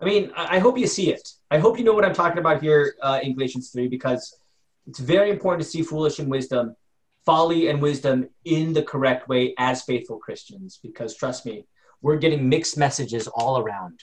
I 0.00 0.04
mean, 0.04 0.30
I, 0.36 0.58
hope 0.58 0.78
you 0.78 0.86
see 0.86 1.10
it. 1.10 1.26
I 1.50 1.58
hope 1.58 1.78
you 1.78 1.84
know 1.84 1.94
what 1.94 2.04
I'm 2.04 2.14
talking 2.14 2.38
about 2.38 2.60
here 2.60 2.96
uh, 3.02 3.20
in 3.22 3.34
Galatians 3.34 3.70
3 3.70 3.88
because 3.88 4.38
it's 4.86 4.98
very 4.98 5.30
important 5.30 5.62
to 5.62 5.68
see 5.68 5.82
foolish 5.82 6.18
and 6.18 6.30
wisdom, 6.30 6.76
folly 7.24 7.68
and 7.68 7.80
wisdom 7.80 8.28
in 8.44 8.74
the 8.74 8.82
correct 8.82 9.28
way 9.28 9.54
as 9.58 9.82
faithful 9.82 10.18
Christians. 10.18 10.78
Because 10.82 11.16
trust 11.16 11.46
me, 11.46 11.64
we're 12.02 12.18
getting 12.18 12.48
mixed 12.48 12.76
messages 12.76 13.26
all 13.26 13.58
around, 13.58 14.00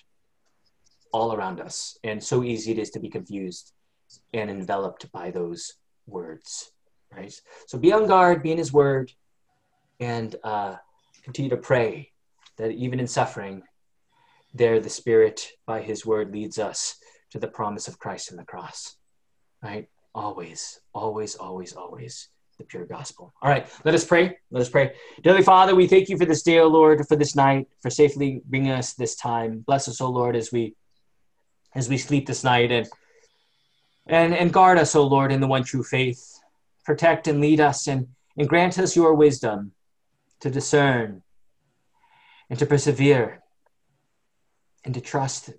all 1.11 1.33
around 1.33 1.61
us. 1.61 1.97
And 2.03 2.21
so 2.23 2.43
easy 2.43 2.71
it 2.71 2.79
is 2.79 2.89
to 2.91 2.99
be 2.99 3.09
confused 3.09 3.71
and 4.33 4.49
enveloped 4.49 5.11
by 5.11 5.29
those 5.29 5.73
words, 6.07 6.71
right? 7.15 7.33
So 7.67 7.77
be 7.77 7.93
on 7.93 8.07
guard, 8.07 8.41
be 8.41 8.51
in 8.51 8.57
his 8.57 8.73
word, 8.73 9.11
and 9.99 10.35
uh, 10.43 10.75
continue 11.23 11.51
to 11.51 11.57
pray 11.57 12.11
that 12.57 12.71
even 12.71 12.99
in 12.99 13.07
suffering, 13.07 13.61
there 14.53 14.79
the 14.79 14.89
Spirit, 14.89 15.47
by 15.65 15.81
His 15.81 16.05
word, 16.05 16.31
leads 16.31 16.59
us 16.59 16.95
to 17.31 17.39
the 17.39 17.47
promise 17.47 17.87
of 17.87 17.99
Christ 17.99 18.31
in 18.31 18.37
the 18.37 18.43
cross. 18.43 18.95
Right? 19.61 19.87
Always, 20.13 20.79
always, 20.93 21.35
always, 21.35 21.73
always 21.73 22.29
the 22.57 22.63
pure 22.63 22.85
gospel. 22.85 23.33
All 23.41 23.49
right, 23.49 23.67
let 23.83 23.95
us 23.95 24.05
pray. 24.05 24.37
Let 24.51 24.61
us 24.61 24.69
pray. 24.69 24.93
Dearly 25.21 25.41
Father, 25.41 25.75
we 25.75 25.87
thank 25.87 26.09
you 26.09 26.17
for 26.17 26.25
this 26.25 26.43
day, 26.43 26.59
O 26.59 26.67
Lord, 26.67 27.05
for 27.07 27.15
this 27.15 27.35
night, 27.35 27.67
for 27.81 27.89
safely 27.89 28.41
bringing 28.45 28.71
us 28.71 28.93
this 28.93 29.15
time. 29.15 29.59
Bless 29.59 29.87
us, 29.87 30.01
O 30.01 30.09
Lord, 30.09 30.35
as 30.35 30.51
we 30.51 30.75
as 31.75 31.89
we 31.89 31.97
sleep 31.97 32.27
this 32.27 32.43
night 32.43 32.71
and 32.71 32.87
and 34.05 34.35
and 34.35 34.53
guard 34.53 34.77
us, 34.77 34.95
O 34.95 35.03
Lord, 35.03 35.31
in 35.31 35.41
the 35.41 35.47
one 35.47 35.63
true 35.63 35.83
faith. 35.83 36.39
Protect 36.85 37.27
and 37.27 37.39
lead 37.39 37.59
us 37.59 37.87
and, 37.87 38.07
and 38.37 38.49
grant 38.49 38.77
us 38.77 38.95
your 38.95 39.13
wisdom 39.13 39.71
to 40.41 40.49
discern 40.49 41.23
and 42.49 42.59
to 42.59 42.65
persevere 42.65 43.42
and 44.84 44.93
to 44.93 45.01
trust 45.01 45.51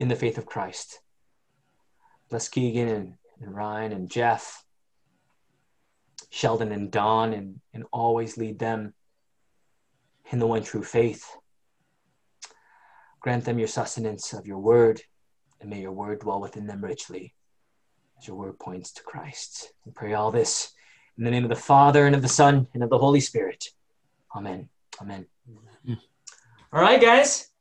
in 0.00 0.08
the 0.08 0.16
faith 0.16 0.38
of 0.38 0.46
Christ. 0.46 1.00
Bless 2.30 2.48
Keegan 2.48 2.88
and, 2.88 3.14
and 3.40 3.54
Ryan 3.54 3.92
and 3.92 4.10
Jeff, 4.10 4.64
Sheldon 6.30 6.72
and 6.72 6.90
Don, 6.90 7.32
and, 7.32 7.60
and 7.74 7.84
always 7.92 8.36
lead 8.36 8.58
them 8.58 8.94
in 10.30 10.38
the 10.38 10.46
one 10.46 10.62
true 10.62 10.82
faith. 10.82 11.30
Grant 13.20 13.44
them 13.44 13.58
your 13.58 13.68
sustenance 13.68 14.32
of 14.32 14.46
your 14.46 14.58
word, 14.58 15.02
and 15.60 15.70
may 15.70 15.80
your 15.80 15.92
word 15.92 16.20
dwell 16.20 16.40
within 16.40 16.66
them 16.66 16.82
richly, 16.82 17.34
as 18.18 18.26
your 18.26 18.36
word 18.36 18.58
points 18.58 18.92
to 18.94 19.02
Christ. 19.02 19.72
We 19.84 19.92
pray 19.92 20.14
all 20.14 20.30
this 20.30 20.72
in 21.18 21.24
the 21.24 21.30
name 21.30 21.44
of 21.44 21.50
the 21.50 21.56
Father, 21.56 22.06
and 22.06 22.16
of 22.16 22.22
the 22.22 22.28
Son, 22.28 22.66
and 22.72 22.82
of 22.82 22.90
the 22.90 22.98
Holy 22.98 23.20
Spirit. 23.20 23.68
Amen. 24.34 24.70
Amen. 25.00 25.26
All 26.72 26.80
right, 26.80 27.00
guys. 27.00 27.51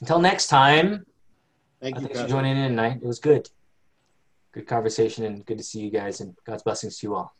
Until 0.00 0.18
next 0.18 0.48
time, 0.48 1.06
Thank 1.80 1.96
uh, 1.96 2.00
you, 2.00 2.06
thanks 2.06 2.22
for 2.22 2.28
joining 2.28 2.56
in 2.56 2.70
tonight. 2.70 2.98
It 3.02 3.06
was 3.06 3.18
good. 3.18 3.48
Good 4.52 4.66
conversation 4.66 5.24
and 5.24 5.44
good 5.44 5.58
to 5.58 5.64
see 5.64 5.80
you 5.80 5.90
guys, 5.90 6.20
and 6.20 6.34
God's 6.46 6.62
blessings 6.62 6.98
to 6.98 7.06
you 7.06 7.14
all. 7.14 7.34